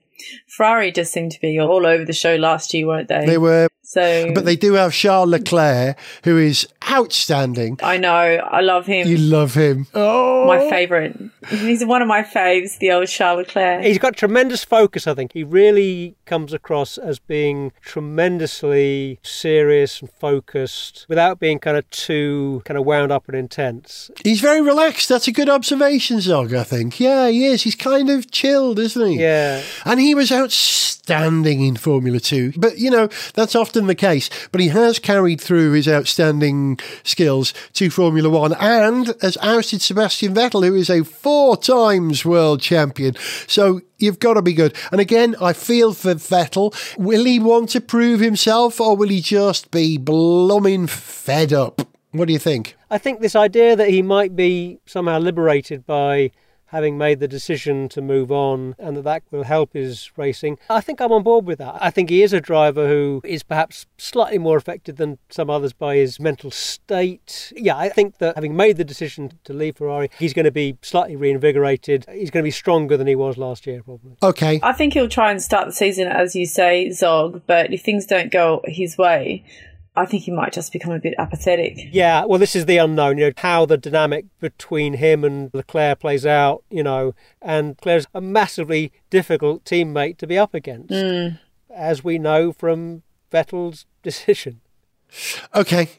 Ferrari 0.57 0.93
just 0.93 1.13
seemed 1.13 1.33
to 1.33 1.41
be 1.41 1.59
all 1.59 1.87
over 1.87 2.05
the 2.05 2.13
show 2.13 2.37
last 2.37 2.75
year, 2.75 2.87
weren't 2.87 3.09
they? 3.09 3.25
They 3.25 3.39
were, 3.39 3.69
So, 3.85 4.33
but 4.35 4.45
they 4.45 4.57
do 4.57 4.75
have 4.75 4.93
Charles 4.93 5.31
Leclerc, 5.31 5.99
who 6.25 6.37
is 6.37 6.69
outstanding. 6.91 7.79
I 7.83 7.97
know, 7.97 8.11
I 8.11 8.61
love 8.61 8.87
him. 8.87 9.09
You 9.09 9.17
love 9.17 9.55
him. 9.55 9.87
Oh, 9.95 10.47
my 10.47 10.69
favourite. 10.69 11.17
He's 11.49 11.85
one 11.85 12.03
of 12.03 12.09
my 12.09 12.23
faves, 12.23 12.79
the 12.79 12.93
old 12.93 13.09
Charles 13.09 13.39
Leclerc. 13.47 13.83
He's 13.85 13.99
got 13.99 14.17
tremendous 14.17 14.63
focus, 14.63 15.07
I 15.07 15.15
think. 15.15 15.33
He 15.33 15.43
really 15.43 16.17
comes 16.27 16.53
across 16.53 16.99
as 16.99 17.19
being 17.19 17.73
tremendously 17.81 19.19
serious 19.23 20.01
and 20.01 20.11
focused 20.11 21.07
without 21.09 21.39
being 21.41 21.59
kind 21.59 21.77
of 21.77 21.89
too 21.91 22.63
kind 22.65 22.79
of 22.79 22.85
wound 22.85 23.11
up 23.11 23.29
and 23.29 23.37
intense. 23.37 24.11
He's 24.23 24.41
very 24.41 24.61
relaxed. 24.61 25.09
That's 25.09 25.29
a 25.29 25.33
good 25.33 25.49
observation, 25.49 26.21
Zog, 26.21 26.55
I 26.55 26.65
think. 26.65 27.01
Yeah, 27.01 27.29
he 27.29 27.47
is. 27.47 27.63
He's 27.63 27.75
kind 27.75 28.11
of 28.11 28.31
chilled, 28.31 28.79
isn't 28.79 29.07
he? 29.09 29.19
Yeah. 29.21 29.63
And 29.85 29.99
he 30.01 30.15
was 30.15 30.31
outstanding 30.43 31.65
in 31.65 31.77
Formula 31.77 32.19
2. 32.21 32.55
But, 32.57 32.79
you 32.79 32.91
know, 32.91 33.09
that's 33.35 33.55
often 33.55 33.87
the 33.87 33.95
case. 33.95 34.31
But 34.51 34.61
he 34.61 34.69
has 34.69 34.99
carried 34.99 35.41
through 35.41 35.73
his 35.73 35.89
outstanding 35.89 36.79
skills 37.05 37.53
to 37.75 37.91
Formula 37.91 38.29
1 38.29 38.55
and 38.55 39.15
has 39.21 39.37
ousted 39.39 39.83
Sebastian 39.83 40.35
Vettel, 40.35 40.67
who 40.67 40.75
is 40.75 40.91
a 40.91 41.05
four 41.05 41.57
times 41.57 42.25
world 42.25 42.61
champion. 42.61 43.15
So 43.47 43.83
you've 43.99 44.19
got 44.19 44.35
to 44.35 44.43
be 44.43 44.53
good. 44.53 44.77
And 44.91 45.01
again, 45.01 45.37
I 45.41 45.53
feel 45.53 45.93
for 45.93 46.15
Vettel. 46.15 46.75
Will 46.99 47.25
he 47.25 47.39
want 47.39 47.71
to 47.71 47.81
prove 47.81 48.21
himself 48.21 48.81
or 48.81 48.97
will 48.97 49.09
he 49.09 49.21
just 49.21 49.71
be 49.71 49.99
blooming 49.99 50.87
fed 50.87 51.53
up? 51.53 51.87
What 52.11 52.27
do 52.27 52.33
you 52.33 52.39
think? 52.39 52.77
I 52.91 52.99
think 52.99 53.21
this 53.21 53.35
idea 53.35 53.75
that 53.75 53.89
he 53.89 54.03
might 54.03 54.37
be 54.37 54.79
somehow 54.87 55.19
liberated 55.19 55.87
by 55.87 56.31
having 56.73 56.99
made 56.99 57.21
the 57.21 57.29
decision 57.29 57.89
to 57.91 58.03
move 58.03 58.33
on 58.33 58.75
and 58.79 58.97
that 58.97 59.05
that 59.05 59.23
will 59.31 59.45
help 59.45 59.75
his 59.75 60.11
racing. 60.17 60.59
I 60.71 60.81
think 60.81 61.01
I'm 61.01 61.13
on 61.13 61.23
board 61.23 61.47
with 61.47 61.59
that. 61.59 61.77
I 61.81 61.91
think 61.91 62.09
he 62.11 62.23
is 62.23 62.33
a 62.33 62.41
driver 62.41 62.89
who 62.89 63.21
is 63.25 63.43
perhaps 63.43 63.87
slightly 63.99 64.39
more 64.39 64.57
affected 64.57 64.97
than 64.97 65.19
some 65.29 65.51
others 65.51 65.73
by 65.73 65.97
his 65.97 66.19
mental 66.19 66.51
state. 66.51 67.53
Yeah, 67.55 67.77
I 67.77 67.91
think 67.91 68.19
that 68.19 68.35
having 68.35 68.57
made 68.57 68.79
the 68.79 68.85
decision 68.85 69.39
to 69.45 69.53
leave 69.53 69.77
Ferrari, 69.77 70.11
he's 70.19 70.33
going 70.33 70.47
to 70.47 70.51
be 70.51 70.79
slightly 70.83 71.15
reinvigorated. 71.15 72.07
He's 72.11 72.31
going 72.31 72.43
to 72.43 72.47
be 72.47 72.51
stronger 72.51 72.97
than 72.97 73.07
he 73.07 73.17
was 73.17 73.37
last 73.37 73.67
year, 73.67 73.83
probably. 73.83 74.17
Okay. 74.23 74.59
I 74.63 74.73
think 74.73 74.95
he'll 74.95 75.09
try 75.09 75.31
and 75.31 75.43
start 75.43 75.67
the 75.67 75.73
season, 75.73 76.09
as 76.09 76.35
you 76.35 76.47
say, 76.47 76.91
Zog, 76.91 77.43
but 77.47 77.73
if 77.73 77.83
things 77.83 78.07
don't 78.07 78.33
go 78.33 78.63
his 78.65 78.97
way, 78.97 79.45
I 79.95 80.07
think 80.07 80.23
he 80.23 80.31
might 80.31 80.53
just 80.53 80.73
become 80.73 80.93
a 80.93 80.99
bit 80.99 81.15
apathetic. 81.19 81.89
Yeah, 81.93 82.25
well, 82.25 82.39
this 82.39 82.57
is 82.57 82.65
the 82.65 82.79
unknown, 82.79 83.19
you 83.19 83.27
know, 83.27 83.33
how 83.37 83.67
the 83.67 83.77
dynamic 83.77 84.25
between 84.41 84.95
him 84.95 85.23
and 85.23 85.51
Leclerc 85.53 86.01
plays 86.01 86.25
out, 86.25 86.65
you 86.71 86.83
know, 86.83 87.15
and 87.43 87.71
Leclerc's 87.71 88.07
a 88.15 88.21
massively 88.23 88.91
difficult 89.11 89.65
teammate 89.65 90.17
to 90.19 90.27
be 90.27 90.39
up 90.39 90.55
against, 90.55 90.95
hmm. 90.95 91.37
as 91.71 92.03
we 92.03 92.19
know 92.19 92.53
from 92.53 93.03
Vettel's 93.31 93.85
decision. 94.03 94.63
Okay. 95.55 95.91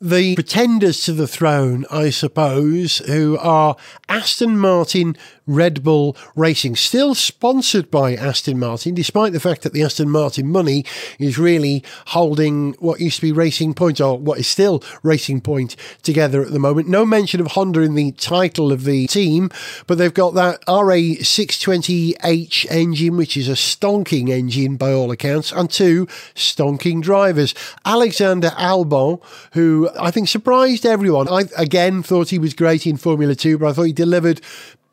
The 0.00 0.36
pretenders 0.36 1.02
to 1.04 1.12
the 1.12 1.26
throne, 1.26 1.84
I 1.90 2.10
suppose, 2.10 2.98
who 2.98 3.36
are 3.38 3.76
Aston 4.08 4.56
Martin 4.56 5.16
Red 5.48 5.82
Bull 5.82 6.16
Racing, 6.36 6.76
still 6.76 7.16
sponsored 7.16 7.90
by 7.90 8.14
Aston 8.14 8.58
Martin, 8.58 8.94
despite 8.94 9.32
the 9.32 9.40
fact 9.40 9.62
that 9.62 9.72
the 9.72 9.82
Aston 9.82 10.10
Martin 10.10 10.48
money 10.48 10.84
is 11.18 11.38
really 11.38 11.82
holding 12.08 12.74
what 12.74 13.00
used 13.00 13.16
to 13.16 13.22
be 13.22 13.32
Racing 13.32 13.74
Point, 13.74 14.00
or 14.00 14.18
what 14.18 14.38
is 14.38 14.46
still 14.46 14.82
Racing 15.02 15.40
Point, 15.40 15.74
together 16.02 16.42
at 16.42 16.52
the 16.52 16.58
moment. 16.58 16.88
No 16.88 17.04
mention 17.04 17.40
of 17.40 17.48
Honda 17.48 17.80
in 17.80 17.94
the 17.94 18.12
title 18.12 18.70
of 18.70 18.84
the 18.84 19.06
team, 19.06 19.50
but 19.86 19.98
they've 19.98 20.14
got 20.14 20.34
that 20.34 20.64
RA620H 20.66 22.70
engine, 22.70 23.16
which 23.16 23.36
is 23.36 23.48
a 23.48 23.52
stonking 23.52 24.28
engine 24.28 24.76
by 24.76 24.92
all 24.92 25.10
accounts, 25.10 25.50
and 25.50 25.70
two 25.70 26.06
stonking 26.34 27.02
drivers. 27.02 27.54
Alexander 27.84 28.50
Albon, 28.50 29.20
who 29.52 29.88
I 29.98 30.10
think 30.10 30.28
surprised 30.28 30.84
everyone. 30.84 31.28
I 31.28 31.44
again 31.56 32.02
thought 32.02 32.28
he 32.28 32.38
was 32.38 32.52
great 32.52 32.86
in 32.86 32.98
Formula 32.98 33.34
2, 33.34 33.58
but 33.58 33.68
I 33.68 33.72
thought 33.72 33.84
he 33.84 33.92
delivered 33.92 34.42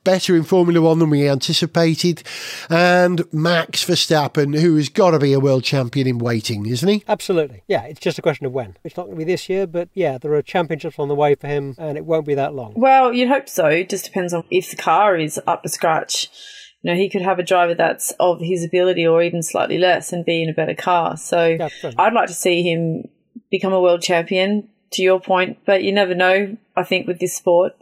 better 0.05 0.33
in 0.37 0.43
Formula 0.43 0.79
One 0.79 0.99
than 0.99 1.09
we 1.09 1.27
anticipated. 1.27 2.23
And 2.69 3.21
Max 3.33 3.83
Verstappen, 3.83 4.57
who 4.57 4.77
has 4.77 4.87
got 4.87 5.11
to 5.11 5.19
be 5.19 5.33
a 5.33 5.39
world 5.41 5.65
champion 5.65 6.07
in 6.07 6.17
waiting, 6.19 6.65
isn't 6.65 6.87
he? 6.87 7.03
Absolutely. 7.09 7.63
Yeah, 7.67 7.83
it's 7.83 7.99
just 7.99 8.17
a 8.17 8.21
question 8.21 8.45
of 8.45 8.53
when. 8.53 8.77
It's 8.85 8.95
not 8.95 9.07
going 9.07 9.17
to 9.17 9.25
be 9.25 9.29
this 9.29 9.49
year, 9.49 9.67
but 9.67 9.89
yeah, 9.93 10.17
there 10.17 10.33
are 10.33 10.41
championships 10.41 10.97
on 10.97 11.09
the 11.09 11.15
way 11.15 11.35
for 11.35 11.47
him, 11.47 11.75
and 11.77 11.97
it 11.97 12.05
won't 12.05 12.25
be 12.25 12.35
that 12.35 12.53
long. 12.53 12.73
Well, 12.77 13.11
you'd 13.11 13.27
hope 13.27 13.49
so. 13.49 13.65
It 13.65 13.89
just 13.89 14.05
depends 14.05 14.33
on 14.33 14.45
if 14.49 14.69
the 14.69 14.77
car 14.77 15.17
is 15.17 15.37
up 15.45 15.63
to 15.63 15.69
scratch. 15.69 16.29
You 16.81 16.91
know, 16.91 16.97
he 16.97 17.09
could 17.09 17.23
have 17.23 17.39
a 17.39 17.43
driver 17.43 17.73
that's 17.73 18.11
of 18.19 18.39
his 18.39 18.63
ability 18.63 19.05
or 19.05 19.21
even 19.23 19.41
slightly 19.41 19.79
less 19.79 20.13
and 20.13 20.23
be 20.23 20.43
in 20.43 20.49
a 20.49 20.53
better 20.53 20.75
car. 20.75 21.17
So 21.17 21.57
Yeah. 21.59 21.69
I'd 21.97 22.13
like 22.13 22.27
to 22.27 22.33
see 22.33 22.61
him 22.61 23.05
become 23.49 23.73
a 23.73 23.81
world 23.81 24.03
champion, 24.03 24.69
to 24.95 25.01
your 25.01 25.19
point, 25.19 25.59
but 25.65 25.83
you 25.83 25.91
never 25.91 26.13
know. 26.13 26.57
I 26.75 26.83
think 26.83 27.07
with 27.07 27.19
this 27.19 27.33
sport, 27.33 27.73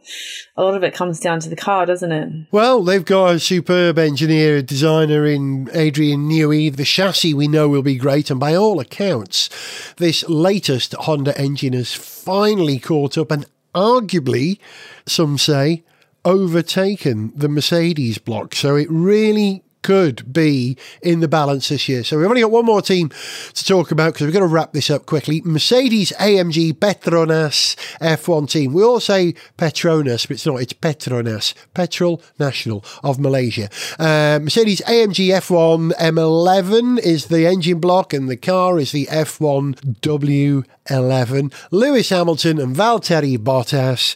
a 0.55 0.64
lot 0.64 0.76
of 0.76 0.84
it 0.84 0.93
comes 0.93 1.20
down 1.20 1.39
to 1.39 1.49
the 1.49 1.55
car, 1.55 1.86
doesn't 1.86 2.11
it? 2.11 2.47
Well, 2.51 2.84
they've 2.84 3.03
got 3.03 3.36
a 3.36 3.39
superb 3.39 3.97
engineer, 3.97 4.61
designer 4.61 5.26
in 5.26 5.70
Adrian 5.74 6.30
Newey. 6.30 6.76
The 6.76 6.84
chassis 6.84 7.34
we 7.34 7.47
know 7.47 7.68
will 7.68 7.82
be 7.82 7.95
great, 7.95 8.30
and 8.30 8.39
by 8.39 8.53
all 8.55 8.80
accounts, 8.80 9.49
this 9.97 10.24
latest 10.30 10.93
Honda 10.93 11.36
engine 11.39 11.74
has 11.74 11.93
finally 11.93 12.78
caught 12.78 13.18
up 13.18 13.32
and 13.32 13.45
arguably, 13.74 14.59
some 15.07 15.38
say, 15.38 15.84
overtaken 16.26 17.34
the 17.36 17.49
Mercedes 17.49 18.18
block. 18.18 18.55
So 18.55 18.76
it 18.76 18.88
really 18.89 19.64
could 19.84 20.34
be 20.34 20.78
in 21.02 21.20
the 21.20 21.28
balance 21.28 21.70
this 21.70 21.88
year. 21.88 22.04
So 22.04 22.18
we've 22.18 22.28
only 22.28 22.42
got 22.42 22.52
one 22.52 22.66
more 22.66 22.82
team 22.82 23.10
to 23.54 23.66
talk 23.66 23.92
about 23.92 24.14
because 24.14 24.26
we're 24.26 24.34
going 24.34 24.48
to 24.48 24.54
wrap 24.54 24.74
this 24.74 24.90
up 24.90 25.06
quickly. 25.06 25.42
Mercedes 25.46 26.12
AMG 26.20 26.74
Petronas 26.74 27.76
F1 28.00 28.50
team. 28.50 28.74
We 28.74 28.84
all 28.84 29.00
say 29.00 29.34
Petronas, 29.58 30.28
but 30.28 30.32
it's 30.32 30.46
not. 30.46 30.62
It's 30.62 30.74
Petronas, 30.74 31.54
Petrol 31.74 32.22
National 32.40 32.84
of 33.04 33.20
Malaysia. 33.20 33.70
Uh, 34.00 34.40
Mercedes 34.42 34.82
AMG 34.82 35.28
F1 35.28 35.92
M11 35.94 37.00
is 37.00 37.28
the 37.28 37.46
engine 37.46 37.80
block, 37.80 38.14
and 38.14 38.30
the 38.30 38.38
car 38.38 38.80
is 38.80 38.92
the 38.92 39.06
F1 39.08 40.00
W11. 40.02 41.54
Lewis 41.72 42.10
Hamilton 42.10 42.60
and 42.60 42.76
Valtteri 42.76 43.38
Bottas. 43.38 44.16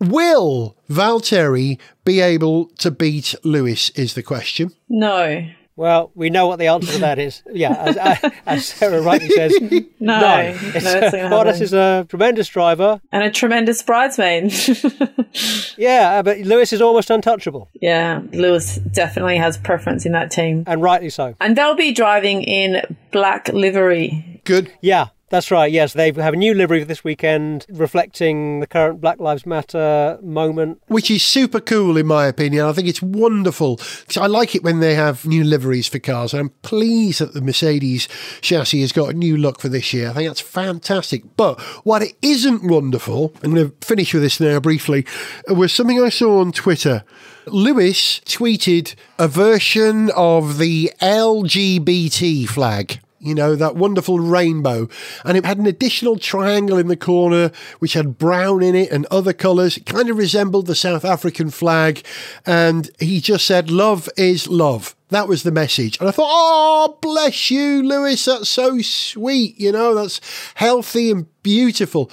Will 0.00 0.76
Valtteri 0.90 1.78
be 2.04 2.20
able 2.20 2.66
to 2.78 2.90
beat 2.90 3.34
Lewis? 3.44 3.90
Is 3.90 4.14
the 4.14 4.22
question. 4.22 4.70
No. 4.88 5.46
Well, 5.78 6.10
we 6.14 6.30
know 6.30 6.46
what 6.46 6.58
the 6.58 6.68
answer 6.68 6.90
to 6.94 6.98
that 7.00 7.18
is. 7.18 7.42
Yeah, 7.52 7.72
as, 7.74 8.32
as 8.46 8.64
Sarah 8.66 9.02
rightly 9.02 9.28
says, 9.28 9.52
No. 9.60 9.78
no. 10.00 10.20
No, 10.20 10.38
It's, 10.48 10.84
that's 10.84 11.14
Bottas 11.14 11.60
is 11.60 11.74
a 11.74 12.06
tremendous 12.08 12.48
driver. 12.48 12.98
And 13.12 13.22
a 13.22 13.30
tremendous 13.30 13.82
bridesmaid. 13.82 14.52
Yeah, 15.76 16.12
uh, 16.18 16.22
but 16.22 16.38
Lewis 16.38 16.72
is 16.72 16.80
almost 16.80 17.10
untouchable, 17.10 17.68
yeah, 17.82 18.22
Lewis 18.32 18.76
definitely 18.76 19.36
has 19.36 19.58
preference 19.58 20.06
in 20.06 20.12
that 20.12 20.30
team. 20.30 20.64
and 20.66 20.80
rightly 20.80 21.10
so. 21.10 21.34
And 21.40 21.54
they'll 21.56 21.74
be 21.74 21.92
driving 21.92 22.42
in 22.42 22.96
black 23.12 23.48
livery. 23.48 24.40
Good. 24.44 24.72
Yeah, 24.80 25.08
that's 25.28 25.50
right. 25.50 25.70
Yes, 25.70 25.92
they 25.92 26.12
have 26.12 26.34
a 26.34 26.36
new 26.36 26.54
livery 26.54 26.80
for 26.80 26.86
this 26.86 27.02
weekend 27.02 27.66
reflecting 27.68 28.60
the 28.60 28.66
current 28.66 29.00
Black 29.00 29.18
Lives 29.18 29.44
Matter 29.44 30.18
moment. 30.22 30.80
which 30.86 31.10
is 31.10 31.22
super 31.22 31.60
cool 31.60 31.96
in 31.96 32.06
my 32.06 32.26
opinion. 32.26 32.64
I 32.64 32.72
think 32.72 32.86
it's 32.88 33.02
wonderful. 33.02 33.80
I 34.16 34.26
like 34.26 34.54
it 34.54 34.62
when 34.62 34.80
they 34.80 34.94
have 34.94 35.26
new 35.26 35.42
liveries 35.42 35.88
for 35.88 35.98
cars. 35.98 36.32
I'm 36.32 36.50
pleased 36.62 37.20
that 37.20 37.34
the 37.34 37.40
Mercedes 37.40 38.08
chassis 38.40 38.80
has 38.82 38.92
got 38.92 39.10
a 39.10 39.14
new 39.14 39.36
look 39.36 39.60
for 39.60 39.68
this 39.68 39.92
year. 39.92 40.10
I 40.10 40.12
think 40.12 40.28
that's 40.28 40.40
fantastic. 40.40 41.24
But 41.36 41.60
what 41.84 42.04
isn't 42.22 42.62
wonderful, 42.62 43.32
I'm 43.42 43.54
going 43.54 43.70
to 43.70 43.86
finish 43.86 44.14
with 44.14 44.22
this 44.22 44.40
now 44.40 44.60
briefly, 44.60 45.06
uh, 45.50 45.54
was 45.54 45.72
something 45.72 46.00
I 46.00 46.08
saw 46.08 46.40
on 46.40 46.52
Twitter. 46.52 47.04
Lewis 47.46 48.20
tweeted 48.20 48.94
a 49.18 49.28
version 49.28 50.10
of 50.16 50.58
the 50.58 50.92
LGBT 51.00 52.48
flag 52.48 53.00
you 53.26 53.34
know, 53.34 53.54
that 53.56 53.76
wonderful 53.76 54.20
rainbow. 54.20 54.88
And 55.24 55.36
it 55.36 55.44
had 55.44 55.58
an 55.58 55.66
additional 55.66 56.16
triangle 56.16 56.78
in 56.78 56.88
the 56.88 56.96
corner 56.96 57.50
which 57.78 57.94
had 57.94 58.18
brown 58.18 58.62
in 58.62 58.74
it 58.74 58.90
and 58.90 59.06
other 59.06 59.32
colours. 59.32 59.76
It 59.76 59.86
kind 59.86 60.08
of 60.08 60.16
resembled 60.16 60.66
the 60.66 60.74
South 60.74 61.04
African 61.04 61.50
flag. 61.50 62.04
And 62.44 62.90
he 62.98 63.20
just 63.20 63.46
said, 63.46 63.70
Love 63.70 64.08
is 64.16 64.48
love. 64.48 64.94
That 65.10 65.28
was 65.28 65.44
the 65.44 65.52
message. 65.52 65.98
And 66.00 66.08
I 66.08 66.12
thought, 66.12 66.28
oh, 66.28 66.98
bless 67.00 67.48
you, 67.50 67.82
Lewis. 67.82 68.24
That's 68.24 68.48
so 68.48 68.80
sweet. 68.80 69.58
You 69.58 69.70
know, 69.70 69.94
that's 69.94 70.20
healthy 70.56 71.12
and 71.12 71.26
beautiful. 71.44 72.10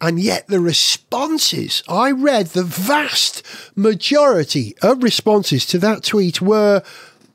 And 0.00 0.20
yet 0.20 0.46
the 0.46 0.60
responses, 0.60 1.82
I 1.88 2.12
read 2.12 2.48
the 2.48 2.62
vast 2.62 3.42
majority 3.74 4.76
of 4.80 5.02
responses 5.02 5.66
to 5.66 5.78
that 5.78 6.04
tweet 6.04 6.40
were 6.40 6.84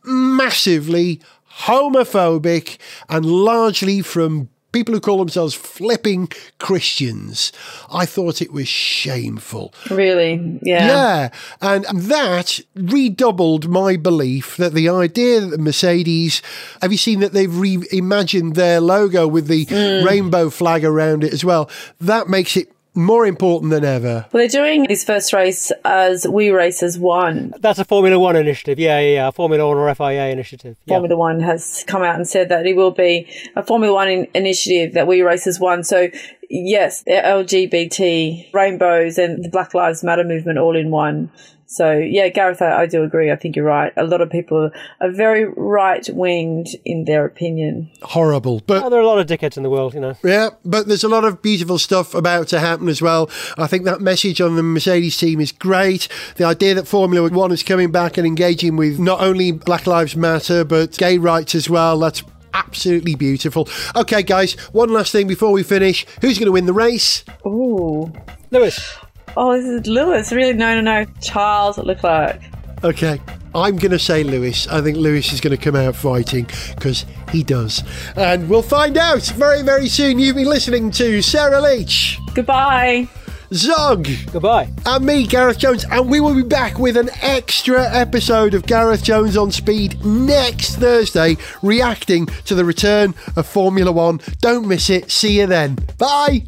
massively 0.03 1.21
homophobic 1.59 2.77
and 3.09 3.25
largely 3.25 4.01
from 4.01 4.49
people 4.71 4.93
who 4.93 4.99
call 4.99 5.17
themselves 5.17 5.53
flipping 5.53 6.29
Christians. 6.57 7.51
I 7.91 8.05
thought 8.05 8.41
it 8.41 8.53
was 8.53 8.67
shameful. 8.67 9.73
Really? 9.89 10.59
Yeah. 10.63 10.87
Yeah, 10.87 11.29
and 11.61 11.85
that 11.85 12.59
redoubled 12.75 13.67
my 13.67 13.97
belief 13.97 14.57
that 14.57 14.73
the 14.73 14.89
idea 14.89 15.41
that 15.41 15.59
Mercedes, 15.59 16.41
have 16.81 16.91
you 16.91 16.97
seen 16.97 17.19
that 17.19 17.33
they've 17.33 17.49
reimagined 17.49 18.55
their 18.55 18.79
logo 18.79 19.27
with 19.27 19.47
the 19.47 19.65
hmm. 19.65 20.05
rainbow 20.05 20.49
flag 20.49 20.85
around 20.85 21.23
it 21.23 21.33
as 21.33 21.43
well? 21.43 21.69
That 21.99 22.27
makes 22.27 22.55
it 22.55 22.71
more 22.93 23.25
important 23.25 23.71
than 23.71 23.85
ever. 23.85 24.25
Well, 24.31 24.41
they're 24.41 24.47
doing 24.47 24.85
this 24.87 25.03
first 25.03 25.31
race 25.33 25.71
as 25.85 26.27
We 26.27 26.49
Race 26.51 26.83
As 26.83 26.99
One. 26.99 27.53
That's 27.59 27.79
a 27.79 27.85
Formula 27.85 28.19
One 28.19 28.35
initiative. 28.35 28.79
Yeah, 28.79 28.99
yeah, 28.99 29.13
yeah. 29.13 29.31
Formula 29.31 29.65
One 29.67 29.77
or 29.77 29.93
FIA 29.95 30.27
initiative. 30.29 30.75
Yeah. 30.85 30.95
Formula 30.95 31.17
One 31.17 31.39
has 31.39 31.83
come 31.87 32.03
out 32.03 32.15
and 32.15 32.27
said 32.27 32.49
that 32.49 32.65
it 32.65 32.75
will 32.75 32.91
be 32.91 33.27
a 33.55 33.63
Formula 33.63 33.93
One 33.93 34.09
in- 34.09 34.27
initiative 34.33 34.93
that 34.93 35.07
We 35.07 35.21
Race 35.21 35.47
As 35.47 35.59
One. 35.59 35.83
So, 35.83 36.09
yes, 36.49 37.03
the 37.03 37.11
LGBT, 37.11 38.53
rainbows, 38.53 39.17
and 39.17 39.43
the 39.43 39.49
Black 39.49 39.73
Lives 39.73 40.03
Matter 40.03 40.23
movement 40.23 40.59
all 40.59 40.75
in 40.75 40.91
one. 40.91 41.31
So, 41.73 41.93
yeah, 41.97 42.27
Gareth, 42.27 42.61
I, 42.61 42.81
I 42.81 42.85
do 42.85 43.01
agree. 43.01 43.31
I 43.31 43.37
think 43.37 43.55
you're 43.55 43.63
right. 43.63 43.93
A 43.95 44.03
lot 44.03 44.19
of 44.19 44.29
people 44.29 44.71
are 44.99 45.09
very 45.09 45.45
right 45.45 46.05
winged 46.11 46.67
in 46.83 47.05
their 47.05 47.23
opinion. 47.23 47.89
Horrible. 48.01 48.61
But 48.67 48.83
Oh, 48.83 48.89
there 48.89 48.99
are 48.99 49.03
a 49.03 49.07
lot 49.07 49.19
of 49.19 49.27
dickheads 49.27 49.55
in 49.55 49.63
the 49.63 49.69
world, 49.69 49.93
you 49.93 50.01
know. 50.01 50.15
Yeah, 50.21 50.49
but 50.65 50.89
there's 50.89 51.05
a 51.05 51.07
lot 51.07 51.23
of 51.23 51.41
beautiful 51.41 51.77
stuff 51.79 52.13
about 52.13 52.49
to 52.49 52.59
happen 52.59 52.89
as 52.89 53.01
well. 53.01 53.29
I 53.57 53.67
think 53.67 53.85
that 53.85 54.01
message 54.01 54.41
on 54.41 54.57
the 54.57 54.63
Mercedes 54.63 55.15
team 55.15 55.39
is 55.39 55.53
great. 55.53 56.09
The 56.35 56.43
idea 56.43 56.73
that 56.75 56.89
Formula 56.89 57.29
One 57.29 57.53
is 57.53 57.63
coming 57.63 57.89
back 57.89 58.17
and 58.17 58.27
engaging 58.27 58.75
with 58.75 58.99
not 58.99 59.21
only 59.21 59.53
Black 59.53 59.87
Lives 59.87 60.13
Matter, 60.17 60.65
but 60.65 60.97
gay 60.97 61.17
rights 61.17 61.55
as 61.55 61.69
well, 61.69 61.97
that's 61.99 62.21
absolutely 62.53 63.15
beautiful. 63.15 63.69
Okay, 63.95 64.23
guys, 64.23 64.55
one 64.73 64.89
last 64.89 65.13
thing 65.13 65.25
before 65.25 65.53
we 65.53 65.63
finish. 65.63 66.05
Who's 66.19 66.37
going 66.37 66.47
to 66.47 66.51
win 66.51 66.65
the 66.65 66.73
race? 66.73 67.23
Ooh. 67.45 68.11
Lewis, 68.49 68.97
Oh, 69.37 69.55
this 69.55 69.65
is 69.65 69.87
Lewis. 69.87 70.31
Really? 70.31 70.53
No, 70.53 70.79
no, 70.79 70.81
no. 70.81 71.05
Charles 71.21 71.77
Leclerc. 71.77 72.39
Okay. 72.83 73.19
I'm 73.53 73.75
going 73.75 73.91
to 73.91 73.99
say 73.99 74.23
Lewis. 74.23 74.67
I 74.67 74.81
think 74.81 74.97
Lewis 74.97 75.33
is 75.33 75.41
going 75.41 75.55
to 75.55 75.61
come 75.61 75.75
out 75.75 75.95
fighting 75.95 76.47
because 76.75 77.05
he 77.31 77.43
does. 77.43 77.83
And 78.15 78.49
we'll 78.49 78.61
find 78.61 78.97
out 78.97 79.23
very, 79.35 79.61
very 79.61 79.87
soon. 79.87 80.19
You've 80.19 80.37
been 80.37 80.47
listening 80.47 80.89
to 80.91 81.21
Sarah 81.21 81.59
Leach, 81.61 82.17
Goodbye. 82.33 83.07
Zog, 83.53 84.07
goodbye. 84.31 84.69
and 84.85 85.05
me, 85.05 85.27
Gareth 85.27 85.57
Jones, 85.57 85.83
and 85.91 86.09
we 86.09 86.21
will 86.21 86.33
be 86.33 86.41
back 86.43 86.79
with 86.79 86.95
an 86.95 87.09
extra 87.21 87.83
episode 87.93 88.53
of 88.53 88.65
Gareth 88.65 89.03
Jones 89.03 89.35
on 89.35 89.51
Speed 89.51 90.05
next 90.05 90.77
Thursday, 90.77 91.35
reacting 91.61 92.27
to 92.45 92.55
the 92.55 92.63
return 92.63 93.13
of 93.35 93.45
Formula 93.45 93.91
One. 93.91 94.21
Don't 94.39 94.65
miss 94.69 94.89
it. 94.89 95.11
See 95.11 95.37
you 95.41 95.47
then. 95.47 95.77
Bye. 95.97 96.43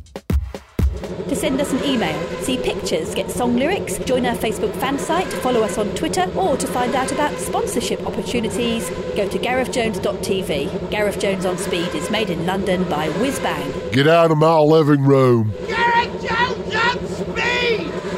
To 1.30 1.36
send 1.36 1.60
us 1.60 1.72
an 1.72 1.84
email, 1.84 2.20
see 2.42 2.58
pictures, 2.58 3.16
get 3.16 3.32
song 3.32 3.56
lyrics, 3.56 3.98
join 4.00 4.26
our 4.26 4.36
Facebook 4.36 4.76
fan 4.76 5.00
site, 5.00 5.28
follow 5.28 5.62
us 5.62 5.78
on 5.78 5.90
Twitter, 5.96 6.32
or 6.36 6.58
to 6.58 6.68
find 6.68 6.96
out 6.96 7.12
about 7.12 7.38
sponsorship 7.40 8.06
opportunities, 8.06 8.90
go 9.16 9.28
to 9.28 9.40
GarethJones.tv. 9.40 10.92
Gareth 10.92 11.20
Jones 11.20 11.46
on 11.46 11.58
Speed 11.58 11.96
is 11.96 12.10
made 12.12 12.30
in 12.30 12.46
London 12.46 12.84
by 12.90 13.10
Whizbang. 13.10 13.92
Get 13.92 14.08
out 14.08 14.32
of 14.32 14.38
my 14.38 14.60
living 14.60 15.04
room! 15.04 15.54
Gareth 15.68 16.22
Jones 16.22 16.76
on 16.76 17.08
Speed! 17.08 18.13